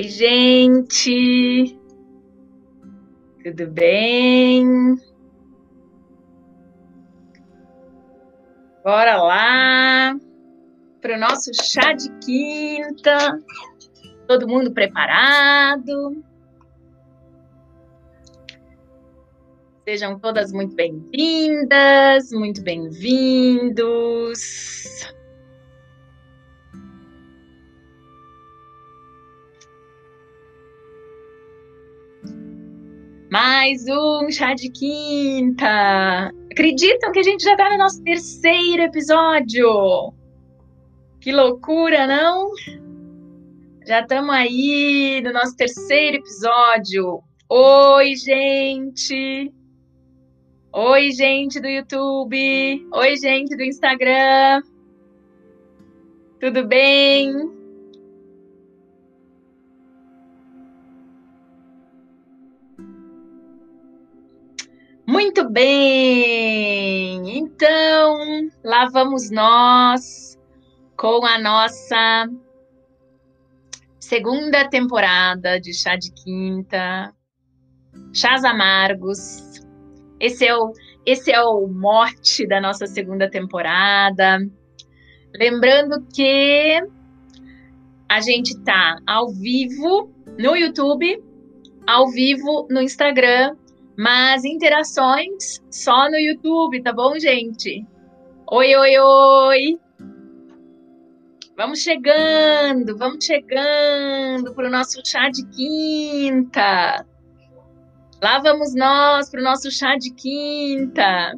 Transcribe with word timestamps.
Oi, 0.00 0.08
gente! 0.08 1.78
Tudo 3.44 3.66
bem? 3.70 4.96
Bora 8.82 9.22
lá 9.22 10.16
para 11.02 11.16
o 11.16 11.20
nosso 11.20 11.50
chá 11.52 11.92
de 11.92 12.08
quinta. 12.24 13.38
Todo 14.26 14.48
mundo 14.48 14.72
preparado? 14.72 16.24
Sejam 19.86 20.18
todas 20.18 20.50
muito 20.50 20.74
bem-vindas, 20.74 22.32
muito 22.32 22.62
bem-vindos. 22.62 24.40
Mais 33.30 33.84
um 33.86 34.28
chá 34.28 34.54
de 34.54 34.68
quinta. 34.68 36.32
Acreditam 36.50 37.12
que 37.12 37.20
a 37.20 37.22
gente 37.22 37.44
já 37.44 37.56
tá 37.56 37.70
no 37.70 37.78
nosso 37.78 38.02
terceiro 38.02 38.82
episódio? 38.82 40.12
Que 41.20 41.30
loucura, 41.30 42.08
não? 42.08 42.50
Já 43.86 44.00
estamos 44.00 44.34
aí 44.34 45.20
no 45.22 45.32
nosso 45.32 45.56
terceiro 45.56 46.16
episódio. 46.16 47.22
Oi, 47.48 48.16
gente! 48.16 49.54
Oi, 50.72 51.12
gente 51.12 51.60
do 51.60 51.68
YouTube! 51.68 52.88
Oi, 52.92 53.16
gente 53.16 53.56
do 53.56 53.62
Instagram! 53.62 54.60
Tudo 56.40 56.66
bem? 56.66 57.59
Muito 65.30 65.48
bem! 65.48 67.38
Então, 67.38 68.18
lá 68.64 68.88
vamos 68.88 69.30
nós 69.30 70.36
com 70.96 71.24
a 71.24 71.38
nossa 71.38 72.28
segunda 74.00 74.68
temporada 74.68 75.60
de 75.60 75.72
Chá 75.72 75.94
de 75.94 76.10
Quinta, 76.12 77.14
Chás 78.12 78.42
Amargos. 78.42 79.62
Esse 80.18 80.46
é 80.46 80.56
o, 80.56 80.72
esse 81.06 81.30
é 81.30 81.40
o 81.40 81.68
mote 81.68 82.44
da 82.44 82.60
nossa 82.60 82.88
segunda 82.88 83.30
temporada. 83.30 84.38
Lembrando 85.32 86.04
que 86.12 86.82
a 88.08 88.20
gente 88.20 88.58
tá 88.64 88.96
ao 89.06 89.28
vivo 89.28 90.12
no 90.36 90.56
YouTube, 90.56 91.22
ao 91.86 92.08
vivo 92.08 92.66
no 92.68 92.80
Instagram 92.80 93.54
mas 94.00 94.46
interações 94.46 95.62
só 95.70 96.08
no 96.10 96.16
YouTube, 96.16 96.82
tá 96.82 96.90
bom, 96.90 97.18
gente? 97.18 97.86
Oi, 98.50 98.74
oi, 98.74 98.98
oi! 98.98 99.78
Vamos 101.54 101.80
chegando, 101.80 102.96
vamos 102.96 103.22
chegando 103.22 104.54
para 104.54 104.68
o 104.68 104.70
nosso 104.70 105.02
chá 105.04 105.28
de 105.28 105.46
quinta. 105.48 107.04
Lá 108.22 108.38
vamos 108.38 108.74
nós 108.74 109.28
para 109.28 109.40
o 109.40 109.44
nosso 109.44 109.70
chá 109.70 109.94
de 109.98 110.14
quinta. 110.14 111.34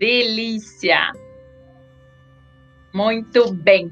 Delícia! 0.00 1.12
Muito 2.92 3.54
bem. 3.54 3.86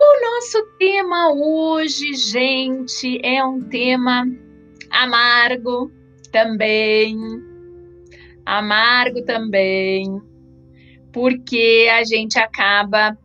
O 0.00 0.30
nosso 0.30 0.64
tema 0.78 1.32
hoje, 1.32 2.14
gente, 2.14 3.18
é 3.24 3.44
um 3.44 3.60
tema 3.60 4.24
amargo 4.94 5.90
também, 6.30 7.16
amargo 8.46 9.24
também, 9.24 10.20
porque 11.12 11.88
a 11.92 12.04
gente 12.04 12.38
acaba, 12.38 13.16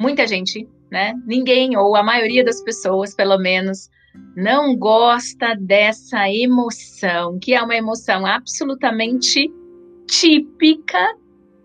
muita 0.00 0.26
gente, 0.26 0.68
né? 0.90 1.14
Ninguém, 1.26 1.76
ou 1.76 1.94
a 1.96 2.02
maioria 2.02 2.44
das 2.44 2.62
pessoas, 2.62 3.14
pelo 3.14 3.38
menos, 3.38 3.88
não 4.36 4.76
gosta 4.76 5.54
dessa 5.54 6.28
emoção, 6.28 7.38
que 7.38 7.54
é 7.54 7.62
uma 7.62 7.76
emoção 7.76 8.26
absolutamente 8.26 9.52
típica 10.08 11.16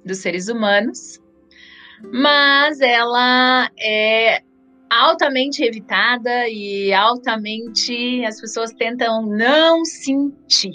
dos 0.06 0.20
seres 0.20 0.48
humanos, 0.50 1.20
mas 2.14 2.80
ela 2.82 3.70
é 3.80 4.44
altamente 4.96 5.64
evitada 5.64 6.48
e 6.48 6.94
altamente 6.94 8.24
as 8.26 8.40
pessoas 8.40 8.72
tentam 8.74 9.26
não 9.26 9.84
sentir. 9.84 10.74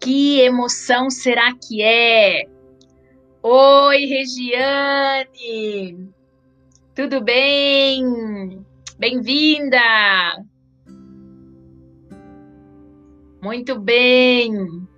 Que 0.00 0.40
emoção 0.40 1.10
será 1.10 1.52
que 1.54 1.82
é? 1.82 2.44
Oi, 3.42 4.04
Regiane! 4.04 5.28
Tudo 6.94 7.22
bem? 7.22 8.64
Bem-vinda! 8.98 9.78
Muito 13.42 13.80
bem! 13.80 14.89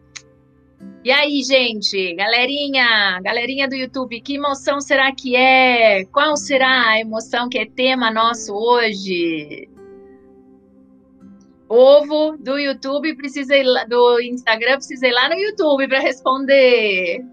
E 1.04 1.10
aí, 1.10 1.42
gente, 1.42 2.14
galerinha, 2.14 3.20
galerinha 3.22 3.68
do 3.68 3.74
YouTube, 3.74 4.20
que 4.20 4.36
emoção 4.36 4.80
será 4.80 5.12
que 5.12 5.34
é? 5.34 6.04
Qual 6.04 6.36
será 6.36 6.90
a 6.90 7.00
emoção 7.00 7.48
que 7.48 7.58
é 7.58 7.66
tema 7.66 8.08
nosso 8.08 8.54
hoje? 8.54 9.68
Ovo 11.68 12.36
do 12.36 12.56
YouTube 12.56 13.16
lá, 13.64 13.82
do 13.82 14.20
Instagram 14.20 14.76
precisa 14.76 15.08
ir 15.08 15.12
lá 15.12 15.28
no 15.28 15.34
YouTube 15.34 15.88
para 15.88 15.98
responder. 15.98 17.24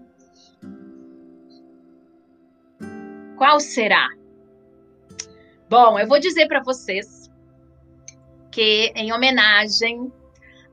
Qual 3.38 3.60
será? 3.60 4.08
Bom, 5.68 5.96
eu 5.96 6.08
vou 6.08 6.18
dizer 6.18 6.48
para 6.48 6.60
vocês 6.60 7.30
que 8.50 8.90
em 8.96 9.12
homenagem 9.12 10.12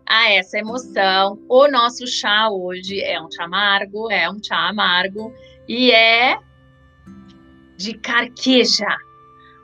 a 0.07 0.31
essa 0.31 0.57
emoção. 0.57 1.39
O 1.49 1.67
nosso 1.67 2.07
chá 2.07 2.49
hoje 2.49 3.01
é 3.01 3.21
um 3.21 3.29
chá 3.29 3.43
amargo, 3.43 4.09
é 4.09 4.29
um 4.29 4.41
chá 4.41 4.69
amargo 4.69 5.33
e 5.67 5.91
é 5.91 6.39
de 7.75 7.93
carqueja, 7.97 8.95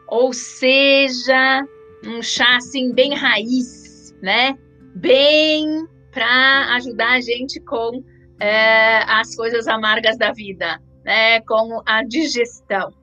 ou 0.07 0.33
seja, 0.33 1.65
um 2.05 2.21
chá 2.21 2.57
assim 2.57 2.93
bem 2.93 3.15
raiz, 3.15 4.13
né? 4.21 4.57
Bem 4.95 5.87
para 6.11 6.75
ajudar 6.75 7.13
a 7.13 7.21
gente 7.21 7.59
com 7.61 8.03
é, 8.39 8.97
as 9.07 9.35
coisas 9.35 9.67
amargas 9.67 10.17
da 10.17 10.31
vida, 10.31 10.79
né? 11.03 11.41
Com 11.41 11.81
a 11.85 12.03
digestão. 12.03 12.93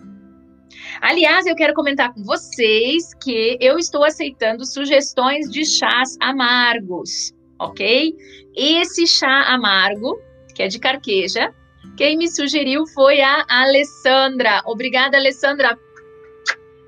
Aliás, 1.01 1.47
eu 1.47 1.55
quero 1.55 1.73
comentar 1.73 2.13
com 2.13 2.23
vocês 2.23 3.11
que 3.15 3.57
eu 3.59 3.79
estou 3.79 4.03
aceitando 4.03 4.63
sugestões 4.65 5.49
de 5.49 5.65
chás 5.65 6.15
amargos, 6.21 7.33
ok? 7.59 8.15
Esse 8.55 9.07
chá 9.07 9.51
amargo, 9.51 10.21
que 10.53 10.61
é 10.61 10.67
de 10.67 10.79
carqueja, 10.79 11.53
Quem 11.97 12.17
me 12.17 12.27
sugeriu 12.27 12.85
foi 12.87 13.21
a 13.21 13.45
Alessandra. 13.49 14.61
Obrigada, 14.65 15.17
Alessandra. 15.17 15.77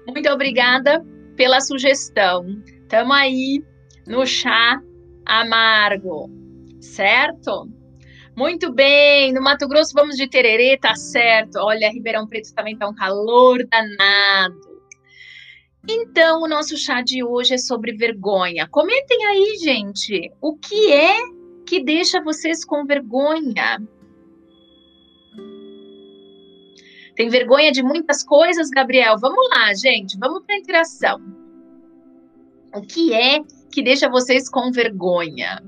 Muito 0.07 0.29
obrigada 0.29 1.03
pela 1.35 1.59
sugestão. 1.61 2.45
Tamo 2.87 3.11
aí 3.11 3.63
no 4.07 4.25
chá 4.25 4.81
amargo, 5.25 6.29
certo? 6.79 7.67
Muito 8.35 8.73
bem, 8.73 9.31
no 9.31 9.41
Mato 9.41 9.67
Grosso 9.67 9.93
vamos 9.93 10.15
de 10.15 10.27
tererê, 10.27 10.77
tá 10.77 10.95
certo. 10.95 11.57
Olha, 11.59 11.91
Ribeirão 11.91 12.27
Preto 12.27 12.53
também 12.55 12.75
tá 12.75 12.87
um 12.87 12.95
calor 12.95 13.63
danado. 13.67 14.73
Então, 15.87 16.41
o 16.41 16.47
nosso 16.47 16.77
chá 16.77 17.01
de 17.01 17.23
hoje 17.23 17.53
é 17.53 17.57
sobre 17.57 17.91
vergonha. 17.91 18.67
Comentem 18.67 19.25
aí, 19.25 19.57
gente, 19.61 20.31
o 20.41 20.55
que 20.57 20.91
é 20.91 21.17
que 21.67 21.83
deixa 21.83 22.21
vocês 22.23 22.65
com 22.65 22.85
vergonha? 22.85 23.79
Tem 27.15 27.29
vergonha 27.29 27.71
de 27.71 27.83
muitas 27.83 28.23
coisas, 28.23 28.69
Gabriel? 28.69 29.17
Vamos 29.19 29.47
lá, 29.49 29.73
gente, 29.75 30.17
vamos 30.17 30.43
para 30.45 30.55
a 30.55 30.59
interação. 30.59 31.21
O 32.73 32.81
que 32.81 33.13
é 33.13 33.39
que 33.71 33.83
deixa 33.83 34.09
vocês 34.09 34.49
com 34.49 34.71
vergonha? 34.71 35.61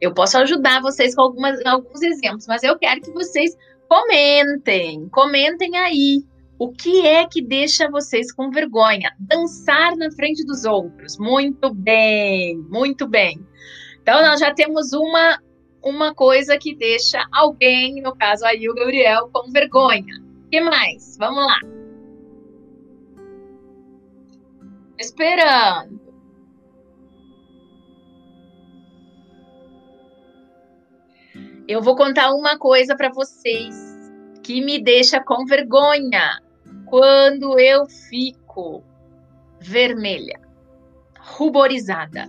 Eu 0.00 0.12
posso 0.12 0.36
ajudar 0.38 0.82
vocês 0.82 1.14
com 1.14 1.22
algumas, 1.22 1.64
alguns 1.64 2.02
exemplos, 2.02 2.46
mas 2.46 2.62
eu 2.62 2.78
quero 2.78 3.00
que 3.00 3.10
vocês 3.12 3.56
comentem, 3.88 5.08
comentem 5.08 5.76
aí. 5.76 6.24
O 6.58 6.72
que 6.72 7.06
é 7.06 7.26
que 7.26 7.42
deixa 7.42 7.90
vocês 7.90 8.32
com 8.32 8.50
vergonha? 8.50 9.14
Dançar 9.18 9.94
na 9.96 10.10
frente 10.10 10.44
dos 10.44 10.64
outros. 10.64 11.18
Muito 11.18 11.72
bem, 11.74 12.56
muito 12.70 13.06
bem. 13.06 13.46
Então, 14.00 14.22
nós 14.22 14.40
já 14.40 14.54
temos 14.54 14.92
uma, 14.92 15.38
uma 15.82 16.14
coisa 16.14 16.56
que 16.56 16.74
deixa 16.74 17.26
alguém, 17.30 18.00
no 18.00 18.16
caso 18.16 18.46
aí 18.46 18.68
o 18.70 18.74
Gabriel, 18.74 19.28
com 19.32 19.50
vergonha. 19.50 20.14
O 20.46 20.48
que 20.48 20.60
mais? 20.60 21.16
Vamos 21.18 21.44
lá. 21.44 21.58
Esperando. 24.98 26.05
Eu 31.68 31.82
vou 31.82 31.96
contar 31.96 32.32
uma 32.32 32.56
coisa 32.56 32.96
para 32.96 33.10
vocês 33.10 33.74
que 34.42 34.60
me 34.60 34.80
deixa 34.80 35.20
com 35.20 35.44
vergonha 35.44 36.40
quando 36.84 37.58
eu 37.58 37.86
fico 37.86 38.84
vermelha, 39.60 40.40
ruborizada. 41.18 42.28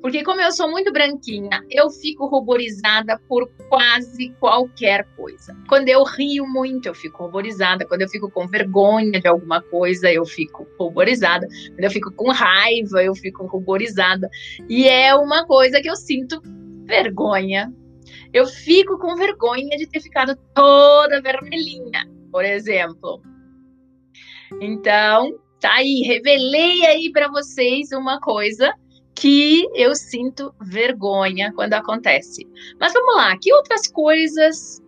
Porque 0.00 0.22
como 0.22 0.40
eu 0.40 0.52
sou 0.52 0.70
muito 0.70 0.92
branquinha, 0.92 1.64
eu 1.70 1.90
fico 1.90 2.26
ruborizada 2.26 3.20
por 3.28 3.48
quase 3.68 4.30
qualquer 4.38 5.06
coisa. 5.16 5.56
Quando 5.68 5.88
eu 5.88 6.04
rio 6.04 6.46
muito, 6.46 6.86
eu 6.86 6.94
fico 6.94 7.24
ruborizada. 7.24 7.84
Quando 7.84 8.02
eu 8.02 8.08
fico 8.08 8.30
com 8.30 8.46
vergonha 8.46 9.20
de 9.20 9.26
alguma 9.26 9.60
coisa, 9.60 10.12
eu 10.12 10.24
fico 10.24 10.66
ruborizada. 10.78 11.48
Quando 11.68 11.84
eu 11.84 11.90
fico 11.90 12.12
com 12.12 12.30
raiva, 12.30 13.02
eu 13.02 13.14
fico 13.14 13.46
ruborizada. 13.46 14.28
E 14.68 14.88
é 14.88 15.14
uma 15.14 15.44
coisa 15.46 15.80
que 15.80 15.90
eu 15.90 15.96
sinto 15.96 16.40
vergonha. 16.84 17.72
Eu 18.32 18.46
fico 18.46 18.98
com 18.98 19.14
vergonha 19.16 19.76
de 19.76 19.86
ter 19.86 20.00
ficado 20.00 20.36
toda 20.54 21.20
vermelhinha, 21.20 22.08
por 22.30 22.44
exemplo. 22.44 23.22
Então, 24.60 25.38
tá 25.60 25.74
aí, 25.74 26.02
revelei 26.02 26.86
aí 26.86 27.12
para 27.12 27.28
vocês 27.28 27.92
uma 27.92 28.20
coisa 28.20 28.72
que 29.14 29.68
eu 29.74 29.94
sinto 29.94 30.54
vergonha 30.60 31.52
quando 31.54 31.74
acontece. 31.74 32.46
Mas 32.80 32.92
vamos 32.92 33.14
lá, 33.14 33.36
que 33.38 33.52
outras 33.52 33.86
coisas 33.86 34.82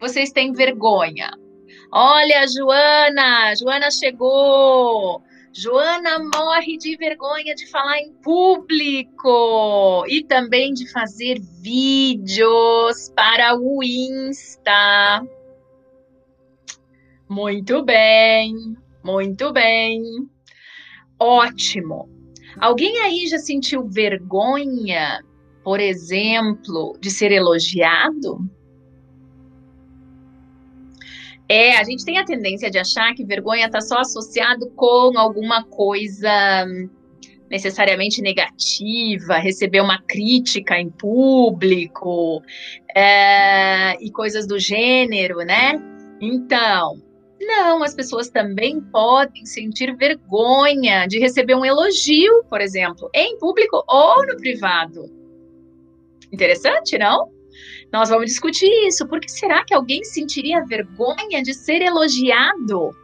vocês 0.00 0.30
têm 0.30 0.52
vergonha? 0.52 1.30
Olha, 1.92 2.46
Joana, 2.48 3.54
Joana 3.54 3.90
chegou. 3.90 5.22
Joana 5.58 6.18
morre 6.18 6.76
de 6.76 6.98
vergonha 6.98 7.54
de 7.54 7.66
falar 7.70 7.98
em 8.00 8.12
público 8.22 10.04
e 10.06 10.22
também 10.22 10.74
de 10.74 10.86
fazer 10.92 11.40
vídeos 11.62 13.10
para 13.16 13.58
o 13.58 13.82
Insta. 13.82 15.26
Muito 17.26 17.82
bem, 17.82 18.54
muito 19.02 19.50
bem. 19.50 20.02
Ótimo. 21.18 22.06
Alguém 22.60 22.98
aí 22.98 23.26
já 23.26 23.38
sentiu 23.38 23.88
vergonha, 23.88 25.24
por 25.64 25.80
exemplo, 25.80 26.98
de 27.00 27.10
ser 27.10 27.32
elogiado? 27.32 28.38
É, 31.48 31.76
a 31.76 31.84
gente 31.84 32.04
tem 32.04 32.18
a 32.18 32.24
tendência 32.24 32.70
de 32.70 32.78
achar 32.78 33.14
que 33.14 33.24
vergonha 33.24 33.66
está 33.66 33.80
só 33.80 33.98
associado 33.98 34.68
com 34.70 35.16
alguma 35.16 35.64
coisa 35.64 36.66
necessariamente 37.48 38.20
negativa, 38.20 39.38
receber 39.38 39.80
uma 39.80 40.02
crítica 40.02 40.78
em 40.78 40.90
público 40.90 42.42
é, 42.94 43.94
e 44.02 44.10
coisas 44.10 44.46
do 44.46 44.58
gênero, 44.58 45.38
né? 45.38 45.80
Então, 46.20 47.00
não, 47.40 47.82
as 47.84 47.94
pessoas 47.94 48.28
também 48.28 48.80
podem 48.80 49.46
sentir 49.46 49.94
vergonha 49.96 51.06
de 51.06 51.18
receber 51.18 51.54
um 51.54 51.64
elogio, 51.64 52.42
por 52.50 52.60
exemplo, 52.60 53.08
em 53.14 53.38
público 53.38 53.84
ou 53.86 54.26
no 54.26 54.36
privado. 54.36 55.08
Interessante, 56.32 56.98
não? 56.98 57.30
Nós 57.92 58.08
vamos 58.08 58.26
discutir 58.26 58.70
isso. 58.86 59.06
Por 59.06 59.20
que 59.20 59.30
será 59.30 59.64
que 59.64 59.74
alguém 59.74 60.04
sentiria 60.04 60.64
vergonha 60.64 61.42
de 61.42 61.54
ser 61.54 61.82
elogiado? 61.82 62.94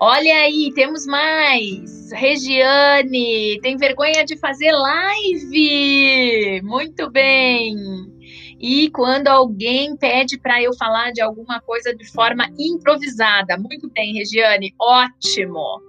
Olha 0.00 0.34
aí, 0.34 0.72
temos 0.74 1.06
mais. 1.06 2.10
Regiane, 2.10 3.60
tem 3.62 3.76
vergonha 3.76 4.24
de 4.24 4.36
fazer 4.36 4.72
live. 4.72 6.60
Muito 6.64 7.08
bem. 7.08 7.76
E 8.58 8.90
quando 8.90 9.28
alguém 9.28 9.96
pede 9.96 10.38
para 10.40 10.60
eu 10.60 10.74
falar 10.74 11.12
de 11.12 11.20
alguma 11.20 11.60
coisa 11.60 11.94
de 11.94 12.04
forma 12.10 12.48
improvisada. 12.58 13.56
Muito 13.56 13.88
bem, 13.90 14.14
Regiane, 14.14 14.74
ótimo. 14.76 15.80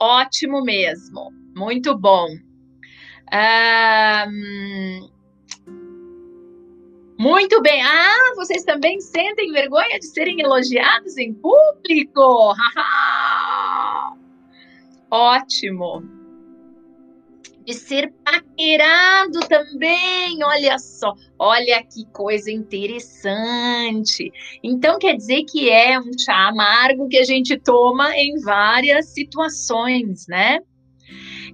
Ótimo 0.00 0.62
mesmo. 0.62 1.30
Muito 1.54 1.96
bom. 1.96 2.26
Muito 7.20 7.60
bem. 7.60 7.82
Ah, 7.82 8.32
vocês 8.34 8.64
também 8.64 8.98
sentem 9.00 9.52
vergonha 9.52 9.98
de 9.98 10.06
serem 10.06 10.40
elogiados 10.40 11.18
em 11.18 11.34
público? 11.34 12.54
Ótimo 15.10 16.20
de 17.64 17.74
ser 17.74 18.12
paquerado 18.24 19.40
também. 19.48 20.42
Olha 20.42 20.78
só, 20.78 21.14
olha 21.38 21.82
que 21.82 22.04
coisa 22.12 22.50
interessante. 22.50 24.32
Então 24.62 24.98
quer 24.98 25.16
dizer 25.16 25.44
que 25.44 25.70
é 25.70 25.98
um 25.98 26.10
chá 26.18 26.48
amargo 26.48 27.08
que 27.08 27.18
a 27.18 27.24
gente 27.24 27.58
toma 27.58 28.16
em 28.16 28.40
várias 28.40 29.10
situações, 29.10 30.26
né? 30.28 30.58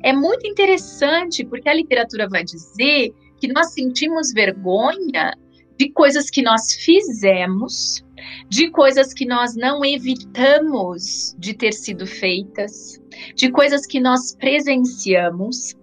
É 0.03 0.13
muito 0.13 0.47
interessante 0.47 1.45
porque 1.45 1.69
a 1.69 1.75
literatura 1.75 2.29
vai 2.29 2.45
dizer 2.45 3.13
que 3.41 3.49
nós 3.49 3.73
sentimos 3.73 4.33
vergonha 4.33 5.33
de 5.79 5.91
coisas 5.91 6.31
que 6.31 6.43
nós 6.43 6.73
fizemos, 6.73 8.05
de 8.49 8.71
coisas 8.71 9.13
que 9.13 9.27
nós 9.27 9.55
não 9.55 9.85
evitamos 9.85 11.35
de 11.39 11.55
ter 11.55 11.73
sido 11.73 12.07
feitas, 12.07 13.01
de 13.35 13.51
coisas 13.51 13.87
que 13.87 14.01
nós 14.01 14.35
presenciamos, 14.37 15.75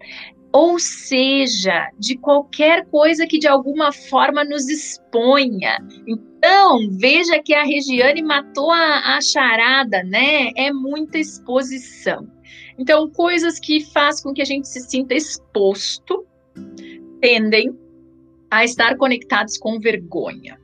ou 0.52 0.78
seja, 0.78 1.90
de 1.98 2.16
qualquer 2.16 2.86
coisa 2.86 3.26
que 3.26 3.40
de 3.40 3.48
alguma 3.48 3.92
forma 3.92 4.44
nos 4.44 4.70
exponha. 4.70 5.80
Então, 6.08 6.90
veja 6.92 7.42
que 7.42 7.56
a 7.56 7.64
Regiane 7.64 8.22
matou 8.22 8.72
a, 8.72 9.18
a 9.18 9.22
charada, 9.22 10.04
né? 10.04 10.52
É 10.56 10.72
muita 10.72 11.18
exposição. 11.18 12.28
Então, 12.78 13.10
coisas 13.10 13.60
que 13.60 13.84
faz 13.84 14.22
com 14.22 14.32
que 14.32 14.44
a 14.44 14.46
gente 14.46 14.68
se 14.68 14.82
sinta 14.82 15.16
exposto 15.16 16.24
tendem 17.20 17.76
a 18.54 18.64
estar 18.64 18.96
conectados 18.98 19.58
com 19.58 19.80
vergonha. 19.80 20.60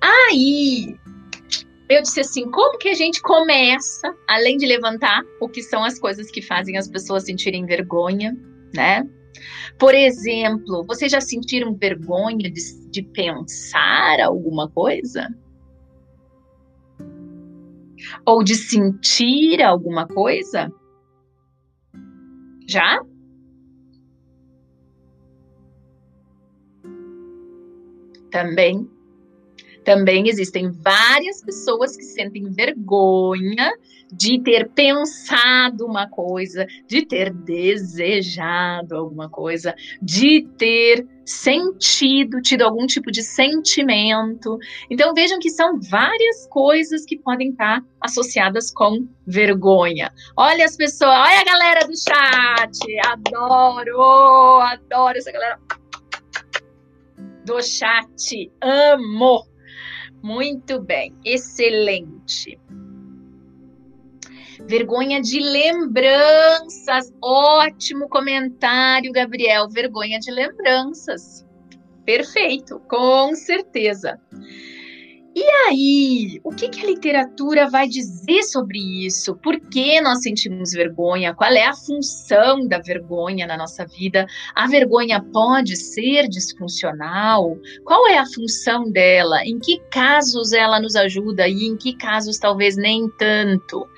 Aí, 0.00 0.96
eu 1.90 2.00
disse 2.00 2.20
assim: 2.20 2.50
como 2.50 2.78
que 2.78 2.88
a 2.88 2.94
gente 2.94 3.20
começa, 3.20 4.14
além 4.26 4.56
de 4.56 4.64
levantar 4.64 5.22
o 5.42 5.48
que 5.48 5.62
são 5.62 5.84
as 5.84 5.98
coisas 5.98 6.30
que 6.30 6.40
fazem 6.40 6.78
as 6.78 6.88
pessoas 6.88 7.24
sentirem 7.24 7.66
vergonha, 7.66 8.34
né? 8.74 9.06
Por 9.78 9.94
exemplo, 9.94 10.84
vocês 10.86 11.12
já 11.12 11.20
sentiram 11.20 11.74
vergonha 11.74 12.50
de, 12.50 12.90
de 12.90 13.02
pensar 13.02 14.20
alguma 14.20 14.70
coisa? 14.70 15.28
Ou 18.24 18.42
de 18.42 18.54
sentir 18.54 19.62
alguma 19.62 20.06
coisa? 20.06 20.72
Já? 22.66 23.00
Também 28.34 28.90
Também 29.84 30.28
existem 30.28 30.72
várias 30.72 31.40
pessoas 31.40 31.96
que 31.96 32.02
sentem 32.02 32.50
vergonha 32.50 33.70
de 34.12 34.40
ter 34.40 34.68
pensado 34.70 35.86
uma 35.86 36.08
coisa, 36.08 36.66
de 36.88 37.06
ter 37.06 37.32
desejado 37.32 38.96
alguma 38.96 39.28
coisa, 39.28 39.74
de 40.02 40.48
ter 40.58 41.06
sentido, 41.24 42.40
tido 42.40 42.62
algum 42.62 42.86
tipo 42.86 43.10
de 43.12 43.22
sentimento. 43.22 44.58
Então 44.90 45.14
vejam 45.14 45.38
que 45.38 45.50
são 45.50 45.78
várias 45.80 46.46
coisas 46.48 47.04
que 47.04 47.18
podem 47.18 47.50
estar 47.50 47.80
associadas 48.00 48.72
com 48.72 49.06
vergonha. 49.26 50.12
Olha 50.36 50.64
as 50.64 50.76
pessoas, 50.76 51.10
olha 51.10 51.40
a 51.40 51.44
galera 51.44 51.86
do 51.86 51.94
chat, 51.96 52.98
adoro, 53.06 54.60
adoro 54.60 55.18
essa 55.18 55.30
galera 55.30 55.58
do 57.44 57.62
chat, 57.62 58.50
amo. 58.60 59.46
Muito 60.22 60.80
bem, 60.80 61.14
excelente. 61.24 62.58
Vergonha 64.66 65.20
de 65.20 65.38
lembranças. 65.38 67.12
Ótimo 67.22 68.08
comentário, 68.08 69.12
Gabriel. 69.12 69.68
Vergonha 69.68 70.18
de 70.18 70.30
lembranças. 70.30 71.44
Perfeito, 72.04 72.80
com 72.88 73.34
certeza. 73.34 74.18
E 75.36 75.42
aí, 75.66 76.40
o 76.44 76.50
que, 76.50 76.68
que, 76.68 76.80
a 76.80 76.86
literatura 76.86 77.68
vai 77.68 77.88
dizer 77.88 78.44
sobre 78.44 78.78
isso? 79.04 79.34
Por 79.42 79.58
que 79.58 80.00
nós 80.00 80.22
sentimos 80.22 80.70
vergonha? 80.70 81.34
Qual 81.34 81.50
é 81.50 81.66
a 81.66 81.74
função 81.74 82.68
da 82.68 82.78
vergonha 82.78 83.44
na 83.44 83.56
nossa 83.56 83.84
vida? 83.84 84.26
A 84.54 84.68
vergonha 84.68 85.20
pode 85.20 85.76
ser 85.76 86.28
disfuncional? 86.28 87.58
Qual 87.84 88.06
é 88.06 88.16
a 88.16 88.26
função 88.26 88.88
dela? 88.88 89.44
Em 89.44 89.58
que 89.58 89.80
casos 89.90 90.52
ela 90.52 90.78
nos 90.78 90.94
ajuda 90.94 91.48
e 91.48 91.64
em 91.64 91.76
que 91.76 91.96
casos 91.96 92.38
talvez 92.38 92.76
nem 92.76 93.10
tanto? 93.18 93.88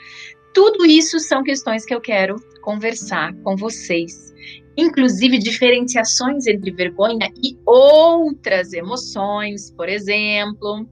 Tudo 0.55 0.87
isso 0.87 1.21
são 1.21 1.43
questões 1.43 1.85
que 1.85 1.95
eu 1.95 2.01
quero 2.01 2.37
conversar 2.63 3.35
com 3.43 3.57
vocês. 3.57 4.35
Inclusive 4.75 5.39
diferenciações 5.39 6.47
entre 6.47 6.71
vergonha 6.71 7.31
e 7.45 7.59
outras 7.67 8.73
emoções, 8.73 9.71
por 9.73 9.87
exemplo, 9.87 10.89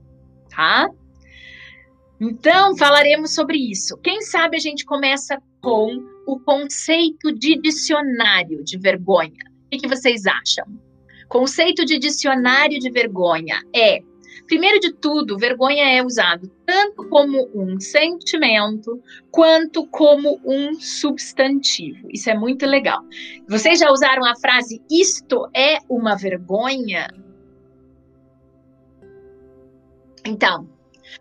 tá? 0.55 0.89
Então, 2.19 2.77
falaremos 2.77 3.33
sobre 3.33 3.57
isso. 3.57 3.97
Quem 3.97 4.21
sabe 4.21 4.55
a 4.55 4.59
gente 4.59 4.85
começa 4.85 5.37
com 5.61 6.01
o 6.25 6.39
conceito 6.39 7.33
de 7.33 7.59
dicionário 7.59 8.63
de 8.63 8.77
vergonha. 8.77 9.43
O 9.65 9.69
que, 9.69 9.79
que 9.79 9.87
vocês 9.87 10.25
acham? 10.25 10.65
Conceito 11.27 11.83
de 11.83 11.99
dicionário 11.99 12.79
de 12.79 12.89
vergonha 12.89 13.61
é 13.75 13.99
Primeiro 14.47 14.79
de 14.79 14.93
tudo, 14.93 15.39
vergonha 15.39 15.85
é 15.85 16.03
usado 16.03 16.47
tanto 16.65 17.07
como 17.09 17.49
um 17.55 17.79
sentimento 17.79 19.01
quanto 19.31 19.87
como 19.87 20.39
um 20.45 20.75
substantivo. 20.75 22.07
Isso 22.11 22.29
é 22.29 22.37
muito 22.37 22.65
legal. 22.65 23.01
Vocês 23.47 23.79
já 23.79 23.89
usaram 23.91 24.23
a 24.23 24.35
frase 24.35 24.81
isto 24.89 25.49
é 25.55 25.79
uma 25.89 26.15
vergonha? 26.15 27.07
Então, 30.25 30.67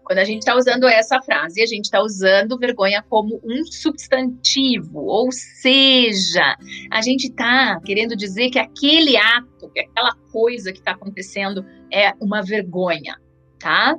quando 0.03 0.19
a 0.19 0.25
gente 0.25 0.41
está 0.41 0.57
usando 0.57 0.87
essa 0.87 1.21
frase, 1.21 1.63
a 1.63 1.67
gente 1.67 1.85
está 1.85 2.03
usando 2.03 2.59
vergonha 2.59 3.05
como 3.09 3.41
um 3.45 3.65
substantivo, 3.67 5.01
ou 5.01 5.31
seja, 5.31 6.57
a 6.91 7.03
gente 7.03 7.29
está 7.29 7.81
querendo 7.85 8.17
dizer 8.17 8.51
que 8.51 8.59
aquele 8.59 9.17
ato, 9.17 9.71
que 9.73 9.81
aquela 9.81 10.15
coisa 10.33 10.73
que 10.73 10.79
está 10.79 10.93
acontecendo 10.93 11.65
é 11.93 12.13
uma 12.21 12.43
vergonha, 12.43 13.17
tá? 13.59 13.97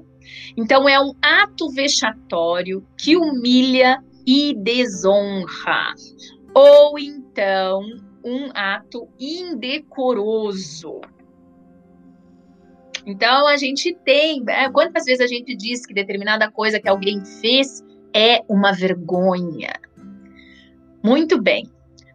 Então, 0.58 0.90
é 0.90 1.00
um 1.00 1.14
ato 1.22 1.70
vexatório 1.70 2.86
que 2.98 3.16
humilha 3.16 4.04
e 4.26 4.56
desonra, 4.56 5.94
ou 6.54 6.98
então 6.98 7.84
um 8.24 8.50
ato 8.56 9.08
indecoroso, 9.20 11.00
então 13.06 13.48
a 13.48 13.56
gente 13.58 13.96
tem, 14.04 14.42
né, 14.44 14.70
quantas 14.72 15.06
vezes 15.06 15.22
a 15.22 15.28
gente 15.28 15.56
diz 15.56 15.86
que 15.86 15.94
determinada 15.94 16.50
coisa 16.50 16.80
que 16.80 16.90
alguém 16.90 17.24
fez 17.24 17.84
é 18.14 18.42
uma 18.50 18.72
vergonha? 18.72 19.74
Muito 21.04 21.40
bem. 21.40 21.70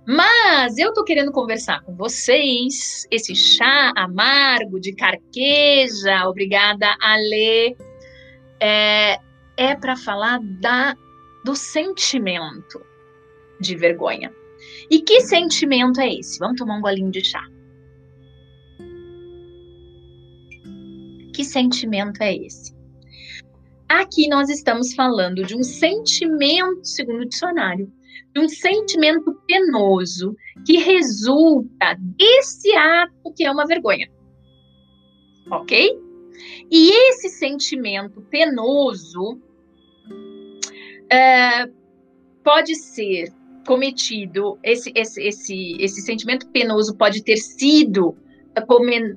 Mas 0.07 0.77
eu 0.79 0.93
tô 0.93 1.05
querendo 1.05 1.31
conversar 1.31 1.83
com 1.83 1.95
vocês. 1.95 3.07
Esse 3.11 3.37
chá 3.37 3.93
amargo 3.97 4.81
de 4.81 4.93
carqueja, 4.93 6.27
obrigada 6.27 6.97
Ale, 7.01 7.77
é, 8.59 9.19
é 9.57 9.77
para 9.77 9.95
falar 9.97 10.41
da 10.61 10.97
do 11.45 11.55
sentimento 11.55 12.85
de 13.61 13.77
vergonha. 13.77 14.33
E 14.91 15.01
que 15.01 15.21
sentimento 15.21 16.01
é 16.01 16.15
esse? 16.15 16.39
Vamos 16.39 16.59
tomar 16.59 16.77
um 16.77 16.83
golinho 16.83 17.11
de 17.11 17.25
chá. 17.25 17.47
Que 21.35 21.45
sentimento 21.45 22.23
é 22.23 22.35
esse? 22.35 22.75
Aqui 23.89 24.29
nós 24.29 24.49
estamos 24.49 24.95
falando 24.95 25.43
de 25.43 25.57
um 25.57 25.63
sentimento, 25.63 26.85
segundo 26.85 27.23
o 27.23 27.29
dicionário, 27.29 27.93
de 28.33 28.41
um 28.41 28.49
sentimento 28.49 29.35
penoso 29.47 30.37
que 30.65 30.77
resulta 30.77 31.97
desse 31.99 32.73
ato 32.77 33.33
que 33.35 33.45
é 33.45 33.51
uma 33.51 33.67
vergonha. 33.67 34.09
Ok? 35.51 35.99
E 36.71 36.91
esse 37.09 37.29
sentimento 37.31 38.21
penoso 38.31 39.41
é, 41.11 41.67
pode 42.45 42.77
ser 42.77 43.33
cometido, 43.67 44.59
esse, 44.63 44.93
esse, 44.95 45.23
esse, 45.23 45.77
esse 45.81 46.01
sentimento 46.01 46.49
penoso 46.49 46.97
pode 46.97 47.23
ter 47.23 47.37
sido 47.37 48.17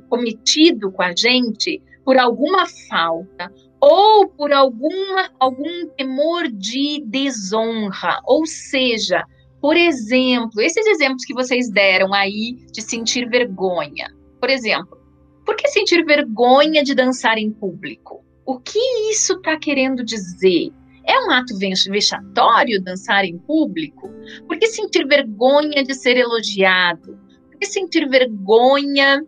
cometido 0.09 0.91
com 0.91 1.01
a 1.01 1.13
gente 1.15 1.81
por 2.03 2.17
alguma 2.17 2.65
falta 2.89 3.51
ou 3.79 4.27
por 4.29 4.53
alguma, 4.53 5.29
algum 5.39 5.87
temor 5.97 6.47
de 6.47 7.03
desonra, 7.05 8.21
ou 8.25 8.45
seja, 8.45 9.25
por 9.59 9.75
exemplo, 9.75 10.61
esses 10.61 10.85
exemplos 10.87 11.25
que 11.25 11.33
vocês 11.33 11.69
deram 11.69 12.13
aí 12.13 12.57
de 12.71 12.81
sentir 12.81 13.29
vergonha. 13.29 14.13
Por 14.39 14.49
exemplo, 14.49 14.97
por 15.45 15.55
que 15.55 15.67
sentir 15.67 16.05
vergonha 16.05 16.83
de 16.83 16.95
dançar 16.95 17.37
em 17.37 17.51
público? 17.51 18.23
O 18.45 18.59
que 18.59 18.79
isso 19.09 19.33
está 19.33 19.57
querendo 19.57 20.03
dizer? 20.03 20.71
É 21.05 21.19
um 21.19 21.31
ato 21.31 21.57
vexatório 21.57 22.81
dançar 22.81 23.25
em 23.25 23.37
público? 23.37 24.09
Por 24.47 24.57
que 24.57 24.67
sentir 24.67 25.05
vergonha 25.05 25.83
de 25.83 25.93
ser 25.93 26.15
elogiado? 26.15 27.19
Por 27.49 27.59
que 27.59 27.65
sentir 27.65 28.07
vergonha 28.07 29.25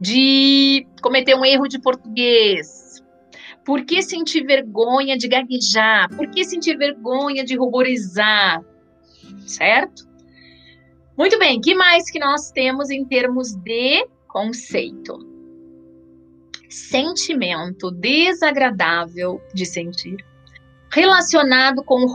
de 0.00 0.86
cometer 1.02 1.34
um 1.34 1.44
erro 1.44 1.68
de 1.68 1.80
português? 1.80 3.02
Por 3.64 3.84
que 3.84 4.02
sentir 4.02 4.44
vergonha 4.44 5.16
de 5.16 5.28
gaguejar? 5.28 6.08
Por 6.16 6.30
que 6.30 6.44
sentir 6.44 6.76
vergonha 6.78 7.44
de 7.44 7.56
ruborizar? 7.56 8.62
Certo? 9.46 10.08
Muito 11.16 11.38
bem, 11.38 11.60
que 11.60 11.74
mais 11.74 12.10
que 12.10 12.18
nós 12.18 12.50
temos 12.50 12.90
em 12.90 13.04
termos 13.04 13.52
de 13.56 14.06
conceito? 14.28 15.18
Sentimento 16.70 17.90
desagradável 17.90 19.40
de 19.52 19.66
sentir, 19.66 20.16
relacionado 20.92 21.82
com 21.82 22.06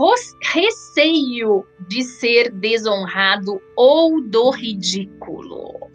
receio 0.54 1.66
de 1.88 2.04
ser 2.04 2.50
desonrado 2.52 3.60
ou 3.76 4.22
do 4.22 4.52
ridículo. 4.52 5.92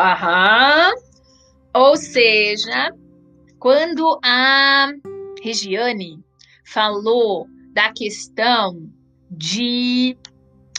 Aham. 0.00 0.94
Ou 1.74 1.94
seja, 1.94 2.90
quando 3.58 4.18
a 4.24 4.90
Regiane 5.42 6.18
falou 6.64 7.46
da 7.74 7.92
questão 7.92 8.90
de 9.30 10.16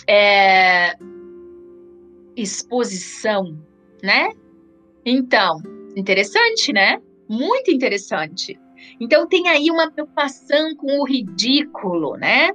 é, 0.08 0.96
exposição, 2.36 3.63
né? 4.01 4.30
Então, 5.06 5.62
interessante, 5.96 6.74
né? 6.74 7.00
Muito 7.30 7.70
interessante. 7.70 8.60
Então 9.00 9.28
tem 9.28 9.48
aí 9.48 9.70
uma 9.70 9.92
preocupação 9.92 10.75
com 10.75 11.00
o 11.00 11.06
ridículo, 11.06 12.18
né? 12.18 12.50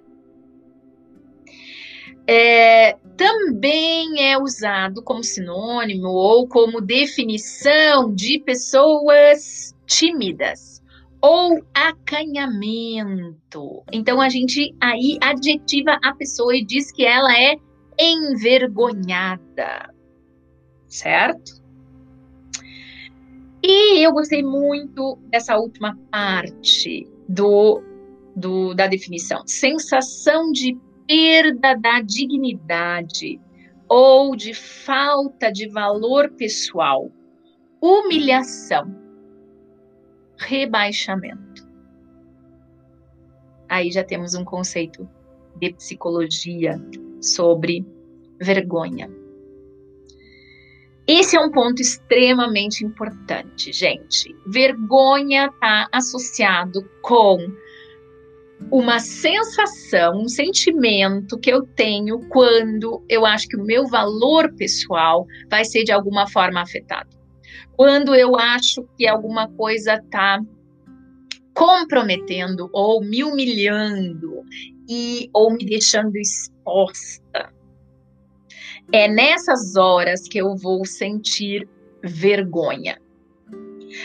é, 2.27 2.97
também 3.17 4.31
é 4.31 4.39
usado 4.39 5.03
como 5.03 5.25
sinônimo 5.25 6.09
ou 6.09 6.47
como 6.47 6.81
definição 6.81 8.15
de 8.15 8.39
pessoas 8.41 9.75
tímidas 9.87 10.83
ou 11.21 11.61
acanhamento. 11.75 13.83
Então 13.93 14.21
a 14.21 14.29
gente 14.29 14.75
aí 14.81 15.19
adjetiva 15.21 15.99
a 16.05 16.15
pessoa 16.15 16.55
e 16.55 16.65
diz 16.65 16.93
que 16.93 17.05
ela 17.05 17.33
é 17.33 17.57
envergonhada. 17.99 19.93
certo? 20.89 21.65
E 23.63 24.07
eu 24.07 24.13
gostei 24.13 24.43
muito 24.43 25.19
dessa 25.29 25.57
última 25.57 25.99
parte 26.11 27.09
do, 27.29 27.83
do, 28.37 28.75
da 28.75 28.87
definição. 28.87 29.43
Sensação 29.47 30.53
de 30.53 30.79
perda 31.07 31.75
da 31.75 32.01
dignidade 32.01 33.41
ou 33.89 34.35
de 34.35 34.53
falta 34.53 35.51
de 35.51 35.69
valor 35.69 36.31
pessoal, 36.31 37.11
humilhação, 37.81 38.95
rebaixamento. 40.39 41.67
Aí 43.69 43.91
já 43.91 44.05
temos 44.05 44.35
um 44.35 44.45
conceito 44.45 45.09
de 45.57 45.73
psicologia 45.73 46.81
sobre 47.21 47.85
vergonha. 48.41 49.11
Esse 51.07 51.37
é 51.37 51.41
um 51.41 51.53
ponto 51.53 51.81
extremamente 51.81 52.85
importante, 52.85 53.73
gente. 53.73 54.35
Vergonha 54.45 55.47
está 55.47 55.89
associado 55.93 56.83
com 57.01 57.39
uma 58.71 58.99
sensação, 58.99 60.23
um 60.23 60.29
sentimento 60.29 61.39
que 61.39 61.51
eu 61.51 61.63
tenho 61.63 62.21
quando 62.29 63.05
eu 63.09 63.25
acho 63.25 63.47
que 63.49 63.57
o 63.57 63.65
meu 63.65 63.87
valor 63.87 64.53
pessoal 64.55 65.27
vai 65.49 65.65
ser 65.65 65.85
de 65.85 65.93
alguma 65.93 66.29
forma 66.29 66.61
afetado. 66.61 67.17
Quando 67.77 68.15
eu 68.15 68.37
acho 68.37 68.89
que 68.97 69.07
alguma 69.07 69.49
coisa 69.49 69.95
está 69.95 70.41
comprometendo 71.57 72.69
ou 72.73 73.03
me 73.03 73.25
humilhando 73.25 74.43
e 74.89 75.31
ou 75.33 75.51
me 75.53 75.65
deixando 75.65 76.15
exposta. 76.17 77.53
É 78.93 79.09
nessas 79.09 79.75
horas 79.75 80.29
que 80.29 80.39
eu 80.39 80.55
vou 80.55 80.85
sentir 80.85 81.67
vergonha. 82.05 83.01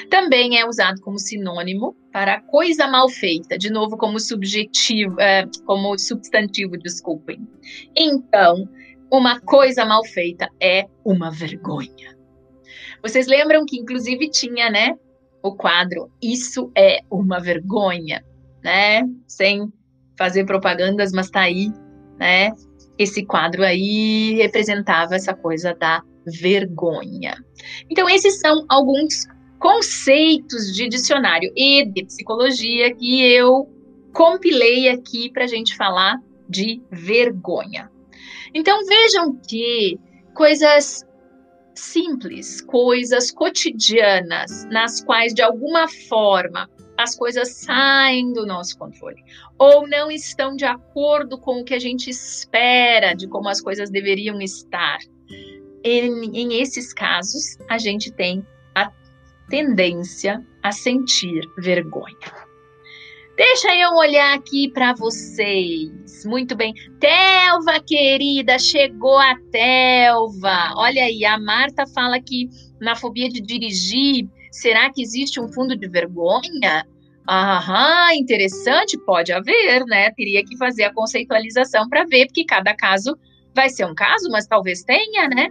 Também 0.09 0.59
é 0.59 0.67
usado 0.67 1.01
como 1.01 1.17
sinônimo 1.17 1.95
para 2.11 2.41
coisa 2.41 2.87
mal 2.87 3.09
feita, 3.09 3.57
de 3.57 3.69
novo 3.71 3.97
como 3.97 4.19
subjetivo, 4.19 5.19
é, 5.19 5.45
como 5.65 5.97
substantivo, 5.97 6.77
desculpem. 6.77 7.47
Então, 7.95 8.67
uma 9.11 9.39
coisa 9.41 9.85
mal 9.85 10.03
feita 10.05 10.49
é 10.61 10.85
uma 11.05 11.31
vergonha. 11.31 12.17
Vocês 13.01 13.27
lembram 13.27 13.65
que 13.65 13.79
inclusive 13.79 14.29
tinha, 14.29 14.69
né, 14.69 14.95
o 15.43 15.55
quadro 15.55 16.11
Isso 16.21 16.71
é 16.77 16.99
uma 17.09 17.39
vergonha, 17.39 18.23
né? 18.63 19.01
Sem 19.27 19.71
fazer 20.17 20.45
propagandas, 20.45 21.11
mas 21.11 21.31
tá 21.31 21.41
aí, 21.41 21.71
né? 22.19 22.51
esse 22.97 23.25
quadro 23.25 23.63
aí 23.63 24.35
representava 24.35 25.15
essa 25.15 25.33
coisa 25.33 25.73
da 25.73 26.03
vergonha. 26.25 27.35
Então, 27.89 28.09
esses 28.09 28.39
são 28.39 28.65
alguns 28.69 29.25
conceitos 29.61 30.73
de 30.73 30.89
dicionário 30.89 31.53
e 31.55 31.85
de 31.85 32.03
psicologia 32.03 32.95
que 32.95 33.21
eu 33.31 33.69
compilei 34.11 34.89
aqui 34.89 35.31
para 35.31 35.43
a 35.43 35.47
gente 35.47 35.77
falar 35.77 36.17
de 36.49 36.81
vergonha. 36.91 37.89
Então, 38.55 38.83
vejam 38.85 39.35
que 39.47 39.99
coisas 40.33 41.05
simples, 41.75 42.59
coisas 42.61 43.29
cotidianas, 43.29 44.65
nas 44.65 45.01
quais 45.03 45.31
de 45.31 45.43
alguma 45.43 45.87
forma 46.09 46.67
as 46.97 47.15
coisas 47.15 47.53
saem 47.57 48.33
do 48.33 48.45
nosso 48.47 48.77
controle 48.77 49.23
ou 49.59 49.87
não 49.87 50.11
estão 50.11 50.55
de 50.55 50.65
acordo 50.65 51.37
com 51.37 51.61
o 51.61 51.63
que 51.63 51.75
a 51.75 51.79
gente 51.79 52.09
espera 52.09 53.13
de 53.13 53.27
como 53.27 53.47
as 53.47 53.61
coisas 53.61 53.91
deveriam 53.91 54.41
estar. 54.41 54.97
Em, 55.83 56.31
em 56.35 56.61
esses 56.61 56.93
casos, 56.93 57.57
a 57.69 57.77
gente 57.77 58.11
tem 58.11 58.45
tendência 59.51 60.41
a 60.63 60.71
sentir 60.71 61.41
vergonha. 61.57 62.15
Deixa 63.35 63.75
eu 63.75 63.95
olhar 63.95 64.33
aqui 64.33 64.71
para 64.71 64.93
vocês. 64.93 66.23
Muito 66.25 66.55
bem. 66.55 66.73
Telva, 66.99 67.79
querida, 67.85 68.57
chegou 68.57 69.17
a 69.17 69.35
Telva. 69.51 70.73
Olha 70.75 71.03
aí, 71.03 71.25
a 71.25 71.37
Marta 71.37 71.85
fala 71.87 72.19
que 72.19 72.47
na 72.79 72.95
fobia 72.95 73.27
de 73.29 73.41
dirigir, 73.41 74.29
será 74.51 74.91
que 74.91 75.01
existe 75.01 75.39
um 75.39 75.51
fundo 75.51 75.75
de 75.75 75.87
vergonha? 75.87 76.85
Aham, 77.27 78.13
interessante, 78.13 78.97
pode 79.05 79.33
haver, 79.33 79.85
né? 79.85 80.11
Teria 80.11 80.43
que 80.43 80.57
fazer 80.57 80.85
a 80.85 80.93
conceitualização 80.93 81.89
para 81.89 82.05
ver, 82.05 82.27
porque 82.27 82.45
cada 82.45 82.73
caso 82.75 83.17
vai 83.53 83.69
ser 83.69 83.85
um 83.85 83.93
caso, 83.93 84.29
mas 84.31 84.47
talvez 84.47 84.83
tenha, 84.83 85.27
né? 85.27 85.47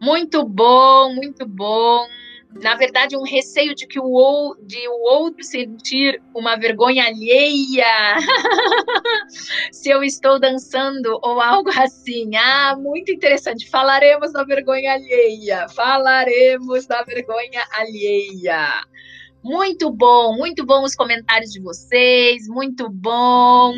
Muito 0.00 0.44
bom, 0.44 1.14
muito 1.14 1.46
bom. 1.46 2.06
Na 2.62 2.74
verdade, 2.74 3.16
um 3.16 3.22
receio 3.22 3.74
de 3.74 3.86
que 3.86 4.00
o, 4.00 4.56
de 4.62 4.88
o 4.88 5.02
outro 5.02 5.44
sentir 5.44 6.22
uma 6.34 6.56
vergonha 6.56 7.04
alheia 7.04 8.16
se 9.70 9.90
eu 9.90 10.02
estou 10.02 10.40
dançando 10.40 11.18
ou 11.22 11.40
algo 11.40 11.70
assim. 11.70 12.34
Ah, 12.34 12.74
muito 12.78 13.12
interessante. 13.12 13.68
Falaremos 13.68 14.32
da 14.32 14.44
vergonha 14.44 14.94
alheia. 14.94 15.68
Falaremos 15.68 16.86
da 16.86 17.02
vergonha 17.02 17.62
alheia. 17.72 18.86
Muito 19.44 19.92
bom, 19.92 20.36
muito 20.36 20.66
bom 20.66 20.82
os 20.82 20.96
comentários 20.96 21.52
de 21.52 21.60
vocês, 21.60 22.48
muito 22.48 22.88
bom. 22.90 23.74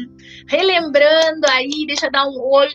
Relembrando 0.49 1.47
aí, 1.51 1.85
deixa 1.87 2.07
eu 2.07 2.11
dar 2.11 2.27
um 2.27 2.41
oi 2.41 2.69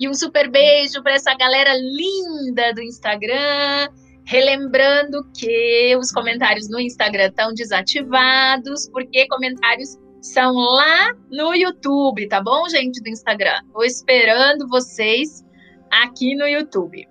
e 0.00 0.08
um 0.08 0.14
super 0.14 0.50
beijo 0.50 1.02
para 1.02 1.12
essa 1.12 1.34
galera 1.34 1.74
linda 1.76 2.72
do 2.72 2.80
Instagram. 2.80 3.88
Relembrando 4.24 5.22
que 5.36 5.94
os 5.96 6.10
comentários 6.10 6.70
no 6.70 6.80
Instagram 6.80 7.26
estão 7.26 7.52
desativados, 7.52 8.88
porque 8.88 9.28
comentários 9.28 9.98
são 10.22 10.54
lá 10.54 11.14
no 11.30 11.54
YouTube, 11.54 12.28
tá 12.28 12.42
bom, 12.42 12.68
gente 12.68 13.02
do 13.02 13.08
Instagram? 13.08 13.60
Estou 13.66 13.84
esperando 13.84 14.66
vocês 14.68 15.44
aqui 15.90 16.34
no 16.34 16.46
YouTube. 16.46 17.06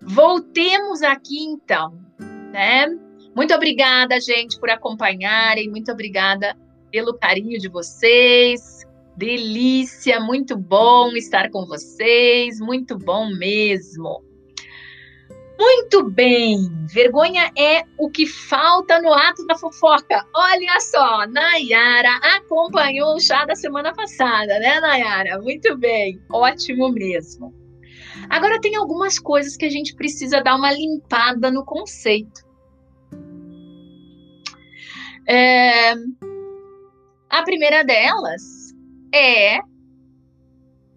Voltemos 0.00 1.02
aqui 1.02 1.38
então, 1.44 1.98
né? 2.52 2.88
Muito 3.34 3.54
obrigada, 3.54 4.20
gente, 4.20 4.58
por 4.58 4.68
acompanharem. 4.68 5.70
Muito 5.70 5.92
obrigada 5.92 6.56
pelo 6.90 7.16
carinho 7.16 7.58
de 7.58 7.68
vocês. 7.68 8.77
Delícia, 9.18 10.20
muito 10.20 10.56
bom 10.56 11.10
estar 11.16 11.50
com 11.50 11.66
vocês. 11.66 12.60
Muito 12.60 12.96
bom 12.96 13.28
mesmo. 13.34 14.22
Muito 15.58 16.08
bem, 16.08 16.56
vergonha 16.86 17.50
é 17.58 17.82
o 17.98 18.08
que 18.08 18.28
falta 18.28 19.02
no 19.02 19.12
ato 19.12 19.44
da 19.48 19.56
fofoca. 19.56 20.24
Olha 20.32 20.78
só, 20.78 21.26
Nayara 21.26 22.14
acompanhou 22.36 23.16
o 23.16 23.20
chá 23.20 23.44
da 23.44 23.56
semana 23.56 23.92
passada, 23.92 24.56
né, 24.60 24.78
Nayara? 24.78 25.42
Muito 25.42 25.76
bem, 25.76 26.22
ótimo 26.32 26.88
mesmo. 26.88 27.52
Agora 28.30 28.60
tem 28.60 28.76
algumas 28.76 29.18
coisas 29.18 29.56
que 29.56 29.64
a 29.64 29.70
gente 29.70 29.96
precisa 29.96 30.40
dar 30.40 30.54
uma 30.54 30.72
limpada 30.72 31.50
no 31.50 31.64
conceito. 31.64 32.46
É, 35.28 35.94
a 37.28 37.42
primeira 37.42 37.82
delas 37.82 38.57
é 39.12 39.58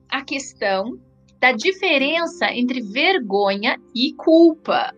a 0.10 0.24
questão 0.24 1.00
da 1.40 1.52
diferença 1.52 2.52
entre 2.52 2.82
vergonha 2.82 3.80
e 3.96 4.14
culpa. 4.14 4.94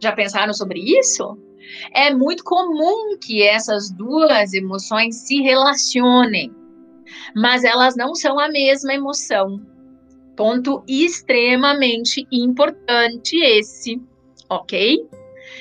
Já 0.00 0.12
pensaram 0.12 0.52
sobre 0.52 0.80
isso? 0.80 1.38
É 1.92 2.12
muito 2.12 2.42
comum 2.44 3.16
que 3.20 3.42
essas 3.42 3.90
duas 3.90 4.52
emoções 4.52 5.16
se 5.26 5.40
relacionem, 5.42 6.52
mas 7.36 7.62
elas 7.62 7.94
não 7.96 8.14
são 8.14 8.38
a 8.38 8.48
mesma 8.48 8.94
emoção. 8.94 9.60
Ponto 10.36 10.82
extremamente 10.88 12.26
importante 12.32 13.36
esse, 13.36 14.00
ok? 14.48 14.98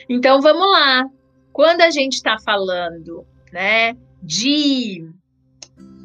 Então 0.09 0.41
vamos 0.41 0.69
lá. 0.71 1.05
Quando 1.51 1.81
a 1.81 1.89
gente 1.89 2.13
está 2.13 2.37
falando, 2.39 3.25
né, 3.51 3.95
de 4.21 5.09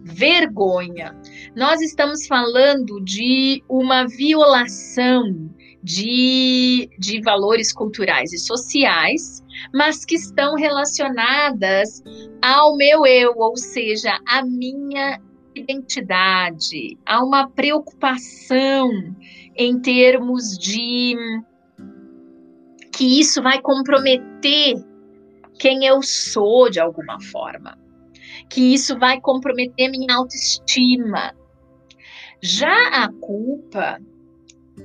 vergonha, 0.05 1.17
nós 1.55 1.81
estamos 1.81 2.27
falando 2.27 3.01
de 3.01 3.62
uma 3.69 4.07
violação 4.07 5.51
de, 5.83 6.88
de 6.99 7.21
valores 7.21 7.73
culturais 7.73 8.33
e 8.33 8.38
sociais, 8.38 9.43
mas 9.75 10.05
que 10.05 10.15
estão 10.15 10.55
relacionadas 10.55 12.03
ao 12.41 12.77
meu 12.77 13.05
eu, 13.05 13.35
ou 13.37 13.57
seja, 13.57 14.19
à 14.27 14.45
minha 14.45 15.21
identidade, 15.55 16.99
há 17.05 17.23
uma 17.23 17.49
preocupação 17.49 18.91
em 19.57 19.81
termos 19.81 20.57
de 20.57 21.17
que 22.93 23.21
isso 23.21 23.43
vai 23.43 23.61
comprometer 23.61 24.75
quem 25.59 25.85
eu 25.85 26.03
sou 26.03 26.71
de 26.71 26.81
alguma 26.81 27.21
forma, 27.21 27.79
que 28.49 28.75
isso 28.75 28.99
vai 28.99 29.21
comprometer 29.21 29.91
minha 29.91 30.15
autoestima. 30.17 31.35
Já 32.41 33.05
a 33.05 33.13
culpa 33.21 34.01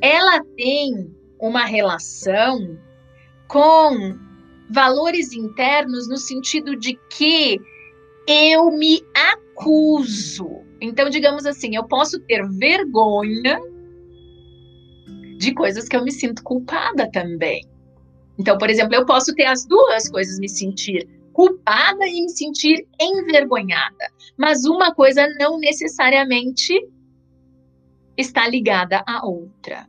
ela 0.01 0.43
tem 0.55 1.11
uma 1.39 1.65
relação 1.65 2.77
com 3.47 4.17
valores 4.69 5.33
internos 5.33 6.07
no 6.09 6.17
sentido 6.17 6.75
de 6.75 6.99
que 7.09 7.59
eu 8.27 8.71
me 8.71 9.01
acuso. 9.31 10.61
Então, 10.81 11.09
digamos 11.09 11.45
assim, 11.45 11.75
eu 11.75 11.85
posso 11.85 12.19
ter 12.21 12.47
vergonha 12.49 13.59
de 15.37 15.53
coisas 15.53 15.87
que 15.87 15.95
eu 15.95 16.03
me 16.03 16.11
sinto 16.11 16.43
culpada 16.43 17.09
também. 17.11 17.65
Então, 18.37 18.57
por 18.57 18.69
exemplo, 18.69 18.93
eu 18.93 19.05
posso 19.05 19.33
ter 19.33 19.45
as 19.45 19.65
duas 19.65 20.09
coisas, 20.09 20.37
me 20.39 20.49
sentir 20.49 21.07
culpada 21.37 22.07
e 22.07 22.23
me 22.23 22.29
sentir 22.29 22.87
envergonhada. 22.99 24.11
Mas 24.35 24.65
uma 24.65 24.91
coisa 24.91 25.27
não 25.39 25.59
necessariamente 25.59 26.73
está 28.17 28.47
ligada 28.47 29.03
à 29.05 29.23
outra. 29.23 29.85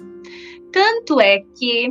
Tanto 0.70 1.18
é 1.18 1.40
que 1.58 1.90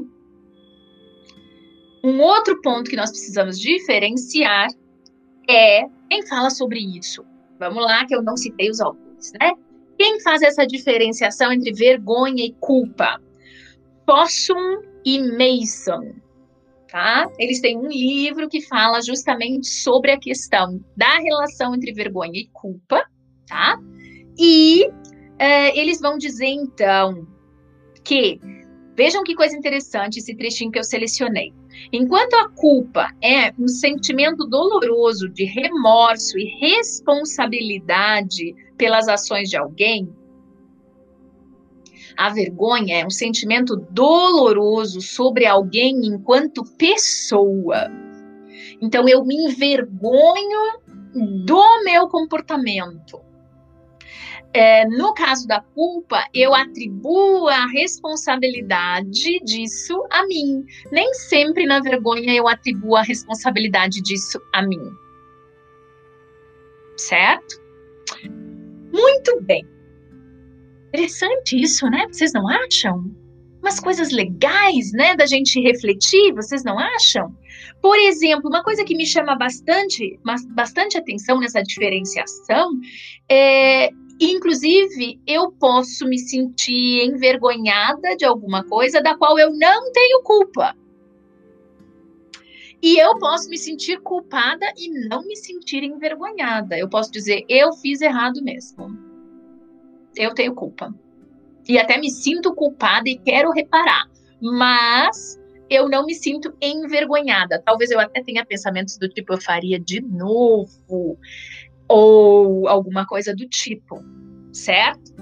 um 2.04 2.22
outro 2.22 2.62
ponto 2.62 2.88
que 2.88 2.96
nós 2.96 3.10
precisamos 3.10 3.60
diferenciar 3.60 4.68
é 5.50 5.88
quem 6.08 6.28
fala 6.28 6.52
sobre 6.52 6.80
isso. 6.80 7.26
Vamos 7.60 7.84
lá, 7.84 8.06
que 8.06 8.16
eu 8.16 8.22
não 8.22 8.38
citei 8.38 8.70
os 8.70 8.80
autores, 8.80 9.34
né? 9.42 9.54
Quem 9.98 10.22
faz 10.22 10.44
essa 10.44 10.68
diferenciação 10.68 11.52
entre 11.52 11.74
vergonha 11.74 12.46
e 12.46 12.54
culpa? 12.60 13.20
Possum 14.06 14.84
e 15.04 15.20
Mason, 15.20 16.14
tá? 16.88 17.30
Eles 17.38 17.60
têm 17.60 17.78
um 17.78 17.88
livro 17.88 18.48
que 18.50 18.62
fala 18.62 19.02
justamente 19.02 19.68
sobre 19.68 20.12
a 20.12 20.20
questão 20.20 20.84
da 20.96 21.20
relação 21.20 21.76
entre 21.76 21.94
vergonha 21.94 22.40
e 22.40 22.50
culpa, 22.52 23.04
tá? 23.48 23.80
E 24.40 24.90
é, 25.40 25.78
eles 25.78 26.00
vão 26.00 26.18
dizer 26.18 26.48
então 26.48 27.28
que 28.04 28.40
vejam 28.96 29.24
que 29.24 29.36
coisa 29.36 29.56
interessante 29.56 30.18
esse 30.18 30.36
trechinho 30.36 30.72
que 30.72 30.80
eu 30.80 30.84
selecionei. 30.84 31.54
Enquanto 31.92 32.34
a 32.34 32.50
culpa 32.50 33.14
é 33.22 33.54
um 33.60 33.68
sentimento 33.68 34.46
doloroso 34.46 35.30
de 35.30 35.44
remorso 35.46 36.38
e 36.40 36.46
responsabilidade 36.60 38.56
pelas 38.78 39.08
ações 39.08 39.50
de 39.50 39.58
alguém, 39.58 40.10
a 42.18 42.30
vergonha 42.30 43.02
é 43.02 43.06
um 43.06 43.12
sentimento 43.12 43.76
doloroso 43.92 45.00
sobre 45.02 45.46
alguém 45.46 46.06
enquanto 46.06 46.64
pessoa. 46.78 47.92
Então 48.82 49.08
eu 49.08 49.24
me 49.24 49.36
envergonho 49.36 50.82
do 51.46 51.84
meu 51.84 52.08
comportamento. 52.08 53.22
É, 54.54 54.88
no 54.88 55.14
caso 55.14 55.48
da 55.48 55.62
culpa, 55.62 56.24
eu 56.34 56.56
atribuo 56.56 57.48
a 57.48 57.68
responsabilidade 57.68 59.40
disso 59.44 60.04
a 60.10 60.26
mim. 60.26 60.66
Nem 60.92 61.14
sempre 61.14 61.66
na 61.66 61.80
vergonha 61.80 62.34
eu 62.34 62.48
atribuo 62.48 62.96
a 62.96 63.04
responsabilidade 63.04 64.02
disso 64.02 64.42
a 64.54 64.64
mim. 64.64 64.82
Certo? 66.98 67.62
Muito 68.92 69.42
bem. 69.42 69.77
Interessante 70.88 71.62
isso, 71.62 71.90
né? 71.90 72.08
Vocês 72.08 72.34
não 72.34 72.48
acham? 72.48 73.04
Umas 73.62 73.80
coisas 73.80 74.12
legais, 74.12 74.92
né, 74.94 75.16
da 75.16 75.26
gente 75.26 75.60
refletir, 75.60 76.34
vocês 76.34 76.64
não 76.64 76.80
acham? 76.80 77.36
Por 77.82 77.98
exemplo, 77.98 78.50
uma 78.50 78.64
coisa 78.64 78.84
que 78.86 78.96
me 78.96 79.06
chama 79.06 79.36
bastante, 79.36 80.18
bastante 80.50 80.98
atenção 80.98 81.40
nessa 81.40 81.62
diferenciação 81.62 82.72
é 83.30 83.90
Inclusive, 84.20 85.20
eu 85.28 85.52
posso 85.52 86.08
me 86.08 86.18
sentir 86.18 87.06
envergonhada 87.06 88.16
de 88.16 88.26
alguma 88.26 88.64
coisa 88.64 89.00
da 89.00 89.16
qual 89.16 89.38
eu 89.38 89.52
não 89.54 89.92
tenho 89.92 90.24
culpa. 90.24 90.76
E 92.82 92.98
eu 92.98 93.18
posso 93.20 93.48
me 93.48 93.58
sentir 93.58 94.00
culpada 94.02 94.66
e 94.76 95.08
não 95.08 95.24
me 95.24 95.36
sentir 95.36 95.84
envergonhada. 95.84 96.78
Eu 96.78 96.90
posso 96.90 97.12
dizer, 97.12 97.46
eu 97.48 97.74
fiz 97.74 98.02
errado 98.02 98.42
mesmo. 98.44 99.07
Eu 100.18 100.34
tenho 100.34 100.54
culpa. 100.54 100.94
E 101.68 101.78
até 101.78 101.98
me 101.98 102.10
sinto 102.10 102.54
culpada 102.56 103.10
e 103.10 103.18
quero 103.18 103.52
reparar. 103.52 104.10
Mas 104.42 105.40
eu 105.70 105.90
não 105.90 106.06
me 106.06 106.16
sinto 106.16 106.54
envergonhada. 106.62 107.62
Talvez 107.64 107.92
eu 107.92 108.00
até 108.00 108.24
tenha 108.24 108.46
pensamentos 108.46 108.98
do 108.98 109.10
tipo, 109.10 109.34
eu 109.34 109.42
faria 109.42 109.80
de 109.80 110.02
novo 110.02 111.18
ou 111.88 112.68
alguma 112.68 113.06
coisa 113.06 113.34
do 113.34 113.48
tipo, 113.48 114.04
certo? 114.52 115.16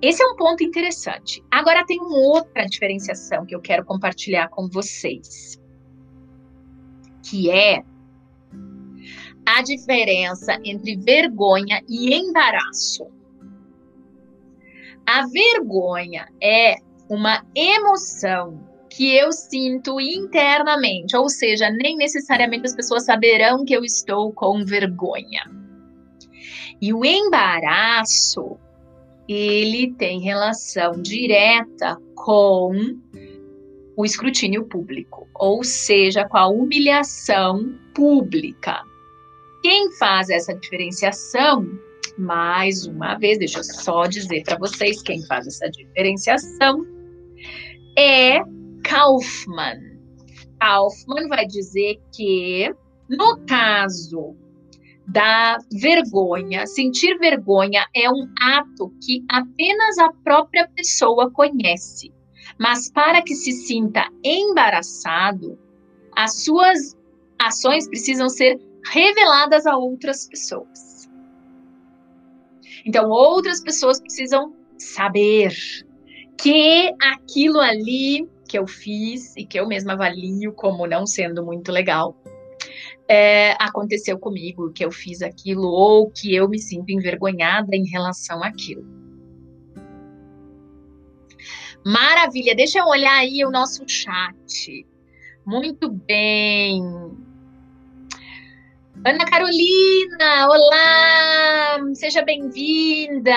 Esse 0.00 0.22
é 0.22 0.26
um 0.26 0.36
ponto 0.36 0.64
interessante. 0.64 1.42
Agora 1.50 1.86
tem 1.86 2.00
uma 2.00 2.18
outra 2.18 2.66
diferenciação 2.66 3.46
que 3.46 3.54
eu 3.54 3.60
quero 3.60 3.84
compartilhar 3.84 4.48
com 4.48 4.68
vocês, 4.68 5.60
que 7.22 7.50
é 7.50 7.84
a 9.46 9.62
diferença 9.62 10.58
entre 10.64 10.96
vergonha 10.96 11.80
e 11.88 12.14
embaraço. 12.14 13.06
A 15.06 15.26
vergonha 15.26 16.28
é 16.42 16.76
uma 17.08 17.44
emoção 17.54 18.72
que 18.88 19.14
eu 19.16 19.32
sinto 19.32 20.00
internamente, 20.00 21.16
ou 21.16 21.28
seja, 21.28 21.70
nem 21.70 21.96
necessariamente 21.96 22.66
as 22.66 22.74
pessoas 22.74 23.04
saberão 23.04 23.64
que 23.64 23.74
eu 23.74 23.84
estou 23.84 24.32
com 24.32 24.64
vergonha. 24.64 25.42
E 26.80 26.92
o 26.92 27.04
embaraço, 27.04 28.58
ele 29.28 29.94
tem 29.94 30.20
relação 30.20 31.00
direta 31.00 31.96
com 32.14 32.72
o 33.96 34.04
escrutínio 34.04 34.64
público, 34.64 35.28
ou 35.34 35.62
seja, 35.64 36.28
com 36.28 36.36
a 36.36 36.48
humilhação 36.48 37.78
pública. 37.94 38.82
Quem 39.62 39.92
faz 39.92 40.28
essa 40.28 40.54
diferenciação, 40.54 41.66
mais 42.18 42.86
uma 42.86 43.16
vez, 43.16 43.38
deixa 43.38 43.58
eu 43.58 43.64
só 43.64 44.06
dizer 44.06 44.42
para 44.44 44.58
vocês 44.58 45.02
quem 45.02 45.24
faz 45.26 45.46
essa 45.46 45.68
diferenciação, 45.70 46.84
é 47.98 48.40
Kaufman. 48.84 49.98
Kaufman 50.60 51.28
vai 51.28 51.46
dizer 51.46 52.00
que, 52.14 52.72
no 53.08 53.38
caso 53.46 54.36
da 55.06 55.58
vergonha. 55.72 56.66
Sentir 56.66 57.18
vergonha 57.18 57.86
é 57.94 58.08
um 58.10 58.28
ato 58.40 58.92
que 59.04 59.24
apenas 59.28 59.98
a 59.98 60.12
própria 60.24 60.68
pessoa 60.68 61.30
conhece. 61.30 62.12
Mas 62.58 62.90
para 62.90 63.22
que 63.22 63.34
se 63.34 63.52
sinta 63.52 64.08
embaraçado, 64.24 65.58
as 66.16 66.44
suas 66.44 66.96
ações 67.40 67.88
precisam 67.88 68.28
ser 68.28 68.60
reveladas 68.90 69.66
a 69.66 69.76
outras 69.76 70.28
pessoas. 70.28 70.91
Então, 72.84 73.08
outras 73.08 73.60
pessoas 73.60 74.00
precisam 74.00 74.54
saber 74.78 75.52
que 76.38 76.92
aquilo 77.00 77.60
ali 77.60 78.28
que 78.48 78.58
eu 78.58 78.66
fiz 78.66 79.34
e 79.36 79.46
que 79.46 79.58
eu 79.58 79.66
mesma 79.66 79.94
avalio 79.94 80.52
como 80.52 80.86
não 80.86 81.06
sendo 81.06 81.44
muito 81.44 81.72
legal 81.72 82.16
é, 83.08 83.52
aconteceu 83.58 84.18
comigo, 84.18 84.72
que 84.72 84.84
eu 84.84 84.90
fiz 84.90 85.22
aquilo, 85.22 85.68
ou 85.68 86.10
que 86.10 86.34
eu 86.34 86.48
me 86.48 86.58
sinto 86.58 86.90
envergonhada 86.90 87.74
em 87.76 87.84
relação 87.84 88.42
àquilo. 88.42 88.84
Maravilha, 91.84 92.54
deixa 92.54 92.78
eu 92.78 92.86
olhar 92.86 93.18
aí 93.18 93.44
o 93.44 93.50
nosso 93.50 93.82
chat. 93.86 94.86
Muito 95.44 95.90
bem. 95.90 96.82
Ana 99.04 99.24
Carolina, 99.24 100.48
olá! 100.48 101.76
Seja 101.92 102.22
bem-vinda! 102.22 103.34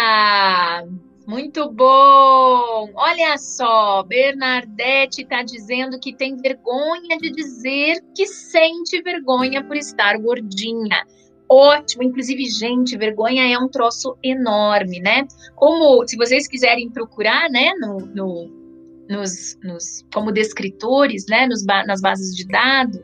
Muito 1.25 1.71
bom! 1.71 2.91
Olha 2.93 3.35
só, 3.39 4.03
Bernadette 4.03 5.23
está 5.23 5.41
dizendo 5.41 5.99
que 5.99 6.15
tem 6.15 6.37
vergonha 6.37 7.17
de 7.19 7.31
dizer 7.31 7.99
que 8.15 8.27
sente 8.27 9.01
vergonha 9.01 9.63
por 9.63 9.75
estar 9.75 10.19
gordinha. 10.19 11.03
Ótimo, 11.49 12.03
inclusive, 12.03 12.45
gente, 12.45 12.95
vergonha 12.95 13.51
é 13.51 13.57
um 13.57 13.67
troço 13.67 14.15
enorme, 14.21 14.99
né? 14.99 15.25
Como, 15.55 16.07
se 16.07 16.15
vocês 16.15 16.47
quiserem 16.47 16.91
procurar, 16.91 17.49
né, 17.49 17.71
no, 17.79 17.97
no 17.97 18.65
nos, 19.09 19.57
nos, 19.63 20.05
como 20.13 20.31
descritores, 20.31 21.25
né, 21.27 21.47
nos, 21.47 21.65
nas 21.65 22.01
bases 22.01 22.35
de 22.35 22.47
dados, 22.47 22.99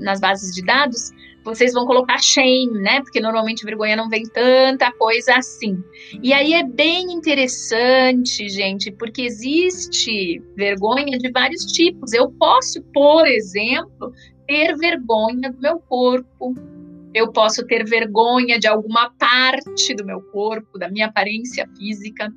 nas 0.00 0.20
bases 0.20 0.54
de 0.54 0.64
dados, 0.64 1.10
vocês 1.50 1.72
vão 1.72 1.84
colocar 1.86 2.18
shame, 2.18 2.80
né? 2.80 3.00
Porque 3.02 3.20
normalmente 3.20 3.64
vergonha 3.64 3.96
não 3.96 4.08
vem 4.08 4.24
tanta 4.24 4.90
coisa 4.92 5.34
assim. 5.34 5.82
E 6.22 6.32
aí 6.32 6.54
é 6.54 6.64
bem 6.64 7.12
interessante, 7.12 8.48
gente, 8.48 8.90
porque 8.92 9.22
existe 9.22 10.42
vergonha 10.56 11.18
de 11.18 11.30
vários 11.30 11.64
tipos. 11.66 12.12
Eu 12.12 12.30
posso, 12.32 12.82
por 12.92 13.26
exemplo, 13.26 14.12
ter 14.46 14.76
vergonha 14.76 15.52
do 15.52 15.60
meu 15.60 15.78
corpo. 15.80 16.54
eu 17.12 17.32
posso 17.32 17.66
ter 17.66 17.84
vergonha 17.84 18.58
de 18.58 18.68
alguma 18.68 19.10
parte 19.18 19.94
do 19.94 20.04
meu 20.04 20.20
corpo, 20.20 20.78
da 20.78 20.88
minha 20.88 21.06
aparência 21.06 21.68
física, 21.76 22.32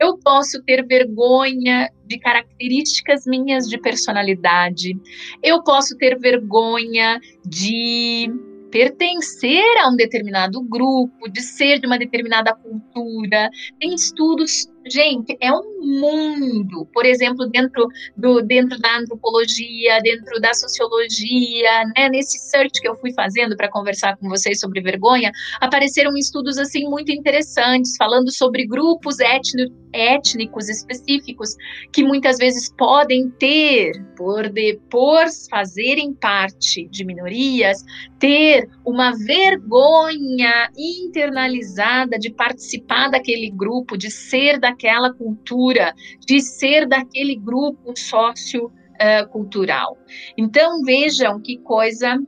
eu 0.00 0.18
posso 0.18 0.62
ter 0.64 0.86
vergonha 0.86 1.90
de 2.06 2.18
características 2.18 3.24
minhas 3.26 3.66
de 3.68 3.78
personalidade, 3.78 4.94
eu 5.42 5.62
posso 5.62 5.96
ter 5.96 6.18
vergonha 6.18 7.18
de 7.46 8.30
pertencer 8.70 9.64
a 9.82 9.88
um 9.88 9.96
determinado 9.96 10.60
grupo, 10.62 11.28
de 11.30 11.42
ser 11.42 11.80
de 11.80 11.86
uma 11.86 11.98
determinada 11.98 12.54
cultura. 12.54 13.50
Tem 13.78 13.94
estudos 13.94 14.68
Gente, 14.86 15.36
é 15.40 15.52
um 15.52 15.80
mundo, 15.82 16.86
por 16.92 17.04
exemplo, 17.04 17.46
dentro, 17.46 17.88
do, 18.16 18.40
dentro 18.42 18.78
da 18.78 18.98
antropologia, 18.98 20.00
dentro 20.02 20.40
da 20.40 20.54
sociologia, 20.54 21.84
né? 21.96 22.08
Nesse 22.08 22.38
search 22.38 22.80
que 22.80 22.88
eu 22.88 22.96
fui 22.96 23.12
fazendo 23.12 23.56
para 23.56 23.70
conversar 23.70 24.16
com 24.16 24.28
vocês 24.28 24.60
sobre 24.60 24.80
vergonha, 24.80 25.30
apareceram 25.60 26.16
estudos 26.16 26.58
assim 26.58 26.88
muito 26.88 27.12
interessantes, 27.12 27.96
falando 27.96 28.30
sobre 28.30 28.66
grupos 28.66 29.18
étnicos 29.20 29.88
étnicos 29.92 30.68
específicos 30.68 31.54
que 31.92 32.02
muitas 32.02 32.36
vezes 32.36 32.72
podem 32.76 33.30
ter, 33.30 33.92
por 34.16 34.48
depois 34.48 35.46
fazerem 35.50 36.12
parte 36.14 36.86
de 36.88 37.04
minorias, 37.04 37.84
ter 38.18 38.68
uma 38.88 39.12
vergonha 39.12 40.70
internalizada 40.74 42.18
de 42.18 42.30
participar 42.30 43.10
daquele 43.10 43.50
grupo, 43.50 43.98
de 43.98 44.10
ser 44.10 44.58
daquela 44.58 45.12
cultura, 45.12 45.94
de 46.26 46.40
ser 46.40 46.88
daquele 46.88 47.36
grupo 47.36 47.92
sociocultural. 47.94 49.98
Então 50.38 50.82
vejam 50.82 51.38
que 51.38 51.58
coisa 51.58 52.18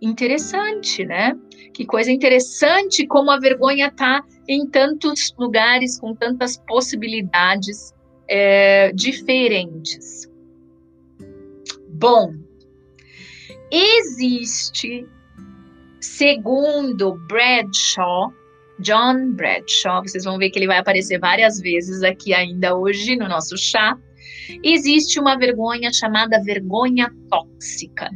interessante, 0.00 1.04
né? 1.04 1.38
Que 1.72 1.86
coisa 1.86 2.10
interessante 2.10 3.06
como 3.06 3.30
a 3.30 3.38
vergonha 3.38 3.86
está 3.86 4.24
em 4.48 4.68
tantos 4.68 5.32
lugares, 5.38 6.00
com 6.00 6.16
tantas 6.16 6.56
possibilidades 6.66 7.94
é, 8.28 8.90
diferentes. 8.92 10.28
Bom, 11.88 12.34
existe, 13.70 15.06
segundo 16.02 17.14
Bradshaw, 17.28 18.32
John 18.80 19.32
Bradshaw, 19.32 20.02
vocês 20.02 20.24
vão 20.24 20.38
ver 20.38 20.50
que 20.50 20.58
ele 20.58 20.66
vai 20.66 20.78
aparecer 20.78 21.18
várias 21.18 21.60
vezes 21.60 22.02
aqui 22.02 22.34
ainda 22.34 22.76
hoje 22.76 23.16
no 23.16 23.28
nosso 23.28 23.56
chá, 23.56 23.96
existe 24.62 25.20
uma 25.20 25.38
vergonha 25.38 25.92
chamada 25.92 26.42
vergonha 26.42 27.10
tóxica. 27.30 28.10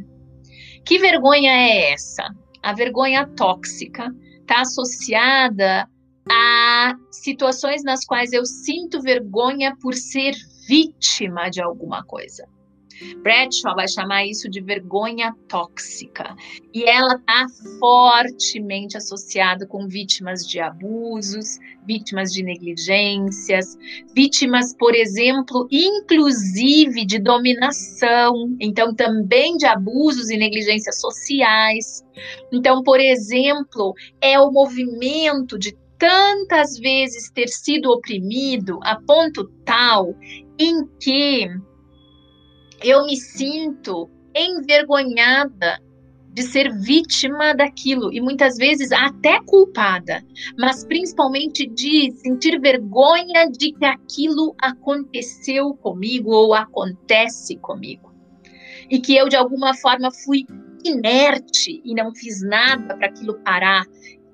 Que 0.85 0.99
vergonha 0.99 1.51
é 1.51 1.91
essa? 1.93 2.23
A 2.61 2.73
vergonha 2.73 3.25
tóxica 3.35 4.13
está 4.41 4.61
associada 4.61 5.87
a 6.29 6.93
situações 7.11 7.83
nas 7.83 8.05
quais 8.05 8.33
eu 8.33 8.45
sinto 8.45 9.01
vergonha 9.01 9.75
por 9.81 9.93
ser 9.93 10.33
vítima 10.67 11.49
de 11.49 11.61
alguma 11.61 12.03
coisa. 12.03 12.45
Bradshaw 13.21 13.75
vai 13.75 13.87
chamar 13.87 14.25
isso 14.25 14.49
de 14.49 14.61
vergonha 14.61 15.35
tóxica. 15.47 16.35
E 16.73 16.83
ela 16.83 17.15
está 17.15 17.45
fortemente 17.79 18.97
associada 18.97 19.65
com 19.65 19.87
vítimas 19.87 20.45
de 20.45 20.59
abusos, 20.59 21.59
vítimas 21.85 22.31
de 22.33 22.43
negligências, 22.43 23.77
vítimas, 24.13 24.75
por 24.77 24.93
exemplo, 24.93 25.67
inclusive 25.71 27.05
de 27.05 27.19
dominação, 27.19 28.55
então 28.59 28.93
também 28.93 29.57
de 29.57 29.65
abusos 29.65 30.29
e 30.29 30.37
negligências 30.37 30.99
sociais. 30.99 32.05
Então, 32.51 32.83
por 32.83 32.99
exemplo, 32.99 33.93
é 34.21 34.39
o 34.39 34.51
movimento 34.51 35.57
de 35.57 35.75
tantas 35.97 36.77
vezes 36.77 37.31
ter 37.31 37.47
sido 37.47 37.91
oprimido 37.91 38.79
a 38.83 38.95
ponto 38.95 39.45
tal 39.65 40.15
em 40.59 40.85
que 40.99 41.47
eu 42.83 43.05
me 43.05 43.15
sinto 43.15 44.09
envergonhada 44.35 45.79
de 46.37 46.43
ser 46.43 46.71
vítima 46.71 47.55
daquilo 47.55 48.13
e 48.13 48.21
muitas 48.21 48.57
vezes 48.57 48.91
até 48.91 49.41
culpada, 49.43 50.23
mas 50.55 50.85
principalmente 50.85 51.65
de 51.67 52.11
sentir 52.17 52.59
vergonha 52.59 53.49
de 53.49 53.71
que 53.71 53.85
aquilo 53.85 54.55
aconteceu 54.61 55.73
comigo 55.73 56.29
ou 56.29 56.53
acontece 56.53 57.57
comigo. 57.57 58.13
E 58.87 58.99
que 58.99 59.15
eu 59.15 59.27
de 59.27 59.35
alguma 59.35 59.73
forma 59.73 60.11
fui 60.11 60.45
inerte 60.85 61.81
e 61.83 61.95
não 61.95 62.13
fiz 62.13 62.41
nada 62.43 62.95
para 62.95 63.07
aquilo 63.07 63.39
parar. 63.39 63.83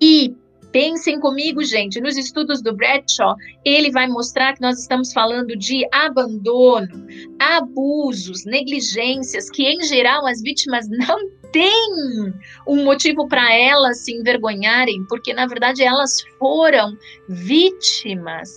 E 0.02 0.36
Pensem 0.74 1.20
comigo, 1.20 1.64
gente, 1.64 2.02
nos 2.02 2.18
estudos 2.18 2.60
do 2.60 2.76
Bradshaw, 2.76 3.36
ele 3.64 3.92
vai 3.92 4.08
mostrar 4.08 4.56
que 4.56 4.62
nós 4.62 4.80
estamos 4.80 5.14
falando 5.14 5.56
de 5.56 5.88
abandono, 5.94 7.06
abusos, 7.38 8.44
negligências, 8.44 9.52
que 9.52 9.62
em 9.68 9.84
geral 9.84 10.26
as 10.26 10.42
vítimas 10.42 10.90
não 10.90 11.30
têm 11.52 12.34
um 12.68 12.84
motivo 12.84 13.28
para 13.28 13.54
elas 13.54 14.00
se 14.00 14.14
envergonharem, 14.14 15.06
porque 15.08 15.32
na 15.32 15.46
verdade 15.46 15.84
elas 15.84 16.24
foram 16.40 16.98
vítimas. 17.30 18.50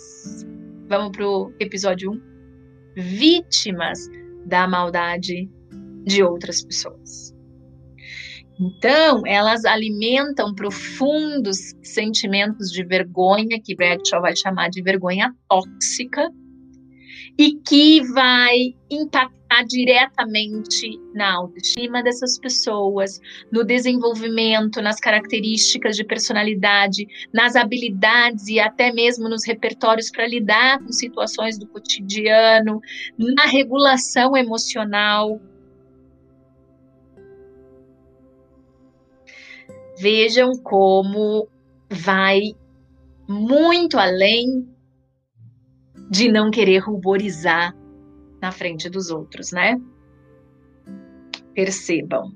Vamos 0.89 1.11
para 1.11 1.29
o 1.29 1.53
episódio 1.61 2.13
1? 2.13 2.23
Vítimas 2.97 4.09
da 4.47 4.67
maldade 4.67 5.51
de 6.07 6.23
outras 6.23 6.65
pessoas. 6.65 7.36
Então, 8.59 9.23
elas 9.27 9.65
alimentam 9.65 10.55
profundos 10.55 11.59
sentimentos 11.83 12.71
de 12.71 12.83
vergonha, 12.85 13.61
que 13.63 13.75
Bradshaw 13.75 14.23
vai 14.23 14.35
chamar 14.35 14.71
de 14.71 14.83
vergonha 14.83 15.35
tóxica, 15.49 16.31
e 17.39 17.55
que 17.57 18.03
vai 18.13 18.75
impactar 18.91 19.63
diretamente 19.69 20.99
na 21.15 21.35
autoestima 21.35 22.03
dessas 22.03 22.39
pessoas, 22.39 23.21
no 23.53 23.63
desenvolvimento, 23.63 24.81
nas 24.81 24.99
características 24.99 25.97
de 25.97 26.05
personalidade, 26.05 27.07
nas 27.33 27.57
habilidades 27.57 28.49
e 28.49 28.59
até 28.59 28.93
mesmo 28.93 29.29
nos 29.29 29.47
repertórios 29.47 30.11
para 30.11 30.27
lidar 30.27 30.79
com 30.79 30.91
situações 30.91 31.59
do 31.59 31.67
cotidiano, 31.67 32.81
na 33.19 33.45
regulação 33.45 34.37
emocional, 34.37 35.41
Vejam 39.99 40.53
como 40.63 41.49
vai 41.91 42.55
muito 43.29 43.99
além 43.99 44.69
de 46.11 46.31
não 46.31 46.51
querer 46.51 46.79
ruborizar 46.79 47.75
na 48.41 48.53
frente 48.53 48.89
dos 48.89 49.11
outros, 49.11 49.53
né? 49.53 49.81
Percebam. 51.55 52.33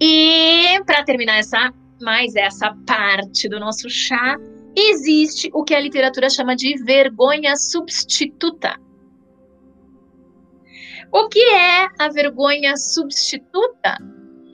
E 0.00 0.82
para 0.84 1.04
terminar 1.04 1.38
essa 1.38 1.72
mais 2.02 2.34
essa 2.34 2.76
parte 2.86 3.48
do 3.48 3.58
nosso 3.58 3.88
chá, 3.88 4.36
existe 4.76 5.48
o 5.54 5.64
que 5.64 5.74
a 5.74 5.80
literatura 5.80 6.28
chama 6.28 6.56
de 6.56 6.76
vergonha 6.82 7.56
substituta. 7.56 8.76
O 11.12 11.28
que 11.28 11.40
é 11.40 11.88
a 11.98 12.08
vergonha 12.08 12.76
substituta? 12.76 13.96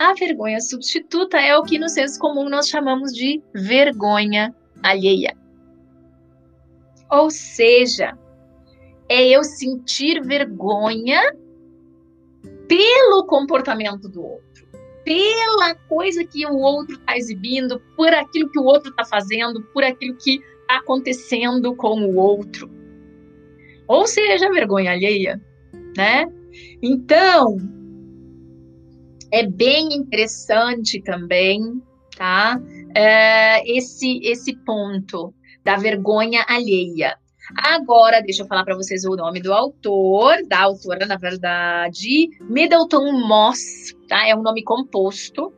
A 0.01 0.15
vergonha 0.15 0.59
substituta 0.63 1.39
é 1.39 1.55
o 1.59 1.63
que 1.63 1.79
no 1.79 1.87
senso 1.87 2.19
comum 2.19 2.49
nós 2.49 2.71
chamamos 2.71 3.13
de 3.13 3.43
vergonha 3.55 4.55
alheia. 4.83 5.37
Ou 7.11 7.31
seja, 7.31 8.17
é 9.11 9.29
eu 9.29 9.45
sentir 9.45 10.23
vergonha 10.23 11.21
pelo 12.67 13.27
comportamento 13.27 14.09
do 14.09 14.23
outro, 14.25 14.67
pela 15.05 15.75
coisa 15.87 16.25
que 16.25 16.47
o 16.47 16.57
outro 16.57 16.95
está 16.95 17.19
exibindo, 17.19 17.79
por 17.95 18.15
aquilo 18.15 18.51
que 18.51 18.59
o 18.59 18.65
outro 18.65 18.89
está 18.89 19.05
fazendo, 19.05 19.63
por 19.65 19.85
aquilo 19.85 20.17
que 20.17 20.37
está 20.63 20.79
acontecendo 20.79 21.77
com 21.77 22.01
o 22.07 22.17
outro. 22.17 22.71
Ou 23.87 24.07
seja, 24.07 24.51
vergonha 24.51 24.93
alheia, 24.93 25.39
né? 25.95 26.25
Então, 26.81 27.59
é 29.33 29.47
bem 29.47 29.93
interessante 29.93 31.01
também, 31.03 31.83
tá? 32.17 32.61
É, 32.95 33.77
esse, 33.77 34.21
esse 34.23 34.57
ponto 34.65 35.35
da 35.65 35.77
vergonha 35.77 36.45
alheia. 36.49 37.17
Agora, 37.57 38.21
deixa 38.21 38.43
eu 38.43 38.47
falar 38.47 38.65
para 38.65 38.77
vocês 38.77 39.05
o 39.05 39.17
nome 39.17 39.41
do 39.41 39.53
autor, 39.53 40.37
da 40.47 40.61
autora, 40.61 41.05
na 41.07 41.17
verdade, 41.17 42.29
Middleton 42.43 43.13
Moss, 43.27 43.95
tá? 44.09 44.27
É 44.27 44.35
um 44.35 44.43
nome 44.43 44.63
composto. 44.63 45.53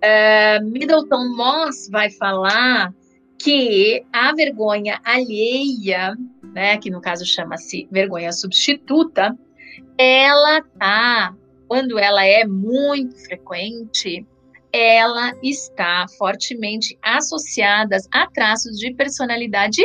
É, 0.00 0.60
Middleton 0.60 1.34
Moss 1.34 1.88
vai 1.90 2.10
falar 2.10 2.94
que 3.38 4.04
a 4.12 4.32
vergonha 4.34 5.00
alheia, 5.04 6.14
né, 6.42 6.78
que 6.78 6.90
no 6.90 7.00
caso 7.00 7.24
chama-se 7.26 7.88
vergonha 7.90 8.32
substituta, 8.32 9.36
ela 9.98 10.62
tá 10.78 11.34
quando 11.68 11.98
ela 11.98 12.24
é 12.24 12.46
muito 12.46 13.16
frequente, 13.24 14.26
ela 14.72 15.32
está 15.42 16.06
fortemente 16.18 16.98
associada 17.02 17.96
a 18.12 18.26
traços 18.30 18.78
de 18.78 18.94
personalidade 18.94 19.82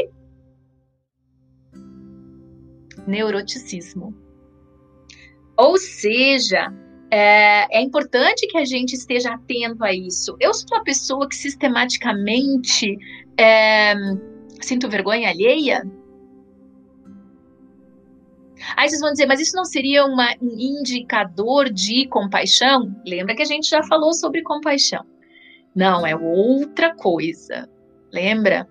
neuroticismo. 3.08 4.16
Ou 5.58 5.78
seja, 5.78 6.74
é, 7.10 7.78
é, 7.78 7.82
importante 7.82 8.48
que 8.48 8.58
a 8.58 8.66
gente 8.66 8.94
esteja 8.94 9.34
atento 9.34 9.84
a 9.84 9.94
isso. 9.94 10.36
Eu 10.40 10.54
sou 10.54 10.68
uma 10.72 10.84
pessoa 10.84 11.28
que 11.28 11.36
sistematicamente 11.36 12.98
é, 13.38 13.94
sinto 14.62 14.90
vergonha 14.90 15.30
alheia. 15.30 15.84
Aí 18.76 18.90
vocês 18.90 19.02
vão 19.02 19.12
dizer, 19.12 19.26
mas 19.26 19.40
isso 19.40 19.56
não 19.56 19.66
seria 19.66 20.06
uma, 20.06 20.36
um 20.42 20.56
indicador 20.58 21.70
de 21.70 22.08
compaixão? 22.08 22.96
Lembra 23.06 23.36
que 23.36 23.42
a 23.42 23.46
gente 23.46 23.70
já 23.70 23.84
falou 23.84 24.14
sobre 24.14 24.42
compaixão? 24.42 25.06
Não, 25.76 26.06
é 26.06 26.16
outra 26.16 26.96
coisa. 26.96 27.70
Lembra? 28.12 28.68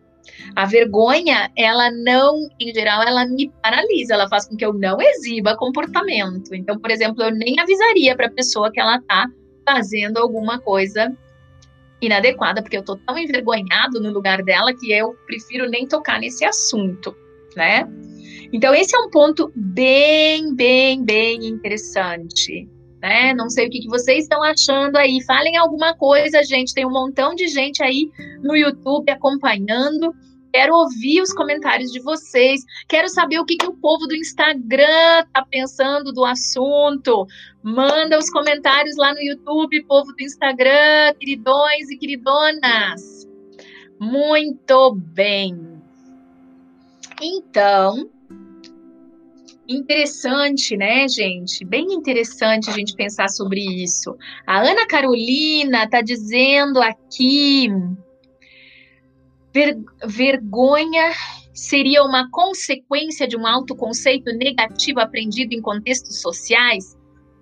A 0.55 0.67
vergonha, 0.67 1.51
ela 1.57 1.91
não, 1.91 2.49
em 2.59 2.73
geral, 2.73 3.03
ela 3.03 3.27
me 3.27 3.51
paralisa, 3.63 4.15
ela 4.15 4.29
faz 4.29 4.47
com 4.47 4.57
que 4.57 4.65
eu 4.65 4.73
não 4.73 5.01
exiba 5.01 5.57
comportamento. 5.57 6.55
Então, 6.55 6.79
por 6.79 6.91
exemplo, 6.91 7.23
eu 7.23 7.31
nem 7.31 7.59
avisaria 7.59 8.17
para 8.17 8.27
a 8.27 8.31
pessoa 8.31 8.71
que 8.71 8.81
ela 8.81 8.97
está 8.97 9.27
fazendo 9.67 10.19
alguma 10.19 10.59
coisa 10.59 11.15
inadequada, 12.01 12.63
porque 12.63 12.77
eu 12.77 12.85
tô 12.85 12.97
tão 12.97 13.19
envergonhado 13.19 14.01
no 14.01 14.11
lugar 14.11 14.43
dela 14.43 14.73
que 14.75 14.91
eu 14.93 15.15
prefiro 15.27 15.69
nem 15.69 15.87
tocar 15.87 16.19
nesse 16.19 16.45
assunto, 16.45 17.15
né? 17.55 17.89
Então, 18.53 18.75
esse 18.75 18.97
é 18.97 18.99
um 18.99 19.11
ponto 19.11 19.53
bem, 19.55 20.55
bem, 20.55 21.05
bem 21.05 21.47
interessante. 21.47 22.69
Né? 23.01 23.33
Não 23.33 23.49
sei 23.49 23.67
o 23.67 23.71
que, 23.71 23.81
que 23.81 23.89
vocês 23.89 24.25
estão 24.25 24.43
achando 24.43 24.97
aí. 24.97 25.23
Falem 25.25 25.57
alguma 25.57 25.95
coisa, 25.95 26.43
gente. 26.43 26.75
Tem 26.75 26.85
um 26.85 26.91
montão 26.91 27.35
de 27.35 27.49
gente 27.49 27.83
aí 27.83 28.11
no 28.43 28.57
YouTube 28.57 29.11
acompanhando. 29.11 30.15
Quero 30.53 30.75
ouvir 30.75 31.23
os 31.23 31.33
comentários 31.33 31.93
de 31.93 32.01
vocês. 32.01 32.61
Quero 32.89 33.09
saber 33.09 33.39
o 33.39 33.45
que, 33.45 33.57
que 33.57 33.67
o 33.67 33.77
povo 33.77 34.07
do 34.07 34.17
Instagram 34.17 35.21
está 35.25 35.45
pensando 35.49 36.13
do 36.13 36.25
assunto. 36.25 37.27
Manda 37.63 38.19
os 38.19 38.29
comentários 38.31 38.97
lá 38.97 39.15
no 39.15 39.21
YouTube, 39.21 39.85
povo 39.85 40.13
do 40.13 40.23
Instagram, 40.23 41.15
queridões 41.19 41.89
e 41.91 41.97
queridonas. 41.97 43.29
Muito 44.01 44.95
bem. 44.97 45.81
Então, 47.23 48.10
interessante, 49.71 50.77
né, 50.77 51.07
gente? 51.09 51.65
Bem 51.65 51.87
interessante 51.93 52.69
a 52.69 52.73
gente 52.73 52.95
pensar 52.95 53.29
sobre 53.29 53.61
isso. 53.61 54.17
A 54.47 54.61
Ana 54.61 54.87
Carolina 54.87 55.85
está 55.85 56.01
dizendo 56.01 56.81
aqui: 56.83 57.69
ver, 59.55 59.79
vergonha 60.05 61.13
seria 61.55 62.03
uma 62.03 62.29
consequência 62.31 63.29
de 63.29 63.37
um 63.37 63.47
autoconceito 63.47 64.33
negativo 64.33 65.01
aprendido 65.01 65.53
em 65.53 65.61
contextos 65.61 66.21
sociais? 66.21 66.97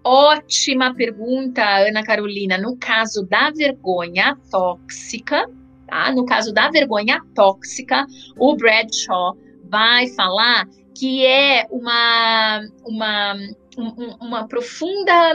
Ótima 0.05 0.95
pergunta, 0.95 1.62
Ana 1.62 2.03
Carolina. 2.03 2.57
No 2.57 2.77
caso 2.77 3.27
da 3.27 3.51
vergonha 3.51 4.37
tóxica, 4.51 5.49
tá? 5.87 6.12
No 6.12 6.25
caso 6.25 6.53
da 6.53 6.71
vergonha 6.71 7.21
tóxica, 7.35 8.07
o 8.38 8.57
Bradshaw 8.57 9.37
vai 9.69 10.09
falar 10.09 10.67
que 10.98 11.24
é 11.24 11.64
uma, 11.70 12.61
uma, 12.84 13.34
um, 13.78 14.16
uma 14.20 14.48
profunda 14.48 15.32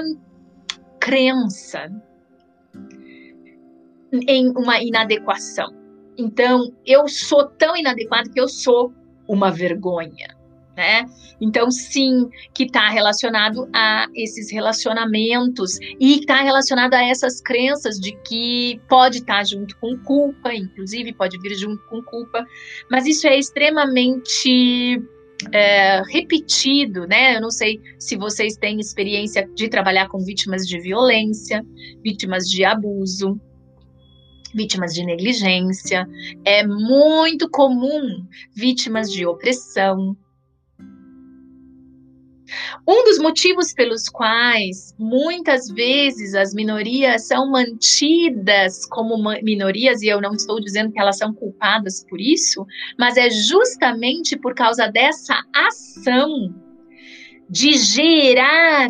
crença 0.99 1.89
em 4.28 4.49
uma 4.49 4.82
inadequação. 4.82 5.73
Então, 6.17 6.73
eu 6.86 7.08
sou 7.08 7.47
tão 7.47 7.78
inadequado 7.78 8.30
que 8.30 8.39
eu 8.39 8.49
sou 8.49 8.93
uma 9.26 9.52
vergonha, 9.52 10.36
né? 10.76 11.06
Então, 11.39 11.71
sim, 11.71 12.30
que 12.54 12.63
está 12.65 12.89
relacionado 12.89 13.69
a 13.73 14.08
esses 14.13 14.52
relacionamentos 14.52 15.80
e 15.97 16.19
está 16.19 16.41
relacionado 16.41 16.93
a 16.93 17.04
essas 17.04 17.39
crenças 17.39 17.95
de 17.95 18.12
que 18.28 18.82
pode 18.89 19.19
estar 19.19 19.38
tá 19.38 19.43
junto 19.45 19.78
com 19.78 19.97
culpa, 19.99 20.54
inclusive 20.54 21.13
pode 21.13 21.39
vir 21.39 21.56
junto 21.56 21.82
com 21.86 22.04
culpa, 22.04 22.45
mas 22.91 23.08
isso 23.08 23.26
é 23.28 23.38
extremamente 23.39 25.02
é, 25.52 26.02
repetido, 26.10 27.08
né? 27.08 27.36
Eu 27.36 27.42
não 27.42 27.52
sei 27.52 27.80
se 28.00 28.16
vocês 28.16 28.56
têm 28.56 28.80
experiência 28.80 29.48
de 29.56 29.68
trabalhar 29.68 30.08
com 30.08 30.20
vítimas 30.20 30.68
de 30.68 30.80
violência, 30.80 31.66
vítimas 32.04 32.50
de 32.50 32.64
abuso, 32.64 33.40
vítimas 34.54 34.94
de 34.94 35.04
negligência. 35.06 36.08
É 36.46 36.66
muito 36.66 37.50
comum 37.50 38.26
vítimas 38.56 39.12
de 39.12 39.26
opressão, 39.26 40.16
um 42.88 43.04
dos 43.06 43.20
motivos 43.20 43.74
pelos 43.74 44.10
quais 44.10 44.94
muitas 44.98 45.68
vezes 45.68 46.34
as 46.34 46.54
minorias 46.54 47.28
são 47.28 47.50
mantidas 47.50 48.86
como 48.86 49.18
minorias, 49.42 50.02
e 50.02 50.08
eu 50.08 50.22
não 50.22 50.34
estou 50.34 50.60
dizendo 50.60 50.92
que 50.92 51.00
elas 51.00 51.18
são 51.18 51.34
culpadas 51.34 52.06
por 52.10 52.20
isso, 52.20 52.66
mas 52.98 53.18
é 53.18 53.30
justamente 53.30 54.38
por 54.38 54.54
causa 54.54 54.88
dessa 54.88 55.36
ação 55.54 56.54
de 57.50 57.74
gerar 57.74 58.89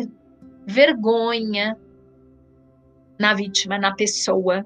vergonha 0.66 1.76
na 3.18 3.34
vítima, 3.34 3.78
na 3.78 3.94
pessoa. 3.94 4.64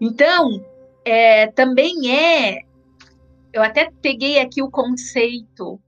Então, 0.00 0.64
é, 1.04 1.46
também 1.48 2.10
é. 2.10 2.60
Eu 3.52 3.62
até 3.62 3.88
peguei 4.02 4.38
aqui 4.38 4.62
o 4.62 4.70
conceito 4.70 5.80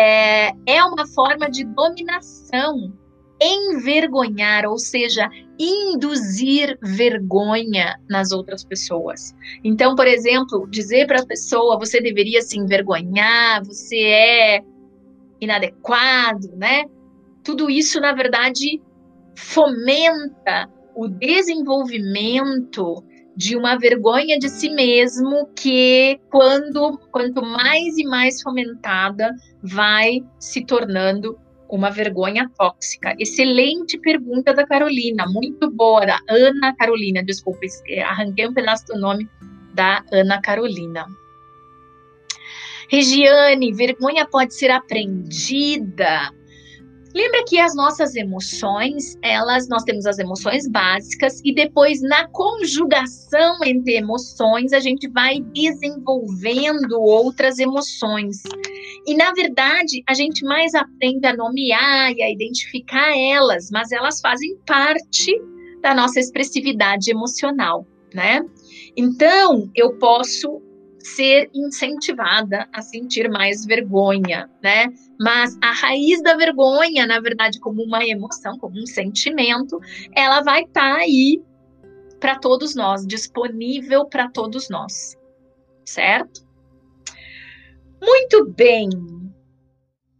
é, 0.00 0.52
é 0.66 0.82
uma 0.82 1.06
forma 1.06 1.50
de 1.50 1.64
dominação, 1.64 2.92
envergonhar, 3.40 4.66
ou 4.66 4.78
seja, 4.78 5.28
induzir 5.58 6.78
vergonha 6.82 7.98
nas 8.08 8.32
outras 8.32 8.64
pessoas. 8.64 9.34
Então, 9.62 9.94
por 9.94 10.06
exemplo, 10.06 10.66
dizer 10.70 11.06
para 11.06 11.20
a 11.20 11.26
pessoa 11.26 11.78
você 11.78 12.00
deveria 12.00 12.40
se 12.42 12.58
envergonhar, 12.58 13.62
você 13.64 13.98
é 13.98 14.62
inadequado, 15.40 16.48
né? 16.56 16.84
Tudo 17.42 17.70
isso, 17.70 18.00
na 18.00 18.12
verdade, 18.12 18.80
fomenta 19.34 20.70
o 20.94 21.08
desenvolvimento 21.08 23.02
de 23.36 23.56
uma 23.56 23.78
vergonha 23.78 24.38
de 24.38 24.48
si 24.48 24.70
mesmo 24.70 25.48
que 25.54 26.20
quando 26.30 26.98
quanto 27.10 27.42
mais 27.42 27.96
e 27.96 28.04
mais 28.04 28.42
fomentada 28.42 29.34
vai 29.62 30.22
se 30.38 30.64
tornando 30.64 31.38
uma 31.68 31.90
vergonha 31.90 32.50
tóxica. 32.58 33.14
Excelente 33.18 33.98
pergunta 33.98 34.52
da 34.52 34.66
Carolina, 34.66 35.24
muito 35.28 35.70
boa, 35.70 36.04
da 36.04 36.18
Ana 36.28 36.74
Carolina, 36.76 37.22
desculpa, 37.22 37.60
arranquei 38.04 38.48
um 38.48 38.52
pedaço 38.52 38.86
do 38.86 38.98
nome 38.98 39.28
da 39.72 40.04
Ana 40.12 40.40
Carolina. 40.40 41.06
Regiane, 42.90 43.72
vergonha 43.72 44.26
pode 44.26 44.52
ser 44.52 44.70
aprendida. 44.70 46.32
Lembra 47.14 47.44
que 47.44 47.58
as 47.58 47.74
nossas 47.74 48.14
emoções, 48.14 49.18
elas, 49.22 49.68
nós 49.68 49.82
temos 49.82 50.06
as 50.06 50.18
emoções 50.18 50.68
básicas 50.68 51.40
e 51.44 51.52
depois 51.52 52.00
na 52.00 52.28
conjugação 52.28 53.58
entre 53.64 53.96
emoções 53.96 54.72
a 54.72 54.78
gente 54.78 55.08
vai 55.08 55.40
desenvolvendo 55.52 57.00
outras 57.00 57.58
emoções. 57.58 58.42
E 59.06 59.16
na 59.16 59.32
verdade, 59.32 60.02
a 60.08 60.14
gente 60.14 60.44
mais 60.44 60.74
aprende 60.74 61.26
a 61.26 61.36
nomear 61.36 62.12
e 62.12 62.22
a 62.22 62.30
identificar 62.30 63.16
elas, 63.16 63.70
mas 63.72 63.90
elas 63.90 64.20
fazem 64.20 64.56
parte 64.64 65.32
da 65.80 65.94
nossa 65.94 66.20
expressividade 66.20 67.10
emocional, 67.10 67.86
né? 68.14 68.40
Então, 68.96 69.68
eu 69.74 69.94
posso 69.98 70.62
ser 71.00 71.50
incentivada 71.54 72.68
a 72.72 72.82
sentir 72.82 73.30
mais 73.30 73.64
vergonha, 73.64 74.48
né? 74.62 74.86
Mas 75.18 75.56
a 75.62 75.72
raiz 75.72 76.22
da 76.22 76.36
vergonha, 76.36 77.06
na 77.06 77.20
verdade, 77.20 77.58
como 77.60 77.82
uma 77.82 78.04
emoção, 78.04 78.58
como 78.58 78.80
um 78.80 78.86
sentimento, 78.86 79.80
ela 80.14 80.42
vai 80.42 80.62
estar 80.62 80.96
tá 80.96 81.00
aí 81.00 81.42
para 82.20 82.38
todos 82.38 82.74
nós, 82.74 83.06
disponível 83.06 84.04
para 84.04 84.28
todos 84.30 84.68
nós, 84.68 85.16
certo? 85.84 86.46
Muito 88.00 88.46
bem. 88.50 88.88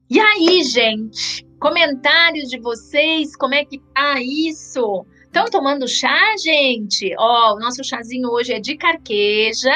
E 0.08 0.18
aí, 0.18 0.62
gente? 0.64 1.46
Comentários 1.60 2.48
de 2.48 2.58
vocês, 2.58 3.36
como 3.36 3.54
é 3.54 3.64
que 3.64 3.78
tá 3.94 4.20
isso? 4.20 5.04
Estão 5.24 5.44
tomando 5.44 5.86
chá, 5.86 6.18
gente? 6.42 7.14
Ó, 7.18 7.54
o 7.54 7.60
nosso 7.60 7.84
chazinho 7.84 8.30
hoje 8.30 8.54
é 8.54 8.58
de 8.58 8.76
carqueja, 8.76 9.70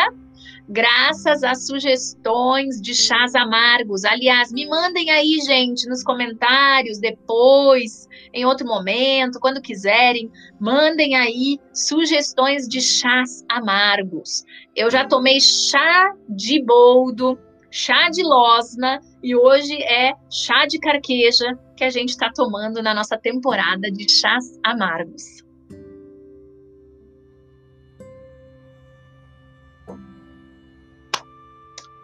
graças 0.68 1.42
às 1.42 1.66
sugestões 1.66 2.80
de 2.80 2.94
chás 2.94 3.34
amargos. 3.34 4.04
Aliás, 4.04 4.52
me 4.52 4.66
mandem 4.66 5.10
aí, 5.10 5.38
gente, 5.40 5.88
nos 5.88 6.02
comentários 6.02 6.98
depois, 6.98 8.08
em 8.32 8.44
outro 8.44 8.66
momento, 8.66 9.38
quando 9.40 9.60
quiserem, 9.60 10.30
mandem 10.60 11.14
aí 11.14 11.58
sugestões 11.72 12.66
de 12.66 12.80
chás 12.80 13.44
amargos. 13.48 14.44
Eu 14.74 14.90
já 14.90 15.06
tomei 15.06 15.40
chá 15.40 16.12
de 16.28 16.64
boldo, 16.64 17.38
chá 17.70 18.08
de 18.08 18.22
losna 18.22 19.00
e 19.22 19.36
hoje 19.36 19.74
é 19.82 20.12
chá 20.30 20.66
de 20.66 20.78
carqueja 20.78 21.58
que 21.76 21.84
a 21.84 21.90
gente 21.90 22.10
está 22.10 22.30
tomando 22.32 22.82
na 22.82 22.94
nossa 22.94 23.18
temporada 23.18 23.90
de 23.90 24.10
chás 24.10 24.44
amargos. 24.64 25.43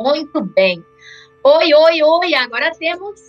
Muito 0.00 0.42
bem. 0.56 0.82
Oi, 1.44 1.74
oi, 1.74 2.02
oi. 2.02 2.34
Agora 2.34 2.70
temos 2.72 3.20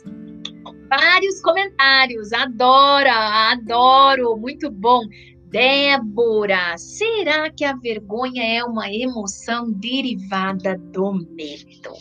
vários 0.90 1.42
comentários. 1.42 2.32
Adora, 2.32 3.52
adoro. 3.52 4.38
Muito 4.38 4.72
bom. 4.72 5.02
Débora, 5.50 6.78
será 6.78 7.52
que 7.52 7.66
a 7.66 7.76
vergonha 7.76 8.42
é 8.42 8.64
uma 8.64 8.90
emoção 8.90 9.70
derivada 9.70 10.78
do 10.78 11.12
medo? 11.12 11.92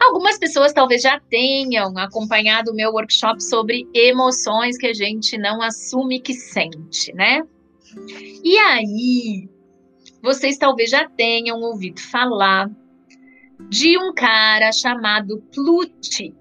Algumas 0.00 0.36
pessoas 0.36 0.72
talvez 0.72 1.02
já 1.02 1.20
tenham 1.30 1.96
acompanhado 1.96 2.72
o 2.72 2.74
meu 2.74 2.90
workshop 2.90 3.40
sobre 3.40 3.88
emoções 3.94 4.76
que 4.76 4.88
a 4.88 4.94
gente 4.94 5.38
não 5.38 5.62
assume 5.62 6.18
que 6.18 6.34
sente, 6.34 7.12
né? 7.14 7.46
E 8.42 8.56
aí, 8.58 9.49
vocês 10.22 10.58
talvez 10.58 10.90
já 10.90 11.08
tenham 11.08 11.60
ouvido 11.60 12.00
falar 12.00 12.70
de 13.68 13.98
um 13.98 14.12
cara 14.14 14.72
chamado 14.72 15.42
Plutik. 15.52 16.34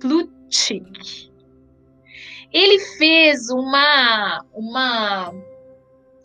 Plutik. 0.00 1.28
Ele 2.52 2.78
fez 2.96 3.50
uma 3.50 4.44
uma 4.54 5.32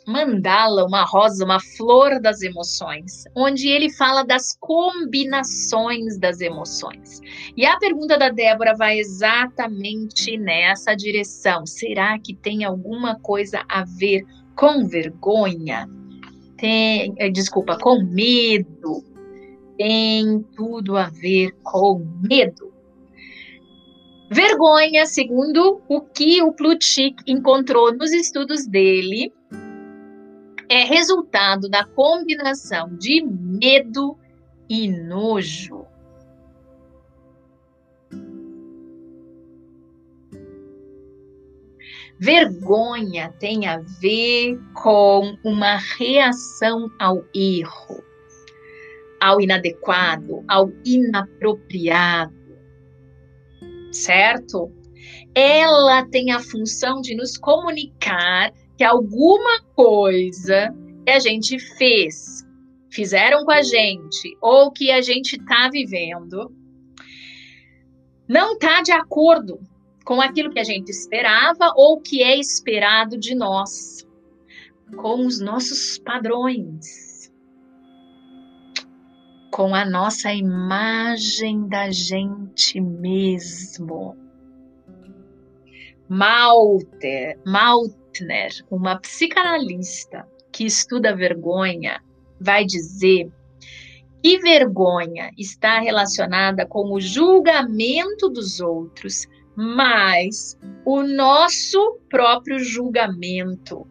mandala, 0.06 0.86
uma 0.86 1.04
rosa, 1.06 1.46
uma 1.46 1.60
flor 1.60 2.20
das 2.20 2.42
emoções, 2.42 3.24
onde 3.36 3.70
ele 3.70 3.90
fala 3.90 4.24
das 4.24 4.56
combinações 4.60 6.18
das 6.20 6.42
emoções. 6.42 7.22
E 7.56 7.66
a 7.66 7.78
pergunta 7.78 8.18
da 8.18 8.30
Débora 8.30 8.76
vai 8.76 9.00
exatamente 9.00 10.38
nessa 10.38 10.94
direção. 10.94 11.66
Será 11.66 12.20
que 12.20 12.36
tem 12.36 12.64
alguma 12.64 13.20
coisa 13.20 13.64
a 13.70 13.84
ver 13.86 14.26
com 14.56 14.88
vergonha? 14.88 15.88
Tem, 16.64 17.14
eh, 17.18 17.30
desculpa, 17.30 17.78
com 17.78 18.02
medo. 18.02 19.04
Tem 19.78 20.42
tudo 20.56 20.96
a 20.96 21.10
ver 21.10 21.52
com 21.62 22.08
medo. 22.22 22.72
Vergonha, 24.32 25.06
segundo 25.06 25.82
o 25.90 26.00
que 26.00 26.42
o 26.42 26.54
Plutik 26.54 27.18
encontrou 27.28 27.94
nos 27.94 28.14
estudos 28.14 28.66
dele, 28.66 29.34
é 30.70 30.86
resultado 30.86 31.68
da 31.68 31.84
combinação 31.84 32.96
de 32.96 33.22
medo 33.22 34.18
e 34.70 34.88
nojo. 34.88 35.86
Vergonha 42.20 43.34
tem 43.40 43.68
a 43.68 43.80
ver 43.80 44.60
com 44.74 45.38
uma 45.44 45.78
reação 45.98 46.90
ao 47.00 47.24
erro, 47.36 48.04
ao 49.20 49.42
inadequado, 49.42 50.44
ao 50.48 50.72
inapropriado. 50.86 52.34
Certo? 53.92 54.72
Ela 55.36 56.06
tem 56.06 56.32
a 56.32 56.40
função 56.40 57.02
de 57.02 57.16
nos 57.16 57.38
comunicar 57.38 58.54
que 58.78 58.84
alguma 58.84 59.62
coisa 59.76 60.74
que 61.06 61.12
a 61.12 61.20
gente 61.20 61.60
fez, 61.78 62.46
fizeram 62.92 63.44
com 63.44 63.52
a 63.52 63.62
gente, 63.62 64.38
ou 64.42 64.72
que 64.72 64.92
a 64.92 65.02
gente 65.02 65.36
está 65.36 65.70
vivendo, 65.70 66.52
não 68.28 68.54
está 68.54 68.82
de 68.82 68.92
acordo 68.92 69.60
com 70.04 70.22
aquilo 70.22 70.52
que 70.52 70.60
a 70.60 70.64
gente 70.64 70.90
esperava 70.90 71.74
ou 71.76 72.00
que 72.02 72.22
é 72.22 72.38
esperado 72.38 73.18
de 73.18 73.36
nós, 73.36 74.06
com 74.96 75.26
os 75.26 75.40
nossos 75.40 75.98
padrões, 75.98 77.32
com 79.52 79.74
a 79.74 79.86
nossa 79.86 80.34
imagem 80.34 81.68
da 81.68 81.90
gente 81.90 82.82
mesmo. 82.82 84.18
Malter, 86.10 87.40
Maltner, 87.46 88.52
uma 88.70 89.00
psicanalista 89.00 90.28
que 90.52 90.66
estuda 90.66 91.16
vergonha, 91.16 92.04
vai 92.40 92.66
dizer 92.66 93.32
que 94.22 94.38
vergonha 94.40 95.32
está 95.38 95.80
relacionada 95.80 96.66
com 96.66 96.94
o 96.94 97.00
julgamento 97.00 98.30
dos 98.30 98.60
outros 98.60 99.28
mas 99.56 100.58
o 100.86 101.04
nosso 101.04 102.00
próprio 102.10 102.60
julgamento. 102.60 103.88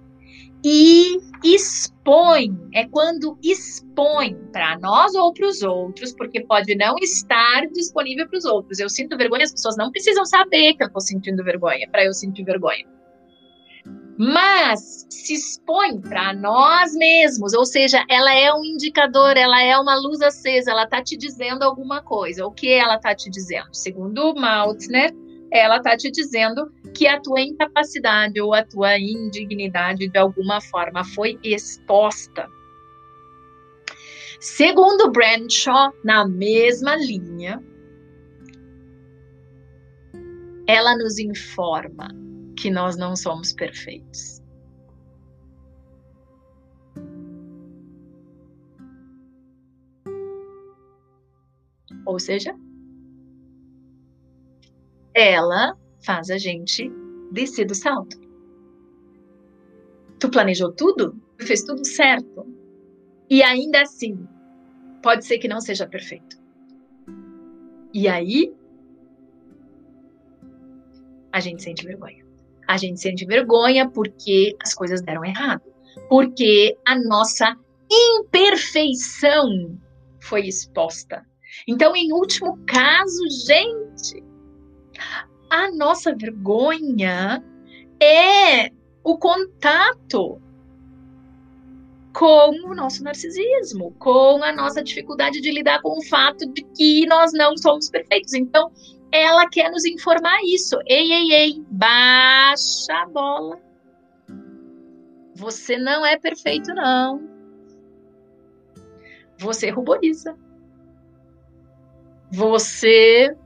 E 0.65 1.19
expõe, 1.43 2.57
é 2.73 2.87
quando 2.87 3.37
expõe 3.43 4.37
para 4.53 4.79
nós 4.79 5.13
ou 5.15 5.33
para 5.33 5.49
os 5.49 5.61
outros, 5.63 6.13
porque 6.13 6.45
pode 6.45 6.77
não 6.77 6.95
estar 6.99 7.67
disponível 7.73 8.29
para 8.29 8.39
os 8.39 8.45
outros. 8.45 8.79
Eu 8.79 8.89
sinto 8.89 9.17
vergonha, 9.17 9.43
as 9.43 9.51
pessoas 9.51 9.77
não 9.77 9.91
precisam 9.91 10.25
saber 10.25 10.75
que 10.75 10.85
eu 10.85 10.87
estou 10.87 11.01
sentindo 11.01 11.43
vergonha, 11.43 11.89
para 11.91 12.05
eu 12.05 12.13
sentir 12.13 12.45
vergonha. 12.45 12.87
Mas 14.17 15.07
se 15.11 15.35
expõe 15.35 16.01
para 16.01 16.33
nós 16.33 16.95
mesmos, 16.95 17.55
ou 17.55 17.65
seja, 17.65 18.05
ela 18.09 18.33
é 18.33 18.53
um 18.53 18.65
indicador, 18.65 19.37
ela 19.37 19.61
é 19.61 19.77
uma 19.77 19.97
luz 19.97 20.21
acesa, 20.21 20.71
ela 20.71 20.85
está 20.85 21.03
te 21.03 21.17
dizendo 21.17 21.65
alguma 21.65 22.03
coisa. 22.03 22.47
O 22.47 22.53
que 22.53 22.71
ela 22.71 22.97
está 22.97 23.15
te 23.15 23.29
dizendo? 23.31 23.75
Segundo 23.75 24.35
Maltner, 24.35 25.13
ela 25.53 25.77
está 25.77 25.95
te 25.97 26.11
dizendo 26.11 26.73
que 26.95 27.07
a 27.07 27.21
tua 27.21 27.43
incapacidade 27.43 28.41
ou 28.41 28.55
a 28.55 28.65
tua 28.65 28.99
indignidade 28.99 30.09
de 30.09 30.19
alguma 30.19 30.63
forma 30.63 31.05
foi 31.05 31.39
exposta. 31.45 32.49
Segundo 34.41 35.13
Bradshaw, 35.13 35.93
na 36.03 36.27
mesma 36.27 36.97
linha, 36.97 37.63
ela 40.67 40.97
nos 40.97 41.19
informa 41.19 42.09
que 42.57 42.71
nós 42.71 42.97
não 42.97 43.15
somos 43.15 43.53
perfeitos. 43.53 44.41
Ou 52.07 52.19
seja, 52.19 52.57
ela 55.15 55.77
faz 56.05 56.31
a 56.31 56.39
gente 56.39 56.91
descer 57.31 57.65
do 57.65 57.75
salto. 57.75 58.21
Tu 60.19 60.31
planejou 60.31 60.73
tudo? 60.73 61.17
Tu 61.39 61.47
fez 61.47 61.63
tudo 61.63 61.85
certo. 61.85 62.47
E 63.29 63.43
ainda 63.43 63.83
assim, 63.83 64.27
pode 65.03 65.25
ser 65.25 65.39
que 65.39 65.49
não 65.49 65.61
seja 65.61 65.87
perfeito. 65.87 66.41
E 67.93 68.09
aí, 68.09 68.55
a 71.33 71.41
gente 71.41 71.63
sente 71.63 71.85
vergonha. 71.85 72.25
A 72.69 72.77
gente 72.77 73.01
sente 73.01 73.27
vergonha 73.27 73.89
porque 73.89 74.57
as 74.63 74.75
coisas 74.75 75.03
deram 75.03 75.25
errado. 75.25 75.63
Porque 76.09 76.77
a 76.87 76.99
nossa 76.99 77.57
imperfeição 77.91 79.79
foi 80.21 80.47
exposta. 80.47 81.27
Então, 81.67 81.95
em 81.95 82.13
último 82.13 82.59
caso, 82.67 83.29
gente, 83.47 84.23
a 85.51 85.71
nossa 85.73 86.15
vergonha 86.15 87.45
é 88.03 88.71
o 89.05 89.19
contato 89.19 90.41
com 92.13 92.51
o 92.69 92.75
nosso 92.75 93.03
narcisismo, 93.03 93.93
com 93.99 94.43
a 94.43 94.53
nossa 94.53 94.83
dificuldade 94.83 95.41
de 95.41 95.51
lidar 95.51 95.81
com 95.81 95.99
o 95.99 96.05
fato 96.05 96.47
de 96.53 96.63
que 96.77 97.07
nós 97.07 97.33
não 97.33 97.57
somos 97.57 97.89
perfeitos. 97.89 98.35
Então, 98.35 98.71
ela 99.11 99.49
quer 99.49 99.71
nos 99.71 99.85
informar 99.85 100.39
isso. 100.45 100.79
Ei, 100.87 101.13
ei, 101.13 101.33
ei, 101.33 101.65
baixa 101.69 102.95
a 102.95 103.07
bola. 103.07 103.59
Você 105.35 105.79
não 105.79 106.05
é 106.05 106.19
perfeito, 106.19 106.73
não. 106.75 107.29
Você 109.39 109.71
ruboriza. 109.71 110.37
Você 112.31 113.37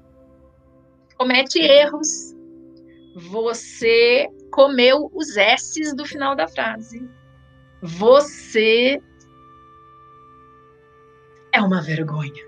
comete 1.16 1.58
erros, 1.58 2.34
você 3.14 4.28
comeu 4.50 5.10
os 5.14 5.36
S's 5.36 5.94
do 5.94 6.04
final 6.04 6.36
da 6.36 6.46
frase. 6.46 7.08
Você 7.82 9.00
é 11.52 11.60
uma 11.60 11.80
vergonha. 11.82 12.44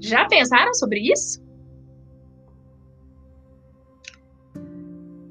Já 0.00 0.26
pensaram 0.26 0.72
sobre 0.74 1.00
isso? 1.12 1.46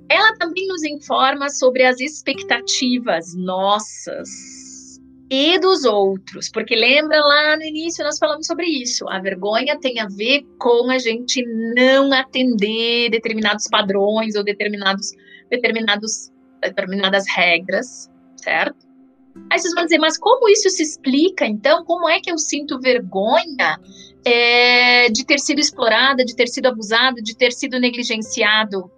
Ela 0.10 0.38
também 0.38 0.68
nos 0.68 0.84
informa 0.84 1.50
sobre 1.50 1.84
as 1.84 2.00
expectativas 2.00 3.34
nossas 3.36 4.57
e 5.30 5.60
dos 5.60 5.84
outros, 5.84 6.50
porque 6.50 6.76
lembra 6.76 7.20
lá 7.20 7.58
no 7.58 7.64
início 7.64 8.04
nós 8.04 8.18
falamos 8.18 8.48
sobre 8.48 8.66
isso. 8.66 9.08
A 9.10 9.20
vergonha 9.20 9.78
tem 9.80 10.00
a 10.00 10.08
ver 10.08 10.46
com 10.58 10.90
a 10.90 10.98
gente 10.98 11.44
não 11.76 12.14
atender 12.14 13.10
determinados 13.10 13.68
padrões 13.68 14.36
ou 14.36 14.44
determinados 14.44 15.12
determinados 15.50 16.32
determinadas 16.62 17.26
regras, 17.28 18.10
certo? 18.38 18.88
Aí 19.52 19.60
vocês 19.60 19.74
vão 19.74 19.84
dizer, 19.84 20.00
mas 20.00 20.18
como 20.18 20.50
isso 20.50 20.70
se 20.70 20.82
explica 20.82 21.46
então? 21.46 21.86
Como 21.86 22.10
é 22.10 22.20
que 22.20 22.32
eu 22.32 22.38
sinto 22.38 22.80
vergonha 22.80 23.80
é, 24.26 25.10
de 25.10 25.26
ter 25.26 25.40
sido 25.40 25.60
explorada, 25.60 26.26
de 26.26 26.36
ter 26.36 26.48
sido 26.48 26.68
abusada, 26.68 27.22
de 27.22 27.36
ter 27.36 27.52
sido 27.52 27.80
negligenciado? 27.80 28.90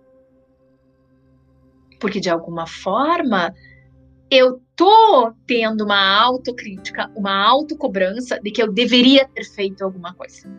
Porque 2.00 2.20
de 2.20 2.30
alguma 2.30 2.66
forma 2.66 3.54
eu 4.32 4.62
tô 4.80 5.34
tendo 5.46 5.84
uma 5.84 6.22
autocrítica, 6.22 7.12
uma 7.14 7.36
autocobrança 7.36 8.40
de 8.40 8.50
que 8.50 8.64
eu 8.64 8.72
deveria 8.72 9.28
ter 9.28 9.44
feito 9.44 9.84
alguma 9.84 10.14
coisa. 10.14 10.50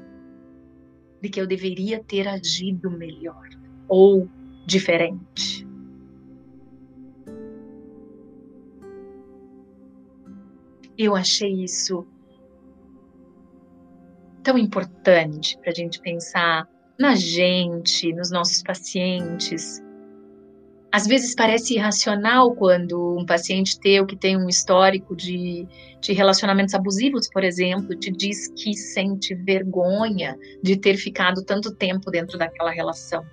De 1.23 1.31
que 1.31 1.41
eu 1.41 1.47
deveria 1.47 2.05
ter 2.05 2.29
agido 2.29 2.91
melhor 2.91 3.49
ou 3.89 4.29
diferente. 4.67 5.67
Eu 10.99 11.17
achei 11.17 11.65
isso 11.65 12.07
tão 14.43 14.59
importante 14.59 15.57
para 15.61 15.71
a 15.71 15.75
gente 15.75 15.99
pensar 15.99 16.69
na 16.99 17.15
gente, 17.15 18.13
nos 18.13 18.31
nossos 18.31 18.63
pacientes. 18.63 19.83
Às 20.93 21.07
vezes 21.07 21.35
parece 21.37 21.75
irracional 21.75 22.53
quando 22.55 23.17
um 23.17 23.25
paciente 23.25 23.79
teu 23.79 24.05
que 24.05 24.17
tem 24.17 24.37
um 24.37 24.49
histórico 24.49 25.15
de, 25.15 25.67
de 26.01 26.13
relacionamentos 26.13 26.75
abusivos, 26.75 27.29
por 27.31 27.45
exemplo, 27.45 27.97
te 27.97 28.11
diz 28.11 28.49
que 28.49 28.75
sente 28.75 29.35
vergonha 29.35 30.37
de 30.63 30.77
ter 30.77 30.97
ficado 30.97 31.45
tanto 31.45 31.73
tempo 31.73 32.11
dentro 32.11 32.37
daquela 32.37 32.73
relação. 32.73 33.25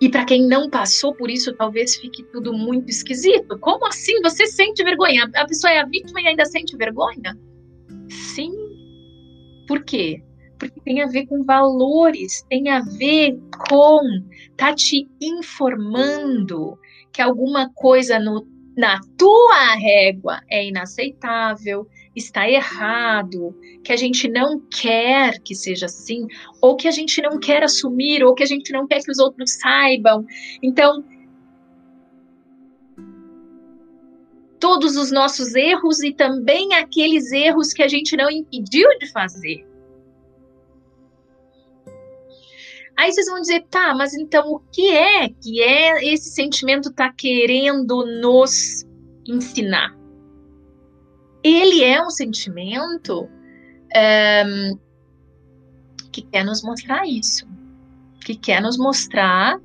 E 0.00 0.08
para 0.10 0.24
quem 0.24 0.46
não 0.46 0.68
passou 0.70 1.14
por 1.14 1.28
isso, 1.30 1.54
talvez 1.54 1.96
fique 1.96 2.22
tudo 2.24 2.52
muito 2.52 2.88
esquisito. 2.90 3.58
Como 3.58 3.86
assim 3.86 4.20
você 4.20 4.46
sente 4.46 4.84
vergonha? 4.84 5.28
A 5.34 5.46
pessoa 5.46 5.72
é 5.72 5.80
a 5.80 5.86
vítima 5.86 6.20
e 6.20 6.28
ainda 6.28 6.44
sente 6.44 6.76
vergonha? 6.76 7.36
Sim. 8.08 8.52
Por 9.66 9.82
quê? 9.84 10.22
Porque 10.58 10.80
tem 10.80 11.02
a 11.02 11.06
ver 11.06 11.26
com 11.26 11.42
valores, 11.42 12.44
tem 12.48 12.70
a 12.70 12.80
ver 12.80 13.38
com 13.68 14.00
tá 14.56 14.74
te 14.74 15.08
informando 15.20 16.78
que 17.12 17.20
alguma 17.20 17.70
coisa 17.74 18.18
no, 18.18 18.46
na 18.76 19.00
tua 19.16 19.74
régua 19.74 20.40
é 20.50 20.66
inaceitável, 20.66 21.86
está 22.14 22.48
errado, 22.48 23.54
que 23.82 23.92
a 23.92 23.96
gente 23.96 24.28
não 24.28 24.60
quer 24.70 25.40
que 25.42 25.54
seja 25.54 25.86
assim, 25.86 26.26
ou 26.60 26.76
que 26.76 26.88
a 26.88 26.90
gente 26.90 27.20
não 27.22 27.38
quer 27.38 27.62
assumir, 27.62 28.22
ou 28.22 28.34
que 28.34 28.42
a 28.42 28.46
gente 28.46 28.72
não 28.72 28.86
quer 28.86 29.02
que 29.02 29.10
os 29.10 29.18
outros 29.18 29.54
saibam. 29.58 30.26
Então, 30.62 31.04
todos 34.58 34.96
os 34.96 35.10
nossos 35.10 35.54
erros 35.54 36.02
e 36.02 36.12
também 36.12 36.74
aqueles 36.74 37.32
erros 37.32 37.72
que 37.72 37.82
a 37.82 37.88
gente 37.88 38.16
não 38.16 38.30
impediu 38.30 38.88
de 38.98 39.10
fazer. 39.10 39.66
Aí 42.98 43.12
vocês 43.12 43.26
vão 43.26 43.40
dizer, 43.40 43.66
tá, 43.70 43.94
mas 43.94 44.14
então 44.14 44.50
o 44.50 44.60
que 44.72 44.88
é 44.88 45.28
que 45.28 45.62
é 45.62 46.12
esse 46.12 46.30
sentimento 46.30 46.92
tá 46.92 47.12
querendo 47.12 48.06
nos 48.20 48.86
ensinar? 49.26 49.96
ele 51.46 51.84
é 51.84 52.02
um 52.02 52.10
sentimento 52.10 53.28
é, 53.94 54.42
que 56.10 56.22
quer 56.22 56.44
nos 56.44 56.62
mostrar 56.62 57.06
isso, 57.06 57.46
que 58.24 58.34
quer 58.34 58.60
nos 58.60 58.76
mostrar 58.76 59.60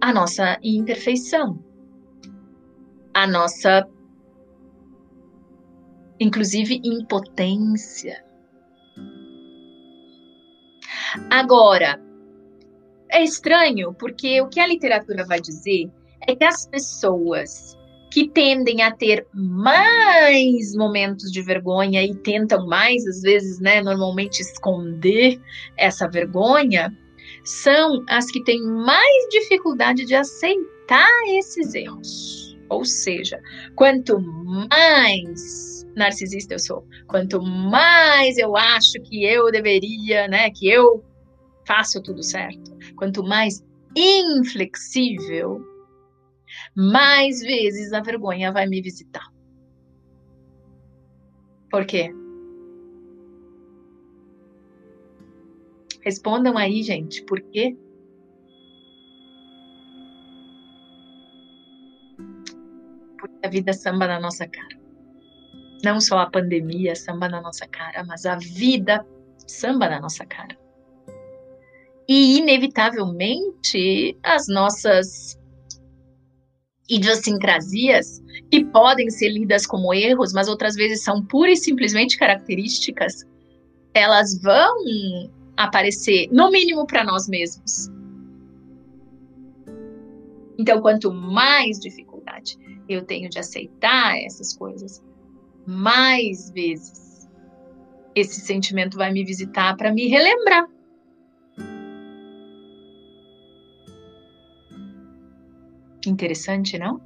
a 0.00 0.12
nossa 0.14 0.58
imperfeição, 0.62 1.62
a 3.12 3.26
nossa, 3.26 3.86
inclusive, 6.18 6.80
impotência. 6.82 8.23
Agora, 11.30 12.00
é 13.10 13.22
estranho 13.22 13.94
porque 13.94 14.40
o 14.40 14.48
que 14.48 14.60
a 14.60 14.66
literatura 14.66 15.24
vai 15.24 15.40
dizer 15.40 15.90
é 16.26 16.34
que 16.34 16.44
as 16.44 16.66
pessoas 16.66 17.76
que 18.10 18.28
tendem 18.28 18.80
a 18.80 18.92
ter 18.92 19.26
mais 19.34 20.74
momentos 20.76 21.32
de 21.32 21.42
vergonha 21.42 22.02
e 22.02 22.14
tentam 22.14 22.64
mais, 22.66 23.04
às 23.06 23.22
vezes, 23.22 23.58
né, 23.58 23.82
normalmente 23.82 24.40
esconder 24.40 25.40
essa 25.76 26.08
vergonha, 26.08 26.96
são 27.44 28.04
as 28.08 28.30
que 28.30 28.42
têm 28.44 28.62
mais 28.62 29.28
dificuldade 29.30 30.04
de 30.04 30.14
aceitar 30.14 31.10
esses 31.36 31.74
erros. 31.74 32.56
Ou 32.68 32.84
seja, 32.84 33.40
quanto 33.74 34.20
mais 34.20 35.73
narcisista 35.96 36.54
eu 36.54 36.58
sou, 36.58 36.86
quanto 37.06 37.42
mais 37.42 38.36
eu 38.38 38.56
acho 38.56 38.94
que 39.02 39.24
eu 39.24 39.50
deveria, 39.50 40.28
né, 40.28 40.50
que 40.50 40.68
eu 40.68 41.04
faço 41.66 42.02
tudo 42.02 42.22
certo, 42.22 42.76
quanto 42.96 43.22
mais 43.22 43.64
inflexível 43.96 45.64
mais 46.76 47.40
vezes 47.40 47.92
a 47.92 48.00
vergonha 48.00 48.52
vai 48.52 48.66
me 48.66 48.80
visitar. 48.80 49.26
Por 51.70 51.84
quê? 51.86 52.10
Respondam 56.02 56.56
aí, 56.58 56.82
gente, 56.82 57.24
por 57.24 57.40
quê? 57.40 57.76
Porque 63.18 63.46
a 63.46 63.48
vida 63.48 63.72
samba 63.72 64.06
na 64.06 64.20
nossa 64.20 64.46
cara. 64.46 64.83
Não 65.84 66.00
só 66.00 66.18
a 66.20 66.30
pandemia 66.30 66.94
samba 66.96 67.28
na 67.28 67.42
nossa 67.42 67.66
cara, 67.68 68.02
mas 68.04 68.24
a 68.24 68.36
vida 68.36 69.06
samba 69.46 69.88
na 69.88 70.00
nossa 70.00 70.24
cara. 70.24 70.56
E, 72.08 72.38
inevitavelmente, 72.38 74.16
as 74.22 74.48
nossas 74.48 75.38
idiosincrasias 76.88 78.22
que 78.50 78.64
podem 78.64 79.10
ser 79.10 79.28
lidas 79.28 79.66
como 79.66 79.92
erros, 79.92 80.32
mas 80.32 80.48
outras 80.48 80.74
vezes 80.74 81.02
são 81.02 81.24
pura 81.24 81.50
e 81.50 81.56
simplesmente 81.56 82.18
características, 82.18 83.24
elas 83.94 84.40
vão 84.40 84.74
aparecer, 85.56 86.28
no 86.32 86.50
mínimo 86.50 86.86
para 86.86 87.04
nós 87.04 87.28
mesmos. 87.28 87.90
Então, 90.58 90.80
quanto 90.80 91.12
mais 91.12 91.78
dificuldade 91.78 92.56
eu 92.88 93.04
tenho 93.04 93.28
de 93.30 93.38
aceitar 93.38 94.18
essas 94.18 94.54
coisas, 94.54 95.02
mais 95.66 96.50
vezes 96.50 97.28
esse 98.14 98.40
sentimento 98.40 98.96
vai 98.96 99.12
me 99.12 99.24
visitar 99.24 99.76
para 99.76 99.92
me 99.92 100.06
relembrar 100.06 100.68
Interessante, 106.06 106.78
não? 106.78 107.00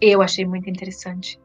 Eu 0.00 0.20
achei 0.20 0.44
muito 0.44 0.68
interessante. 0.68 1.40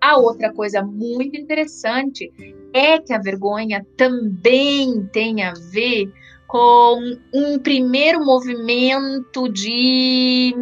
A 0.00 0.18
outra 0.18 0.52
coisa 0.52 0.82
muito 0.82 1.36
interessante 1.36 2.30
é 2.74 2.98
que 2.98 3.12
a 3.12 3.18
vergonha 3.18 3.86
também 3.96 5.06
tem 5.06 5.42
a 5.42 5.54
ver 5.72 6.12
com 6.46 7.00
um 7.32 7.58
primeiro 7.58 8.22
movimento 8.22 9.48
de 9.48 10.54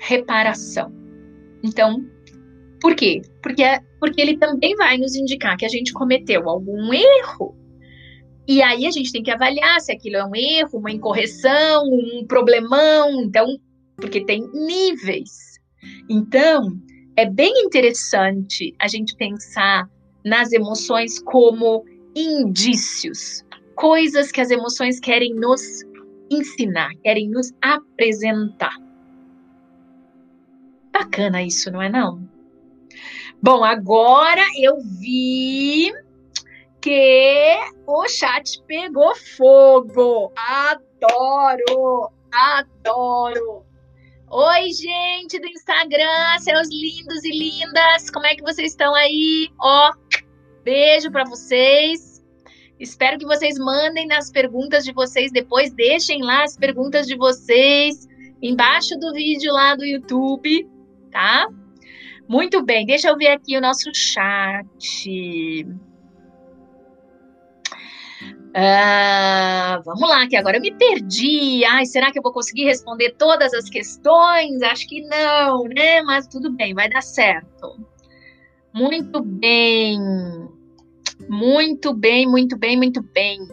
reparação. 0.00 0.92
Então, 1.62 2.04
por 2.80 2.96
quê? 2.96 3.22
Porque, 3.40 3.62
porque 4.02 4.20
ele 4.20 4.36
também 4.36 4.74
vai 4.74 4.98
nos 4.98 5.14
indicar 5.14 5.56
que 5.56 5.64
a 5.64 5.68
gente 5.68 5.92
cometeu 5.92 6.50
algum 6.50 6.92
erro. 6.92 7.56
E 8.48 8.60
aí 8.60 8.84
a 8.84 8.90
gente 8.90 9.12
tem 9.12 9.22
que 9.22 9.30
avaliar 9.30 9.80
se 9.80 9.92
aquilo 9.92 10.16
é 10.16 10.24
um 10.26 10.34
erro, 10.34 10.80
uma 10.80 10.90
incorreção, 10.90 11.84
um 11.84 12.26
problemão. 12.26 13.22
Então, 13.22 13.56
porque 13.94 14.24
tem 14.24 14.44
níveis. 14.52 15.60
Então, 16.10 16.66
é 17.14 17.30
bem 17.30 17.52
interessante 17.64 18.74
a 18.80 18.88
gente 18.88 19.14
pensar 19.14 19.88
nas 20.24 20.50
emoções 20.50 21.20
como 21.20 21.84
indícios, 22.16 23.44
coisas 23.76 24.32
que 24.32 24.40
as 24.40 24.50
emoções 24.50 24.98
querem 24.98 25.32
nos 25.32 25.62
ensinar, 26.28 26.90
querem 27.04 27.30
nos 27.30 27.52
apresentar. 27.62 28.76
Bacana 30.92 31.40
isso, 31.40 31.70
não 31.70 31.80
é 31.80 31.88
não? 31.88 32.31
Bom, 33.44 33.64
agora 33.64 34.44
eu 34.56 34.78
vi 34.80 35.92
que 36.80 37.58
o 37.84 38.06
chat 38.06 38.62
pegou 38.68 39.16
fogo. 39.16 40.32
Adoro, 40.36 42.12
adoro. 42.30 43.64
Oi, 44.30 44.70
gente 44.70 45.40
do 45.40 45.48
Instagram, 45.48 46.38
seus 46.38 46.68
lindos 46.68 47.24
e 47.24 47.36
lindas, 47.36 48.10
como 48.10 48.26
é 48.26 48.36
que 48.36 48.44
vocês 48.44 48.70
estão 48.70 48.94
aí? 48.94 49.50
Ó, 49.60 49.90
beijo 50.62 51.10
para 51.10 51.24
vocês. 51.24 52.22
Espero 52.78 53.18
que 53.18 53.26
vocês 53.26 53.58
mandem 53.58 54.06
nas 54.06 54.30
perguntas 54.30 54.84
de 54.84 54.92
vocês 54.92 55.32
depois, 55.32 55.72
deixem 55.72 56.22
lá 56.22 56.44
as 56.44 56.56
perguntas 56.56 57.08
de 57.08 57.16
vocês 57.16 58.06
embaixo 58.40 58.96
do 59.00 59.12
vídeo 59.12 59.52
lá 59.52 59.74
do 59.74 59.84
YouTube, 59.84 60.70
tá? 61.10 61.48
Muito 62.32 62.64
bem, 62.64 62.86
deixa 62.86 63.10
eu 63.10 63.16
ver 63.18 63.28
aqui 63.28 63.58
o 63.58 63.60
nosso 63.60 63.90
chat. 63.94 65.66
Uh, 68.56 69.82
vamos 69.84 70.08
lá, 70.08 70.26
que 70.26 70.34
agora 70.34 70.56
eu 70.56 70.62
me 70.62 70.72
perdi. 70.72 71.62
Ai, 71.66 71.84
será 71.84 72.10
que 72.10 72.18
eu 72.18 72.22
vou 72.22 72.32
conseguir 72.32 72.64
responder 72.64 73.16
todas 73.18 73.52
as 73.52 73.68
questões? 73.68 74.62
Acho 74.62 74.88
que 74.88 75.02
não, 75.02 75.64
né? 75.64 76.00
Mas 76.00 76.26
tudo 76.26 76.50
bem, 76.50 76.72
vai 76.72 76.88
dar 76.88 77.02
certo. 77.02 77.78
Muito 78.72 79.20
bem. 79.22 80.00
Muito 81.28 81.92
bem, 81.92 82.26
muito 82.26 82.56
bem, 82.56 82.78
muito 82.78 83.02
bem. 83.02 83.46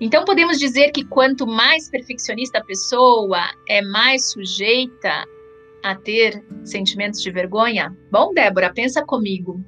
Então 0.00 0.24
podemos 0.24 0.58
dizer 0.58 0.90
que 0.90 1.04
quanto 1.04 1.46
mais 1.46 1.88
perfeccionista 1.88 2.58
a 2.58 2.64
pessoa 2.64 3.40
é 3.68 3.80
mais 3.82 4.32
sujeita 4.32 5.24
a 5.84 5.94
ter 5.94 6.42
sentimentos 6.64 7.20
de 7.20 7.30
vergonha? 7.30 7.94
Bom, 8.10 8.32
Débora, 8.32 8.72
pensa 8.72 9.04
comigo. 9.04 9.62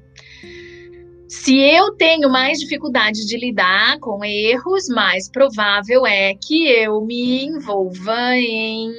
Se 1.28 1.58
eu 1.58 1.94
tenho 1.96 2.30
mais 2.30 2.58
dificuldade 2.58 3.26
de 3.26 3.36
lidar 3.36 3.98
com 4.00 4.24
erros, 4.24 4.88
mais 4.88 5.28
provável 5.30 6.06
é 6.06 6.34
que 6.34 6.68
eu 6.68 7.04
me 7.04 7.44
envolva 7.44 8.34
em 8.36 8.92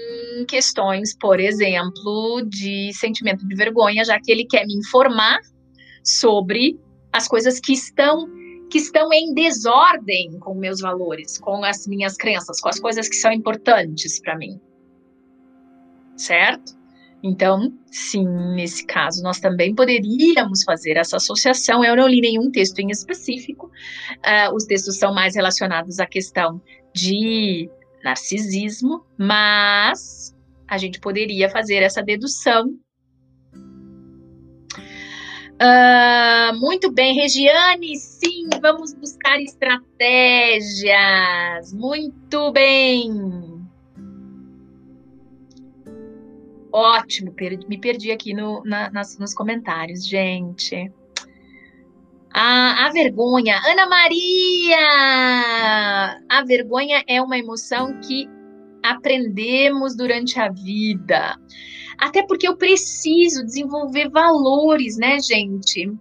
questões, 0.47 1.17
por 1.17 1.39
exemplo, 1.39 2.43
de 2.47 2.91
sentimento 2.93 3.47
de 3.47 3.55
vergonha, 3.55 4.05
já 4.05 4.19
que 4.19 4.31
ele 4.31 4.45
quer 4.45 4.65
me 4.67 4.75
informar 4.75 5.39
sobre 6.03 6.79
as 7.11 7.27
coisas 7.27 7.59
que 7.59 7.73
estão 7.73 8.27
que 8.69 8.79
estão 8.79 9.11
em 9.13 9.33
desordem 9.33 10.37
com 10.39 10.53
meus 10.53 10.81
valores, 10.81 11.39
com 11.39 11.63
as 11.63 11.87
minhas 11.87 12.17
crenças, 12.17 12.59
com 12.59 12.67
as 12.67 12.77
coisas 12.77 13.07
que 13.07 13.15
são 13.15 13.31
importantes 13.31 14.19
para 14.19 14.37
mim. 14.37 14.59
Certo? 16.17 16.76
Então, 17.27 17.73
sim, 17.91 18.25
nesse 18.55 18.85
caso, 18.85 19.21
nós 19.21 19.37
também 19.41 19.75
poderíamos 19.75 20.63
fazer 20.63 20.95
essa 20.95 21.17
associação. 21.17 21.83
Eu 21.83 21.93
não 21.95 22.07
li 22.07 22.21
nenhum 22.21 22.49
texto 22.49 22.79
em 22.79 22.89
específico, 22.89 23.65
uh, 23.67 24.55
os 24.55 24.63
textos 24.63 24.97
são 24.97 25.13
mais 25.13 25.35
relacionados 25.35 25.99
à 25.99 26.05
questão 26.05 26.61
de 26.95 27.69
narcisismo, 28.01 29.05
mas 29.17 30.33
a 30.69 30.77
gente 30.77 31.01
poderia 31.01 31.49
fazer 31.49 31.83
essa 31.83 32.01
dedução. 32.01 32.69
Uh, 35.59 36.55
muito 36.59 36.89
bem, 36.91 37.13
Regiane, 37.13 37.97
sim, 37.97 38.47
vamos 38.61 38.93
buscar 38.93 39.41
estratégias. 39.41 40.93
Muito 41.73 42.53
bem. 42.53 43.56
Ótimo, 46.77 47.33
me 47.67 47.79
perdi 47.79 48.11
aqui 48.11 48.35
no, 48.35 48.63
na, 48.63 48.91
nas, 48.91 49.17
nos 49.17 49.33
comentários, 49.33 50.07
gente. 50.07 50.91
A, 52.31 52.85
a, 52.85 52.91
vergonha. 52.91 53.59
Ana 53.65 53.89
Maria! 53.89 54.77
A 56.29 56.43
vergonha 56.45 57.03
é 57.07 57.19
uma 57.19 57.35
emoção 57.35 57.99
que 57.99 58.29
aprendemos 58.83 59.97
durante 59.97 60.39
a 60.39 60.51
vida. 60.51 61.35
Até 61.97 62.21
porque 62.27 62.47
eu 62.47 62.55
preciso 62.55 63.43
desenvolver 63.43 64.11
valores, 64.11 64.97
né, 64.97 65.17
gente? 65.19 65.91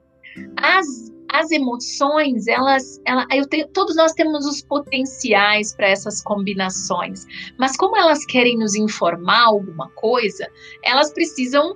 As 0.58 1.10
as 1.32 1.50
emoções, 1.50 2.46
elas, 2.46 3.00
ela, 3.04 3.26
eu 3.32 3.46
tenho, 3.46 3.68
todos 3.68 3.96
nós 3.96 4.12
temos 4.12 4.46
os 4.46 4.62
potenciais 4.62 5.74
para 5.74 5.88
essas 5.88 6.22
combinações, 6.22 7.26
mas 7.58 7.76
como 7.76 7.96
elas 7.96 8.24
querem 8.26 8.56
nos 8.56 8.74
informar 8.74 9.44
alguma 9.44 9.88
coisa, 9.90 10.48
elas 10.82 11.12
precisam 11.12 11.74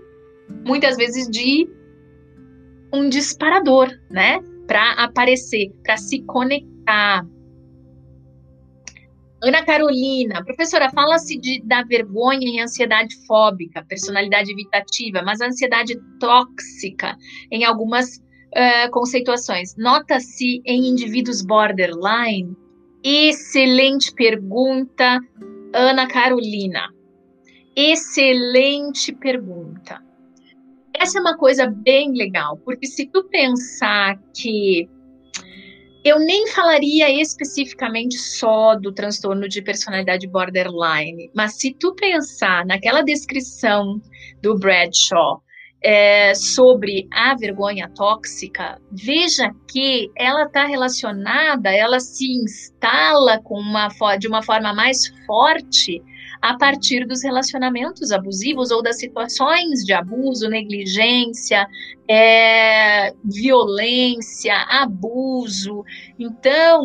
muitas 0.64 0.96
vezes 0.96 1.28
de 1.28 1.68
um 2.92 3.08
disparador, 3.08 3.88
né, 4.10 4.40
para 4.66 4.92
aparecer, 4.92 5.72
para 5.82 5.96
se 5.96 6.22
conectar. 6.22 7.26
Ana 9.42 9.64
Carolina, 9.64 10.44
professora, 10.44 10.90
fala-se 10.90 11.40
da 11.64 11.82
vergonha 11.82 12.46
em 12.46 12.60
ansiedade 12.60 13.14
fóbica, 13.26 13.84
personalidade 13.88 14.52
evitativa, 14.52 15.22
mas 15.22 15.40
a 15.40 15.46
ansiedade 15.46 15.98
tóxica 16.18 17.16
em 17.50 17.64
algumas 17.64 18.22
uh, 18.56 18.90
conceituações. 18.90 19.76
Nota-se 19.76 20.62
em 20.64 20.88
indivíduos 20.88 21.42
borderline? 21.42 22.56
Excelente 23.02 24.12
pergunta, 24.14 25.20
Ana 25.72 26.06
Carolina. 26.06 26.88
Excelente 27.74 29.12
pergunta. 29.12 30.02
Essa 30.94 31.18
é 31.18 31.20
uma 31.20 31.36
coisa 31.36 31.66
bem 31.66 32.12
legal, 32.12 32.58
porque 32.58 32.86
se 32.86 33.06
tu 33.06 33.24
pensar 33.24 34.20
que 34.36 34.88
eu 36.04 36.18
nem 36.18 36.48
falaria 36.48 37.10
especificamente 37.10 38.16
só 38.16 38.74
do 38.74 38.92
transtorno 38.92 39.48
de 39.48 39.62
personalidade 39.62 40.26
borderline, 40.26 41.30
mas 41.34 41.58
se 41.58 41.74
tu 41.74 41.94
pensar 41.94 42.66
naquela 42.66 43.02
descrição 43.02 44.00
do 44.42 44.58
Bradshaw 44.58 45.42
é, 45.82 46.34
sobre 46.34 47.08
a 47.10 47.34
vergonha 47.34 47.90
tóxica, 47.94 48.80
veja 48.90 49.50
que 49.66 50.10
ela 50.16 50.44
está 50.44 50.66
relacionada, 50.66 51.70
ela 51.70 51.98
se 52.00 52.26
instala 52.26 53.40
com 53.42 53.58
uma, 53.58 53.88
de 54.18 54.28
uma 54.28 54.42
forma 54.42 54.74
mais 54.74 55.06
forte 55.26 56.02
a 56.42 56.56
partir 56.56 57.06
dos 57.06 57.22
relacionamentos 57.22 58.10
abusivos 58.12 58.70
ou 58.70 58.82
das 58.82 58.98
situações 58.98 59.84
de 59.84 59.92
abuso, 59.92 60.48
negligência, 60.48 61.66
é, 62.08 63.12
violência, 63.24 64.54
abuso. 64.68 65.84
Então, 66.18 66.82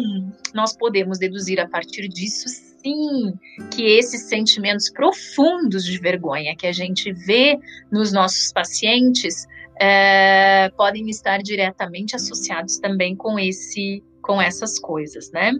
nós 0.53 0.75
podemos 0.75 1.17
deduzir 1.17 1.59
a 1.59 1.67
partir 1.67 2.07
disso 2.09 2.64
sim 2.85 3.33
que 3.71 3.83
esses 3.97 4.29
sentimentos 4.29 4.91
profundos 4.91 5.83
de 5.83 5.97
vergonha 5.97 6.55
que 6.55 6.67
a 6.67 6.71
gente 6.71 7.11
vê 7.11 7.57
nos 7.91 8.13
nossos 8.13 8.53
pacientes 8.53 9.47
é, 9.81 10.69
podem 10.77 11.09
estar 11.09 11.39
diretamente 11.39 12.15
associados 12.15 12.77
também 12.77 13.15
com 13.15 13.39
esse, 13.39 14.03
com 14.21 14.39
essas 14.39 14.79
coisas, 14.79 15.31
né? 15.31 15.51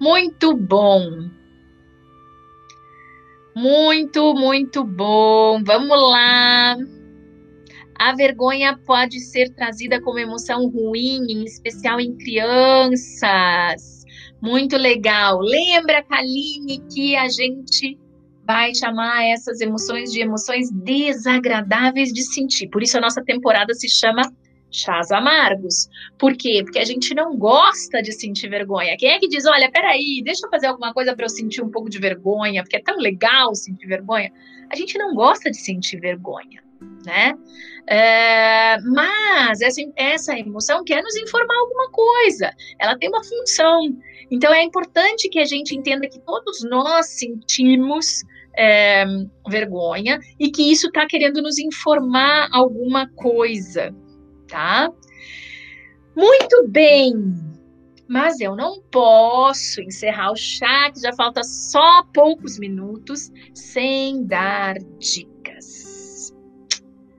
Muito 0.00 0.56
bom. 0.56 1.28
Muito, 3.54 4.34
muito 4.34 4.82
bom. 4.82 5.62
Vamos 5.62 6.10
lá. 6.10 6.76
A 7.96 8.12
vergonha 8.16 8.76
pode 8.84 9.20
ser 9.20 9.50
trazida 9.50 10.00
como 10.00 10.18
emoção 10.18 10.68
ruim, 10.68 11.24
em 11.30 11.44
especial 11.44 12.00
em 12.00 12.16
crianças. 12.16 13.93
Muito 14.44 14.76
legal. 14.76 15.40
Lembra, 15.40 16.02
Kaline, 16.02 16.78
que 16.92 17.16
a 17.16 17.30
gente 17.30 17.98
vai 18.46 18.74
chamar 18.74 19.24
essas 19.24 19.58
emoções 19.62 20.12
de 20.12 20.20
emoções 20.20 20.70
desagradáveis 20.70 22.12
de 22.12 22.22
sentir. 22.22 22.68
Por 22.68 22.82
isso 22.82 22.98
a 22.98 23.00
nossa 23.00 23.24
temporada 23.24 23.72
se 23.72 23.88
chama 23.88 24.30
Chás 24.70 25.10
Amargos. 25.10 25.88
Por 26.18 26.36
quê? 26.36 26.60
Porque 26.62 26.78
a 26.78 26.84
gente 26.84 27.14
não 27.14 27.38
gosta 27.38 28.02
de 28.02 28.12
sentir 28.12 28.50
vergonha. 28.50 28.98
Quem 28.98 29.12
é 29.12 29.18
que 29.18 29.28
diz, 29.28 29.46
olha, 29.46 29.70
peraí, 29.70 30.20
deixa 30.22 30.46
eu 30.46 30.50
fazer 30.50 30.66
alguma 30.66 30.92
coisa 30.92 31.16
para 31.16 31.24
eu 31.24 31.30
sentir 31.30 31.62
um 31.62 31.70
pouco 31.70 31.88
de 31.88 31.98
vergonha, 31.98 32.62
porque 32.62 32.76
é 32.76 32.82
tão 32.82 32.98
legal 32.98 33.54
sentir 33.54 33.86
vergonha. 33.86 34.30
A 34.70 34.76
gente 34.76 34.98
não 34.98 35.14
gosta 35.14 35.50
de 35.50 35.56
sentir 35.56 35.98
vergonha, 35.98 36.62
né? 37.04 37.34
É, 37.86 38.80
mas 38.80 39.60
essa, 39.60 39.80
essa 39.96 40.38
emoção 40.38 40.82
quer 40.84 41.02
nos 41.02 41.16
informar 41.16 41.56
alguma 41.58 41.90
coisa. 41.90 42.50
Ela 42.78 42.96
tem 42.98 43.08
uma 43.08 43.22
função. 43.22 43.96
Então 44.30 44.52
é 44.52 44.62
importante 44.62 45.28
que 45.28 45.38
a 45.38 45.44
gente 45.44 45.76
entenda 45.76 46.08
que 46.08 46.18
todos 46.20 46.62
nós 46.64 47.06
sentimos 47.06 48.22
é, 48.56 49.04
vergonha 49.48 50.18
e 50.38 50.50
que 50.50 50.70
isso 50.70 50.86
está 50.86 51.06
querendo 51.06 51.42
nos 51.42 51.58
informar 51.58 52.48
alguma 52.52 53.08
coisa, 53.10 53.94
tá? 54.48 54.90
Muito 56.16 56.68
bem, 56.68 57.12
mas 58.08 58.40
eu 58.40 58.54
não 58.54 58.80
posso 58.82 59.80
encerrar 59.80 60.30
o 60.30 60.36
chat, 60.36 61.00
já 61.00 61.12
falta 61.12 61.42
só 61.42 62.04
poucos 62.14 62.58
minutos, 62.58 63.32
sem 63.52 64.24
dar 64.24 64.76
dicas. 64.98 65.33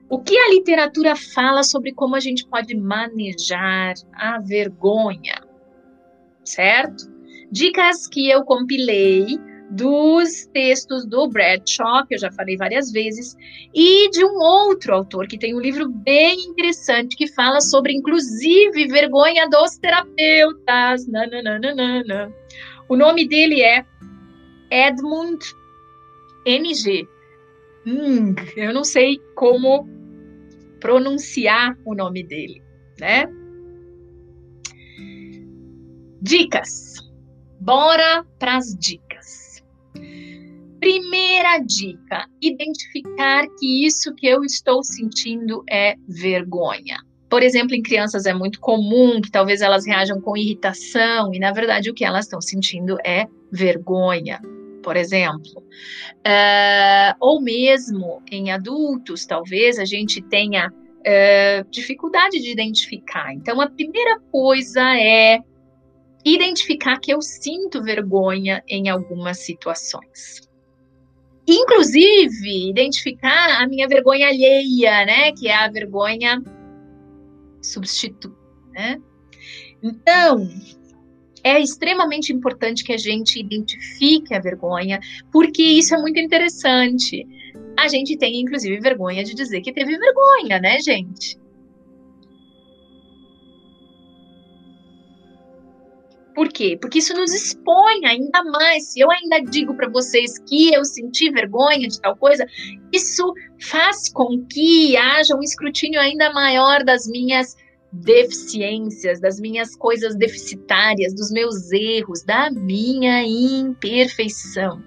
O 0.08 0.20
que 0.20 0.38
a 0.38 0.50
literatura 0.50 1.16
fala 1.16 1.62
sobre 1.62 1.92
como 1.92 2.14
a 2.14 2.20
gente 2.20 2.46
pode 2.46 2.76
manejar 2.76 3.94
a 4.12 4.38
vergonha? 4.38 5.42
Certo? 6.44 7.10
Dicas 7.50 8.06
que 8.06 8.30
eu 8.30 8.44
compilei 8.44 9.38
dos 9.70 10.46
textos 10.52 11.04
do 11.04 11.28
Bradshaw, 11.28 12.06
que 12.06 12.14
eu 12.14 12.18
já 12.18 12.30
falei 12.30 12.56
várias 12.56 12.92
vezes, 12.92 13.36
e 13.74 14.08
de 14.10 14.24
um 14.24 14.38
outro 14.38 14.94
autor 14.94 15.26
que 15.26 15.38
tem 15.38 15.56
um 15.56 15.60
livro 15.60 15.88
bem 15.88 16.38
interessante 16.40 17.16
que 17.16 17.26
fala 17.26 17.60
sobre, 17.60 17.92
inclusive, 17.92 18.86
vergonha 18.86 19.48
dos 19.48 19.76
terapeutas. 19.78 21.06
Nananana. 21.08 22.32
O 22.88 22.96
nome 22.96 23.26
dele 23.26 23.60
é 23.62 23.84
Edmund 24.70 25.44
Ng. 26.46 27.08
Hum, 27.86 28.34
eu 28.56 28.72
não 28.72 28.84
sei 28.84 29.18
como 29.34 29.95
pronunciar 30.80 31.76
o 31.84 31.94
nome 31.94 32.22
dele, 32.22 32.62
né? 33.00 33.26
Dicas. 36.20 36.94
Bora 37.60 38.24
para 38.38 38.56
as 38.56 38.74
dicas. 38.78 39.62
Primeira 40.80 41.58
dica: 41.58 42.26
identificar 42.40 43.46
que 43.58 43.86
isso 43.86 44.14
que 44.14 44.26
eu 44.26 44.42
estou 44.42 44.82
sentindo 44.82 45.62
é 45.70 45.94
vergonha. 46.08 46.98
Por 47.28 47.42
exemplo, 47.42 47.74
em 47.74 47.82
crianças 47.82 48.24
é 48.24 48.32
muito 48.32 48.60
comum 48.60 49.20
que 49.20 49.30
talvez 49.30 49.60
elas 49.60 49.84
reajam 49.84 50.20
com 50.20 50.36
irritação 50.36 51.34
e, 51.34 51.38
na 51.40 51.52
verdade, 51.52 51.90
o 51.90 51.94
que 51.94 52.04
elas 52.04 52.26
estão 52.26 52.40
sentindo 52.40 52.96
é 53.04 53.26
vergonha, 53.50 54.40
por 54.86 54.96
exemplo. 54.96 55.64
Uh, 56.24 57.12
ou 57.18 57.42
mesmo 57.42 58.22
em 58.30 58.52
adultos, 58.52 59.26
talvez 59.26 59.80
a 59.80 59.84
gente 59.84 60.22
tenha 60.22 60.68
uh, 60.68 61.70
dificuldade 61.72 62.40
de 62.40 62.52
identificar. 62.52 63.34
Então, 63.34 63.60
a 63.60 63.68
primeira 63.68 64.20
coisa 64.30 64.96
é 64.96 65.40
identificar 66.24 67.00
que 67.00 67.12
eu 67.12 67.20
sinto 67.20 67.82
vergonha 67.82 68.62
em 68.68 68.88
algumas 68.88 69.38
situações. 69.38 70.48
Inclusive, 71.48 72.70
identificar 72.70 73.60
a 73.60 73.66
minha 73.66 73.88
vergonha 73.88 74.28
alheia, 74.28 75.04
né? 75.04 75.32
Que 75.32 75.48
é 75.48 75.54
a 75.56 75.68
vergonha 75.68 76.40
substituta, 77.60 78.36
né? 78.70 79.00
Então, 79.82 80.48
é 81.46 81.60
extremamente 81.60 82.32
importante 82.32 82.82
que 82.82 82.92
a 82.92 82.96
gente 82.98 83.38
identifique 83.38 84.34
a 84.34 84.40
vergonha, 84.40 84.98
porque 85.30 85.62
isso 85.62 85.94
é 85.94 85.98
muito 85.98 86.18
interessante. 86.18 87.24
A 87.78 87.86
gente 87.86 88.16
tem, 88.16 88.40
inclusive, 88.40 88.80
vergonha 88.80 89.22
de 89.22 89.32
dizer 89.32 89.60
que 89.60 89.72
teve 89.72 89.96
vergonha, 89.96 90.58
né, 90.58 90.80
gente? 90.80 91.38
Por 96.34 96.48
quê? 96.48 96.76
Porque 96.80 96.98
isso 96.98 97.14
nos 97.14 97.32
expõe 97.32 98.04
ainda 98.04 98.42
mais. 98.42 98.88
Se 98.88 98.98
eu 98.98 99.08
ainda 99.10 99.38
digo 99.38 99.74
para 99.74 99.88
vocês 99.88 100.38
que 100.40 100.74
eu 100.74 100.84
senti 100.84 101.30
vergonha 101.30 101.86
de 101.86 102.00
tal 102.00 102.16
coisa, 102.16 102.44
isso 102.92 103.32
faz 103.60 104.08
com 104.08 104.44
que 104.44 104.96
haja 104.96 105.36
um 105.36 105.42
escrutínio 105.42 106.00
ainda 106.00 106.32
maior 106.32 106.82
das 106.82 107.06
minhas 107.06 107.56
deficiências, 107.92 109.20
das 109.20 109.40
minhas 109.40 109.74
coisas 109.76 110.16
deficitárias, 110.16 111.14
dos 111.14 111.30
meus 111.30 111.70
erros, 111.72 112.22
da 112.22 112.50
minha 112.50 113.22
imperfeição, 113.24 114.82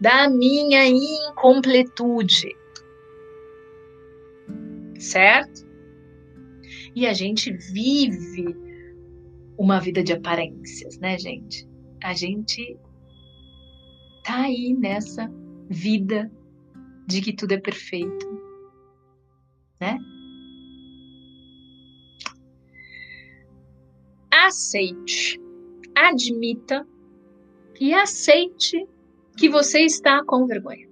da 0.00 0.28
minha 0.28 0.86
incompletude. 0.86 2.56
Certo? 4.98 5.66
E 6.94 7.06
a 7.06 7.12
gente 7.12 7.52
vive 7.52 8.56
uma 9.56 9.78
vida 9.78 10.02
de 10.02 10.12
aparências, 10.12 10.98
né, 10.98 11.18
gente? 11.18 11.68
A 12.02 12.14
gente 12.14 12.78
tá 14.24 14.42
aí 14.42 14.74
nessa 14.74 15.30
vida 15.68 16.30
de 17.06 17.20
que 17.20 17.32
tudo 17.32 17.52
é 17.52 17.58
perfeito, 17.58 18.26
né? 19.80 19.98
Aceite, 24.46 25.40
admita 25.94 26.86
e 27.80 27.92
aceite 27.94 28.86
que 29.36 29.48
você 29.48 29.80
está 29.80 30.24
com 30.24 30.46
vergonha 30.46 30.90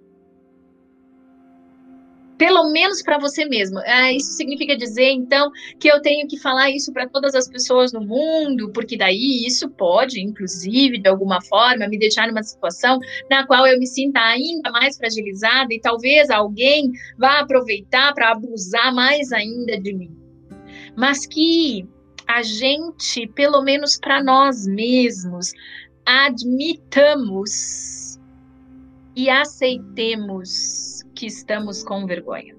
pelo 2.38 2.70
menos 2.70 3.02
para 3.02 3.18
você 3.18 3.44
mesmo. 3.44 3.80
Ah, 3.84 4.12
isso 4.12 4.32
significa 4.32 4.76
dizer, 4.76 5.10
então, 5.10 5.50
que 5.78 5.88
eu 5.88 6.00
tenho 6.00 6.26
que 6.28 6.38
falar 6.38 6.70
isso 6.70 6.92
para 6.92 7.08
todas 7.08 7.34
as 7.34 7.48
pessoas 7.48 7.92
no 7.92 8.00
mundo, 8.00 8.70
porque 8.72 8.96
daí 8.96 9.44
isso 9.44 9.68
pode, 9.70 10.20
inclusive, 10.20 11.00
de 11.00 11.08
alguma 11.08 11.42
forma, 11.42 11.88
me 11.88 11.98
deixar 11.98 12.28
numa 12.28 12.42
situação 12.42 13.00
na 13.28 13.44
qual 13.44 13.66
eu 13.66 13.78
me 13.78 13.86
sinta 13.86 14.20
ainda 14.20 14.70
mais 14.70 14.96
fragilizada 14.96 15.74
e 15.74 15.80
talvez 15.80 16.30
alguém 16.30 16.92
vá 17.18 17.40
aproveitar 17.40 18.14
para 18.14 18.30
abusar 18.30 18.94
mais 18.94 19.32
ainda 19.32 19.78
de 19.78 19.92
mim. 19.92 20.16
Mas 20.96 21.26
que 21.26 21.86
a 22.28 22.42
gente, 22.42 23.26
pelo 23.28 23.62
menos 23.62 23.96
para 23.98 24.22
nós 24.22 24.66
mesmos, 24.66 25.54
admitamos 26.04 27.50
e 29.16 29.30
aceitemos 29.30 31.02
que 31.14 31.24
estamos 31.26 31.82
com 31.82 32.06
vergonha. 32.06 32.54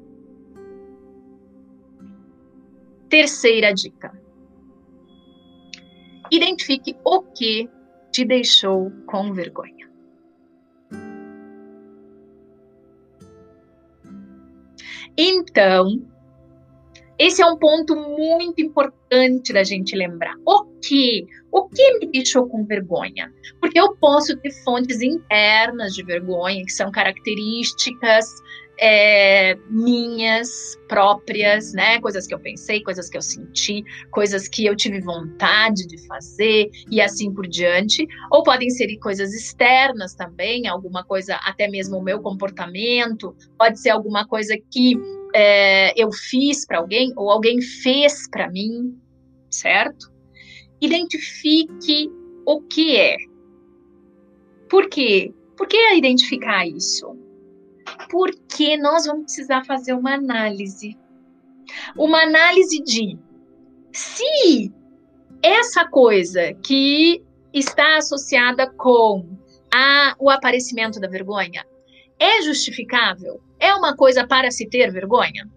Terceira 3.08 3.72
dica. 3.72 4.12
Identifique 6.32 6.98
o 7.04 7.22
que 7.22 7.70
te 8.12 8.26
deixou 8.26 8.92
com 9.06 9.34
vergonha. 9.34 9.88
Então, 15.16 16.02
esse 17.20 17.42
é 17.42 17.46
um 17.46 17.58
ponto 17.58 17.96
muito 17.96 18.62
importante 18.62 19.52
da 19.52 19.64
gente 19.64 19.94
lembrar. 19.94 20.36
O 20.46 20.64
que? 20.82 21.28
O 21.52 21.68
que 21.68 22.00
me 22.00 22.10
deixou 22.10 22.48
com 22.48 22.66
vergonha? 22.66 23.30
Porque 23.60 23.78
eu 23.78 23.94
posso 23.98 24.38
ter 24.38 24.52
fontes 24.64 25.02
internas 25.02 25.94
de 25.94 26.04
vergonha, 26.04 26.64
que 26.64 26.72
são 26.72 26.90
características 26.90 28.26
é, 28.82 29.56
minhas 29.70 30.80
próprias, 30.88 31.74
né? 31.74 32.00
Coisas 32.00 32.26
que 32.26 32.34
eu 32.34 32.40
pensei, 32.40 32.82
coisas 32.82 33.10
que 33.10 33.18
eu 33.18 33.22
senti, 33.22 33.84
coisas 34.12 34.48
que 34.48 34.66
eu 34.66 34.76
tive 34.76 35.02
vontade 35.02 35.86
de 35.86 35.98
fazer 36.08 36.70
e 36.90 37.02
assim 37.02 37.34
por 37.34 37.46
diante. 37.46 38.08
Ou 38.32 38.44
podem 38.44 38.70
ser 38.70 38.96
coisas 38.98 39.34
externas 39.34 40.16
também, 40.16 40.68
alguma 40.68 41.04
coisa, 41.04 41.36
até 41.44 41.68
mesmo 41.68 41.98
o 41.98 42.04
meu 42.04 42.22
comportamento, 42.22 43.36
pode 43.58 43.80
ser 43.80 43.90
alguma 43.90 44.26
coisa 44.26 44.56
que 44.72 44.96
é, 45.40 45.94
eu 45.96 46.12
fiz 46.12 46.66
para 46.66 46.80
alguém 46.80 47.14
ou 47.16 47.32
alguém 47.32 47.62
fez 47.62 48.30
para 48.30 48.50
mim, 48.50 49.00
certo? 49.50 50.12
Identifique 50.82 52.12
o 52.46 52.62
que 52.62 52.98
é. 52.98 53.16
Por 54.70 54.90
quê? 54.90 55.34
Por 55.56 55.66
que 55.68 55.78
identificar 55.96 56.68
isso? 56.68 57.18
Porque 58.10 58.76
nós 58.78 59.06
vamos 59.06 59.24
precisar 59.24 59.64
fazer 59.64 59.94
uma 59.94 60.14
análise. 60.14 60.98
Uma 61.98 62.24
análise 62.24 62.84
de 62.84 63.18
se 63.94 64.74
essa 65.42 65.88
coisa 65.88 66.54
que 66.56 67.24
está 67.54 67.98
associada 67.98 68.70
com 68.72 69.26
a, 69.74 70.16
o 70.20 70.30
aparecimento 70.30 71.00
da 71.00 71.08
vergonha 71.08 71.66
é 72.20 72.42
justificável? 72.42 73.42
É 73.60 73.74
uma 73.74 73.96
coisa 73.96 74.26
para 74.26 74.52
se 74.52 74.68
ter 74.68 74.92
vergonha? 74.92 75.48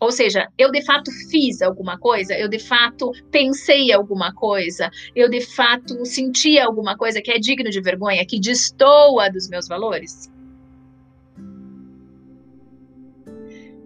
Ou 0.00 0.10
seja, 0.10 0.48
eu 0.58 0.70
de 0.72 0.84
fato 0.84 1.12
fiz 1.30 1.62
alguma 1.62 1.96
coisa, 1.96 2.34
eu 2.36 2.48
de 2.48 2.58
fato 2.58 3.12
pensei 3.30 3.92
alguma 3.92 4.34
coisa, 4.34 4.90
eu 5.14 5.28
de 5.28 5.40
fato 5.40 6.04
senti 6.04 6.58
alguma 6.58 6.96
coisa 6.96 7.22
que 7.22 7.30
é 7.30 7.38
digno 7.38 7.70
de 7.70 7.80
vergonha, 7.80 8.26
que 8.26 8.40
destoa 8.40 9.30
dos 9.30 9.48
meus 9.48 9.68
valores? 9.68 10.28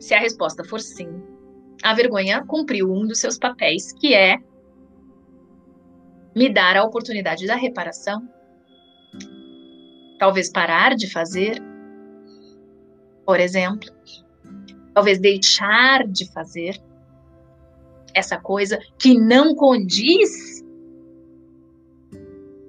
Se 0.01 0.15
a 0.15 0.19
resposta 0.19 0.65
for 0.65 0.81
sim, 0.81 1.23
a 1.83 1.93
vergonha 1.93 2.43
cumpriu 2.47 2.91
um 2.91 3.07
dos 3.07 3.19
seus 3.21 3.39
papéis, 3.39 3.93
que 3.93 4.15
é 4.15 4.39
me 6.35 6.49
dar 6.49 6.77
a 6.77 6.85
oportunidade 6.85 7.47
da 7.47 7.57
reparação. 7.57 8.27
Talvez 10.19 10.51
parar 10.51 10.95
de 10.95 11.11
fazer 11.11 11.63
por 13.27 13.41
exemplo. 13.41 13.91
Talvez 14.95 15.19
deixar 15.19 16.07
de 16.07 16.31
fazer. 16.33 16.81
essa 18.15 18.41
coisa 18.41 18.81
que 18.99 19.13
não 19.13 19.55
condiz 19.55 20.65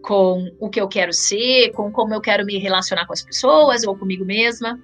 com 0.01 0.51
o 0.60 0.70
que 0.70 0.82
eu 0.82 0.89
quero 0.89 1.14
ser, 1.14 1.72
com 1.72 1.89
como 1.89 2.14
eu 2.14 2.20
quero 2.20 2.45
me 2.45 2.58
relacionar 2.58 3.05
com 3.05 3.14
as 3.14 3.22
pessoas 3.22 3.86
ou 3.86 3.95
comigo 3.95 4.26
mesma. 4.26 4.78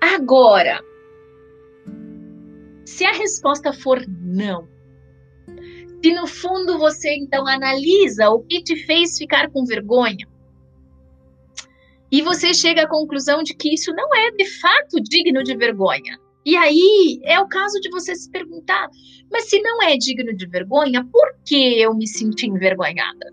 Agora, 0.00 0.80
se 2.84 3.04
a 3.04 3.12
resposta 3.12 3.72
for 3.72 4.04
não, 4.08 4.68
se 6.00 6.12
no 6.12 6.28
fundo 6.28 6.78
você 6.78 7.12
então 7.16 7.46
analisa 7.48 8.30
o 8.30 8.40
que 8.44 8.62
te 8.62 8.76
fez 8.84 9.18
ficar 9.18 9.50
com 9.50 9.64
vergonha, 9.64 10.28
e 12.12 12.20
você 12.20 12.52
chega 12.52 12.82
à 12.82 12.88
conclusão 12.88 13.42
de 13.42 13.54
que 13.54 13.72
isso 13.72 13.90
não 13.94 14.14
é 14.14 14.30
de 14.32 14.44
fato 14.60 15.00
digno 15.00 15.42
de 15.42 15.56
vergonha. 15.56 16.20
E 16.44 16.54
aí 16.56 17.20
é 17.24 17.40
o 17.40 17.48
caso 17.48 17.80
de 17.80 17.88
você 17.88 18.14
se 18.14 18.30
perguntar: 18.30 18.88
mas 19.30 19.48
se 19.48 19.58
não 19.62 19.82
é 19.82 19.96
digno 19.96 20.36
de 20.36 20.46
vergonha, 20.46 21.08
por 21.10 21.26
que 21.46 21.80
eu 21.80 21.94
me 21.94 22.06
senti 22.06 22.46
envergonhada? 22.46 23.32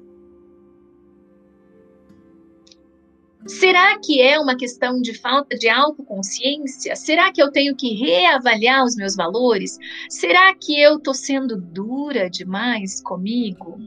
Será 3.48 3.98
que 4.00 4.22
é 4.22 4.40
uma 4.40 4.56
questão 4.56 5.02
de 5.02 5.14
falta 5.18 5.58
de 5.58 5.68
autoconsciência? 5.68 6.96
Será 6.96 7.34
que 7.34 7.42
eu 7.42 7.52
tenho 7.52 7.76
que 7.76 7.96
reavaliar 7.96 8.86
os 8.86 8.96
meus 8.96 9.16
valores? 9.16 9.78
Será 10.10 10.54
que 10.56 10.80
eu 10.80 10.98
estou 10.98 11.14
sendo 11.14 11.60
dura 11.60 12.30
demais 12.30 13.02
comigo? 13.02 13.80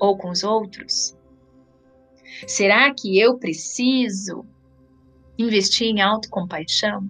Ou 0.00 0.18
com 0.18 0.30
os 0.30 0.42
outros? 0.42 1.14
Será 2.46 2.92
que 2.94 3.18
eu 3.18 3.38
preciso 3.38 4.44
investir 5.38 5.88
em 5.88 6.00
autocompaixão? 6.00 7.08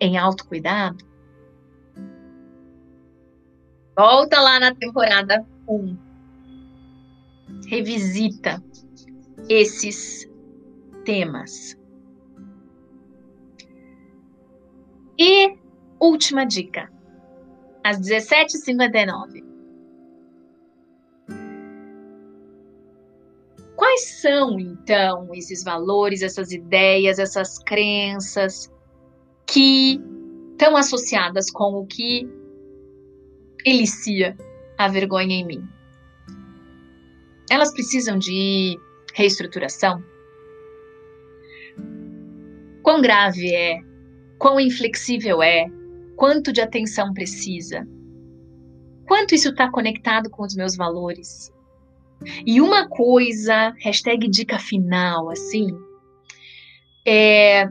Em 0.00 0.16
autocuidado? 0.16 1.04
Volta 3.96 4.40
lá 4.40 4.58
na 4.58 4.74
temporada 4.74 5.46
1 5.68 6.10
revisita 7.66 8.62
esses 9.48 10.28
temas. 11.04 11.76
E 15.18 15.56
última 16.00 16.44
dica, 16.46 16.90
às 17.84 18.00
17h59. 18.00 19.49
Quais 24.00 24.20
são, 24.20 24.58
então, 24.58 25.28
esses 25.34 25.62
valores, 25.62 26.22
essas 26.22 26.52
ideias, 26.52 27.18
essas 27.18 27.58
crenças 27.58 28.72
que 29.46 30.00
estão 30.52 30.74
associadas 30.74 31.50
com 31.50 31.74
o 31.74 31.86
que 31.86 32.26
elicia 33.64 34.34
a 34.78 34.88
vergonha 34.88 35.34
em 35.34 35.46
mim? 35.46 35.68
elas 37.50 37.72
precisam 37.72 38.16
de 38.16 38.78
reestruturação? 39.12 40.02
Quão 42.82 43.02
grave 43.02 43.52
é? 43.52 43.80
Quão 44.38 44.60
inflexível 44.60 45.42
é? 45.42 45.66
Quanto 46.16 46.52
de 46.52 46.60
atenção 46.60 47.12
precisa? 47.12 47.86
Quanto 49.06 49.34
isso 49.34 49.48
está 49.48 49.68
conectado 49.70 50.30
com 50.30 50.44
os 50.44 50.54
meus 50.54 50.76
valores? 50.76 51.52
E 52.46 52.60
uma 52.60 52.88
coisa, 52.88 53.74
hashtag 53.78 54.28
dica 54.28 54.58
final, 54.58 55.30
assim, 55.30 55.68
é. 57.06 57.68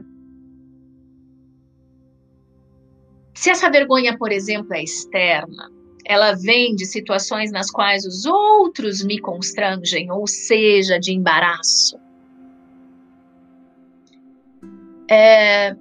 Se 3.34 3.50
essa 3.50 3.70
vergonha, 3.70 4.18
por 4.18 4.32
exemplo, 4.32 4.74
é 4.74 4.82
externa, 4.82 5.70
ela 6.04 6.34
vem 6.34 6.74
de 6.74 6.84
situações 6.84 7.50
nas 7.50 7.70
quais 7.70 8.04
os 8.04 8.26
outros 8.26 9.02
me 9.02 9.18
constrangem, 9.18 10.10
ou 10.10 10.26
seja, 10.26 10.98
de 10.98 11.12
embaraço. 11.12 11.98
É, 15.08 15.74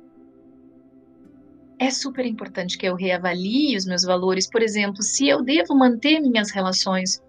é 1.79 1.91
super 1.91 2.25
importante 2.25 2.77
que 2.77 2.85
eu 2.85 2.95
reavalie 2.95 3.75
os 3.75 3.85
meus 3.85 4.03
valores. 4.03 4.49
Por 4.49 4.61
exemplo, 4.61 5.01
se 5.03 5.27
eu 5.27 5.43
devo 5.43 5.75
manter 5.75 6.19
minhas 6.21 6.51
relações 6.51 7.21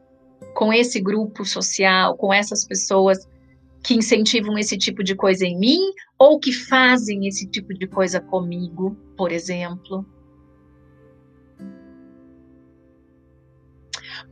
com 0.54 0.72
esse 0.72 1.00
grupo 1.00 1.44
social, 1.44 2.16
com 2.16 2.32
essas 2.32 2.64
pessoas 2.64 3.28
que 3.82 3.94
incentivam 3.94 4.58
esse 4.58 4.76
tipo 4.76 5.02
de 5.02 5.14
coisa 5.14 5.46
em 5.46 5.58
mim 5.58 5.80
ou 6.18 6.38
que 6.38 6.52
fazem 6.52 7.26
esse 7.26 7.46
tipo 7.46 7.72
de 7.72 7.86
coisa 7.86 8.20
comigo, 8.20 8.96
por 9.16 9.32
exemplo. 9.32 10.04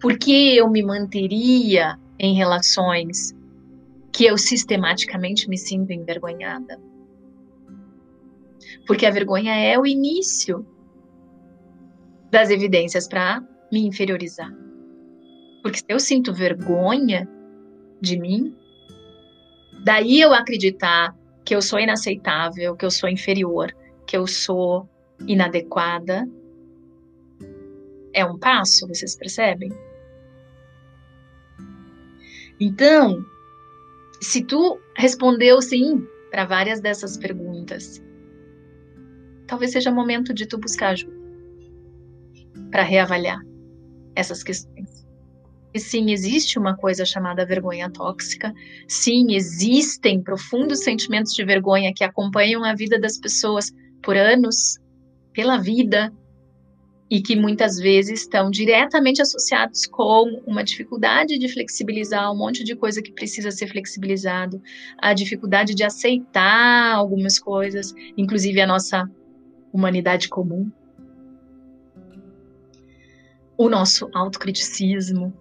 Por 0.00 0.18
que 0.18 0.56
eu 0.56 0.68
me 0.68 0.82
manteria 0.82 1.98
em 2.18 2.34
relações 2.34 3.34
que 4.12 4.26
eu 4.26 4.36
sistematicamente 4.36 5.48
me 5.48 5.56
sinto 5.56 5.92
envergonhada? 5.92 6.78
Porque 8.86 9.06
a 9.06 9.11
vergonha 9.11 9.54
é 9.54 9.78
o 9.78 9.86
início 9.86 10.66
das 12.30 12.50
evidências 12.50 13.09
para 13.09 13.42
me 13.72 13.86
inferiorizar. 13.86 14.68
Porque 15.69 15.81
se 15.81 15.85
eu 15.91 16.01
sinto 16.01 16.33
vergonha 16.33 17.29
de 18.01 18.19
mim, 18.19 18.57
daí 19.85 20.19
eu 20.19 20.33
acreditar 20.33 21.14
que 21.45 21.55
eu 21.55 21.61
sou 21.61 21.79
inaceitável, 21.79 22.75
que 22.75 22.87
eu 22.87 22.91
sou 22.91 23.07
inferior, 23.07 23.77
que 24.07 24.16
eu 24.16 24.27
sou 24.27 24.89
inadequada, 25.27 26.27
é 28.14 28.25
um 28.25 28.39
passo, 28.39 28.89
vocês 28.89 29.14
percebem? 29.14 29.71
Então, 32.59 33.23
se 34.23 34.43
tu 34.43 34.81
respondeu 34.97 35.61
sim 35.61 36.03
para 36.31 36.47
várias 36.47 36.81
dessas 36.81 37.19
perguntas, 37.19 38.03
talvez 39.47 39.73
seja 39.73 39.91
momento 39.91 40.33
de 40.33 40.47
tu 40.47 40.57
buscar 40.57 40.93
ajuda 40.93 41.19
para 42.71 42.83
reavaliar 42.83 43.43
essas 44.14 44.43
questões. 44.43 44.97
E 45.73 45.79
sim, 45.79 46.11
existe 46.11 46.59
uma 46.59 46.77
coisa 46.77 47.05
chamada 47.05 47.45
vergonha 47.45 47.91
tóxica. 47.91 48.55
Sim, 48.87 49.35
existem 49.35 50.23
profundos 50.23 50.83
sentimentos 50.83 51.35
de 51.35 51.45
vergonha 51.45 51.93
que 51.95 52.03
acompanham 52.03 52.64
a 52.64 52.75
vida 52.75 52.99
das 52.99 53.19
pessoas 53.19 53.71
por 54.03 54.16
anos, 54.16 54.79
pela 55.33 55.59
vida, 55.59 56.12
e 57.11 57.23
que 57.23 57.35
muitas 57.35 57.79
vezes 57.79 58.23
estão 58.23 58.51
diretamente 58.51 59.23
associados 59.23 59.87
com 59.87 60.43
uma 60.47 60.62
dificuldade 60.62 61.39
de 61.39 61.49
flexibilizar 61.49 62.31
um 62.31 62.37
monte 62.37 62.62
de 62.62 62.77
coisa 62.77 63.01
que 63.01 63.12
precisa 63.12 63.51
ser 63.51 63.66
flexibilizado, 63.69 64.61
a 64.99 65.14
dificuldade 65.14 65.75
de 65.75 65.85
aceitar 65.85 66.95
algumas 66.95 67.39
coisas, 67.39 67.95
inclusive 68.16 68.61
a 68.61 68.66
nossa 68.66 69.09
humanidade 69.73 70.29
comum, 70.29 70.71
o 73.57 73.69
nosso 73.69 74.09
autocriticismo 74.14 75.33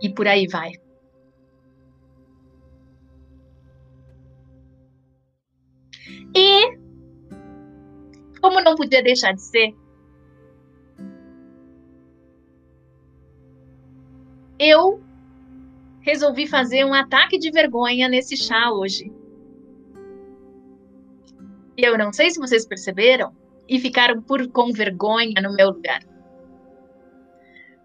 e 0.00 0.08
por 0.08 0.26
aí 0.26 0.46
vai. 0.46 0.72
E 6.34 6.78
como 8.40 8.60
não 8.60 8.74
podia 8.74 9.02
deixar 9.02 9.32
de 9.32 9.42
ser, 9.42 9.74
eu 14.58 15.02
resolvi 16.00 16.46
fazer 16.46 16.84
um 16.84 16.94
ataque 16.94 17.38
de 17.38 17.50
vergonha 17.50 18.08
nesse 18.08 18.36
chá 18.36 18.70
hoje. 18.70 19.10
Eu 21.76 21.98
não 21.98 22.12
sei 22.12 22.30
se 22.30 22.38
vocês 22.38 22.66
perceberam 22.66 23.34
e 23.68 23.78
ficaram 23.78 24.22
por 24.22 24.46
com 24.48 24.72
vergonha 24.72 25.42
no 25.42 25.54
meu 25.54 25.70
lugar. 25.70 26.00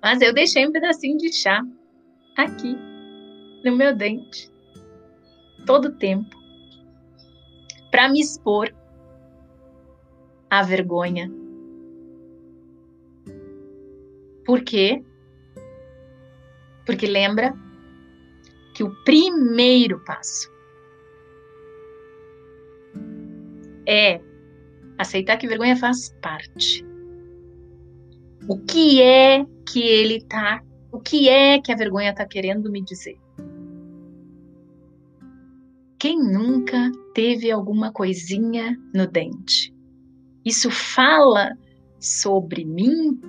Mas 0.01 0.21
eu 0.21 0.33
deixei 0.33 0.67
um 0.67 0.71
pedacinho 0.71 1.17
de 1.17 1.31
chá 1.33 1.61
aqui 2.35 2.77
no 3.63 3.75
meu 3.75 3.95
dente 3.95 4.51
todo 5.65 5.85
o 5.85 5.95
tempo 5.95 6.35
para 7.89 8.09
me 8.09 8.21
expor 8.21 8.73
à 10.49 10.63
vergonha. 10.63 11.31
Por 14.45 14.63
quê? 14.63 15.03
Porque 16.85 17.05
lembra 17.05 17.53
que 18.73 18.83
o 18.83 18.95
primeiro 19.03 19.99
passo 20.03 20.51
é 23.85 24.21
aceitar 24.97 25.37
que 25.37 25.47
vergonha 25.47 25.75
faz 25.75 26.09
parte. 26.21 26.85
O 28.47 28.57
que 28.57 29.01
é 29.01 29.45
que 29.71 29.81
ele 29.81 30.23
tá, 30.25 30.63
o 30.91 30.99
que 30.99 31.29
é 31.29 31.59
que 31.59 31.71
a 31.71 31.75
vergonha 31.75 32.13
tá 32.13 32.25
querendo 32.25 32.69
me 32.69 32.83
dizer? 32.83 33.17
Quem 35.97 36.17
nunca 36.17 36.91
teve 37.13 37.51
alguma 37.51 37.91
coisinha 37.91 38.77
no 38.93 39.07
dente. 39.07 39.73
Isso 40.43 40.71
fala 40.71 41.51
sobre 41.99 42.65
mim, 42.65 43.19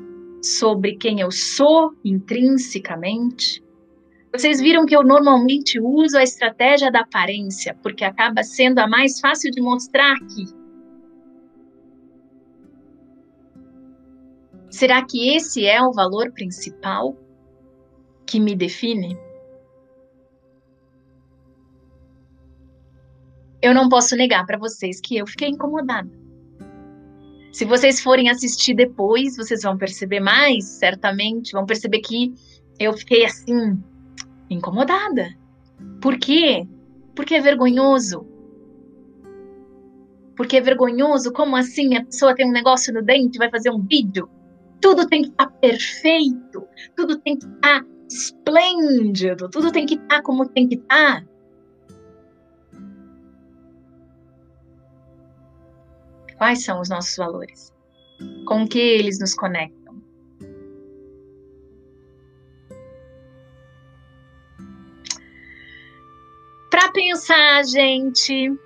sobre 0.42 0.96
quem 0.96 1.20
eu 1.20 1.30
sou 1.30 1.92
intrinsecamente. 2.02 3.62
Vocês 4.34 4.60
viram 4.60 4.86
que 4.86 4.96
eu 4.96 5.04
normalmente 5.04 5.78
uso 5.78 6.16
a 6.16 6.22
estratégia 6.22 6.90
da 6.90 7.00
aparência, 7.00 7.76
porque 7.82 8.02
acaba 8.02 8.42
sendo 8.42 8.78
a 8.78 8.88
mais 8.88 9.20
fácil 9.20 9.50
de 9.50 9.60
mostrar 9.60 10.14
aqui. 10.14 10.46
Será 14.70 15.04
que 15.04 15.36
esse 15.36 15.66
é 15.66 15.82
o 15.82 15.92
valor 15.92 16.32
principal 16.32 17.14
que 18.32 18.40
me 18.40 18.56
define? 18.56 19.18
Eu 23.60 23.74
não 23.74 23.90
posso 23.90 24.16
negar 24.16 24.46
para 24.46 24.56
vocês 24.56 25.02
que 25.02 25.18
eu 25.18 25.26
fiquei 25.26 25.50
incomodada. 25.50 26.10
Se 27.52 27.66
vocês 27.66 28.00
forem 28.00 28.30
assistir 28.30 28.72
depois, 28.72 29.36
vocês 29.36 29.62
vão 29.62 29.76
perceber 29.76 30.20
mais, 30.20 30.64
certamente, 30.64 31.52
vão 31.52 31.66
perceber 31.66 32.00
que 32.00 32.32
eu 32.80 32.94
fiquei 32.94 33.26
assim 33.26 33.78
incomodada. 34.48 35.28
Por 36.00 36.16
quê? 36.16 36.66
Porque 37.14 37.34
é 37.34 37.40
vergonhoso. 37.42 38.26
Porque 40.34 40.56
é 40.56 40.60
vergonhoso? 40.62 41.30
Como 41.34 41.54
assim 41.54 41.96
a 41.96 42.04
pessoa 42.06 42.34
tem 42.34 42.48
um 42.48 42.52
negócio 42.52 42.94
no 42.94 43.02
dente 43.02 43.36
vai 43.36 43.50
fazer 43.50 43.68
um 43.68 43.82
vídeo? 43.82 44.30
Tudo 44.80 45.06
tem 45.06 45.22
que 45.22 45.28
estar 45.28 45.46
tá 45.46 45.52
perfeito, 45.60 46.66
tudo 46.96 47.18
tem 47.18 47.36
que 47.36 47.44
estar 47.44 47.84
tá 47.84 47.91
esplêndido, 48.12 49.48
tudo 49.48 49.72
tem 49.72 49.86
que 49.86 49.94
estar 49.94 50.16
tá 50.16 50.22
como 50.22 50.48
tem 50.48 50.68
que 50.68 50.76
estar. 50.76 51.24
Quais 56.36 56.64
são 56.64 56.80
os 56.80 56.88
nossos 56.88 57.16
valores? 57.16 57.72
Com 58.46 58.66
que 58.66 58.78
eles 58.78 59.20
nos 59.20 59.34
conectam? 59.34 60.02
Para 66.68 66.90
pensar, 66.92 67.64
gente, 67.64 68.58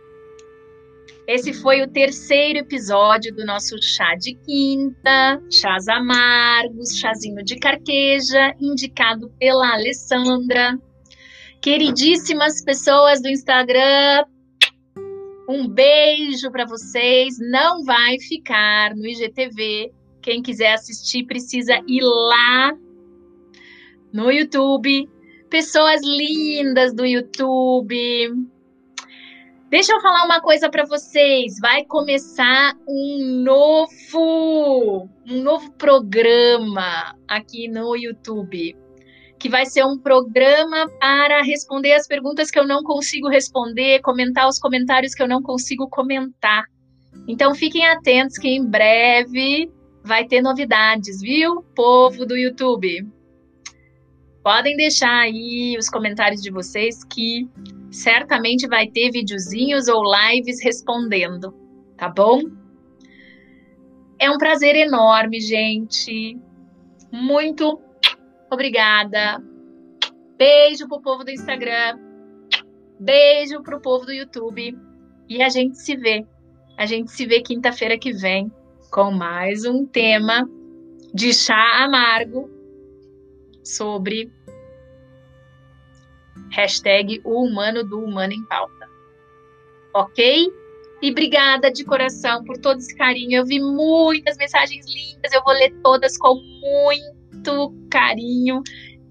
esse 1.27 1.53
foi 1.53 1.83
o 1.83 1.89
terceiro 1.89 2.61
episódio 2.61 3.35
do 3.35 3.45
nosso 3.45 3.77
chá 3.83 4.15
de 4.15 4.35
quinta, 4.35 5.43
chás 5.51 5.89
amargos, 5.89 6.97
chazinho 6.97 7.43
de 7.43 7.59
carqueja, 7.59 8.55
indicado 8.61 9.29
pela 9.39 9.75
Alessandra. 9.75 10.79
Queridíssimas 11.61 12.63
pessoas 12.65 13.21
do 13.21 13.29
Instagram, 13.29 14.25
um 15.49 15.69
beijo 15.69 16.51
para 16.51 16.65
vocês. 16.65 17.37
Não 17.41 17.85
vai 17.85 18.21
ficar 18.21 18.95
no 18.95 19.07
IGTV. 19.07 19.93
Quem 20.23 20.43
quiser 20.43 20.75
assistir 20.75 21.25
precisa 21.25 21.81
ir 21.89 22.03
lá 22.03 22.73
no 24.13 24.31
YouTube 24.31 25.09
pessoas 25.51 26.01
lindas 26.05 26.95
do 26.95 27.05
YouTube. 27.05 28.31
Deixa 29.69 29.93
eu 29.93 30.01
falar 30.01 30.25
uma 30.25 30.41
coisa 30.41 30.71
para 30.71 30.85
vocês. 30.85 31.59
Vai 31.61 31.85
começar 31.85 32.73
um 32.87 33.43
novo, 33.43 35.09
um 35.29 35.43
novo 35.43 35.73
programa 35.73 37.17
aqui 37.27 37.67
no 37.67 37.97
YouTube, 37.97 38.77
que 39.41 39.49
vai 39.49 39.67
ser 39.67 39.85
um 39.85 39.99
programa 39.99 40.89
para 41.01 41.43
responder 41.43 41.95
as 41.95 42.07
perguntas 42.07 42.49
que 42.49 42.59
eu 42.61 42.67
não 42.67 42.85
consigo 42.85 43.29
responder, 43.29 44.01
comentar 44.03 44.49
os 44.49 44.61
comentários 44.61 45.15
que 45.15 45.23
eu 45.23 45.29
não 45.29 45.43
consigo 45.43 45.89
comentar. 45.89 46.65
Então 47.27 47.53
fiquem 47.53 47.85
atentos 47.89 48.39
que 48.39 48.49
em 48.49 48.65
breve 48.65 49.69
vai 50.05 50.25
ter 50.25 50.43
novidades, 50.43 51.21
viu, 51.21 51.65
povo 51.75 52.25
do 52.25 52.37
YouTube? 52.37 53.05
Podem 54.45 54.77
deixar 54.77 55.23
aí 55.23 55.77
os 55.77 55.89
comentários 55.89 56.41
de 56.41 56.53
vocês 56.53 57.03
que 57.03 57.49
certamente 57.91 58.67
vai 58.67 58.89
ter 58.89 59.11
videozinhos 59.11 59.89
ou 59.89 60.03
lives 60.05 60.63
respondendo, 60.63 61.55
tá 61.97 62.09
bom? 62.09 62.41
É 64.19 64.31
um 64.31 64.39
prazer 64.39 64.75
enorme, 64.75 65.41
gente. 65.41 66.39
Muito 67.13 67.81
obrigada. 68.51 69.43
Beijo 70.39 70.89
pro 70.89 71.01
povo 71.01 71.25
do 71.25 71.31
Instagram. 71.31 71.99
Beijo 72.99 73.63
pro 73.63 73.81
povo 73.81 74.07
do 74.07 74.13
YouTube. 74.13 74.77
E 75.29 75.43
a 75.43 75.49
gente 75.49 75.79
se 75.79 75.97
vê. 75.97 76.27
A 76.79 76.87
gente 76.87 77.11
se 77.11 77.27
vê 77.27 77.41
quinta-feira 77.41 77.99
que 77.99 78.13
vem 78.13 78.51
com 78.91 79.11
mais 79.11 79.65
um 79.65 79.87
tema 79.87 80.49
de 81.13 81.33
chá 81.33 81.85
amargo 81.85 82.51
sobre 83.63 84.31
hashtag 86.57 87.21
o 87.23 87.45
humano 87.45 87.85
do 87.85 88.01
humano 88.01 88.33
em 88.33 88.43
pauta. 88.47 88.89
Ok? 89.95 90.49
E 91.03 91.11
obrigada 91.11 91.71
de 91.71 91.85
coração 91.85 92.43
por 92.45 92.57
todo 92.57 92.79
esse 92.79 92.97
carinho. 92.97 93.39
Eu 93.39 93.45
vi 93.45 93.61
muitas 93.61 94.37
mensagens 94.39 94.87
lindas, 94.87 95.33
eu 95.33 95.43
vou 95.45 95.53
ler 95.53 95.71
todas 95.83 96.17
com 96.17 96.35
muito 96.35 97.75
carinho 97.91 98.63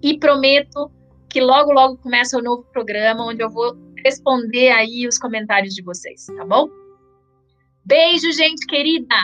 e 0.02 0.18
prometo 0.18 0.92
que 1.30 1.40
logo, 1.40 1.72
logo 1.72 1.98
começa 1.98 2.38
o 2.38 2.40
um 2.40 2.44
novo 2.44 2.64
programa 2.72 3.26
onde 3.26 3.44
eu 3.44 3.50
vou 3.50 3.78
responder 4.04 4.72
aí 4.72 5.08
os 5.08 5.18
comentários 5.18 5.74
de 5.74 5.84
vocês, 5.84 6.26
tá 6.26 6.46
bom? 6.46 6.68
Beijo, 7.86 8.32
gente 8.32 8.66
querida! 8.66 9.16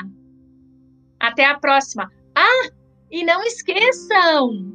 Até 1.19 1.45
a 1.45 1.57
próxima! 1.57 2.11
Ah, 2.35 2.69
e 3.09 3.23
não 3.23 3.43
esqueçam! 3.43 4.70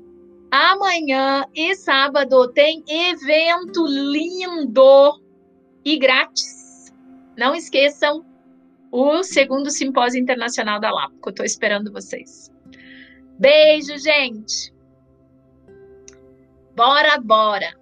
Amanhã 0.58 1.44
e 1.54 1.74
sábado 1.76 2.50
tem 2.50 2.82
evento 2.88 3.84
lindo 3.86 5.22
e 5.84 5.98
grátis. 5.98 6.94
Não 7.36 7.54
esqueçam 7.54 8.24
o 8.90 9.22
segundo 9.22 9.68
simpósio 9.70 10.18
internacional 10.18 10.80
da 10.80 10.90
LAPCO. 10.90 11.28
Estou 11.28 11.44
esperando 11.44 11.92
vocês. 11.92 12.50
Beijo, 13.38 13.98
gente. 13.98 14.72
Bora, 16.74 17.18
bora. 17.20 17.78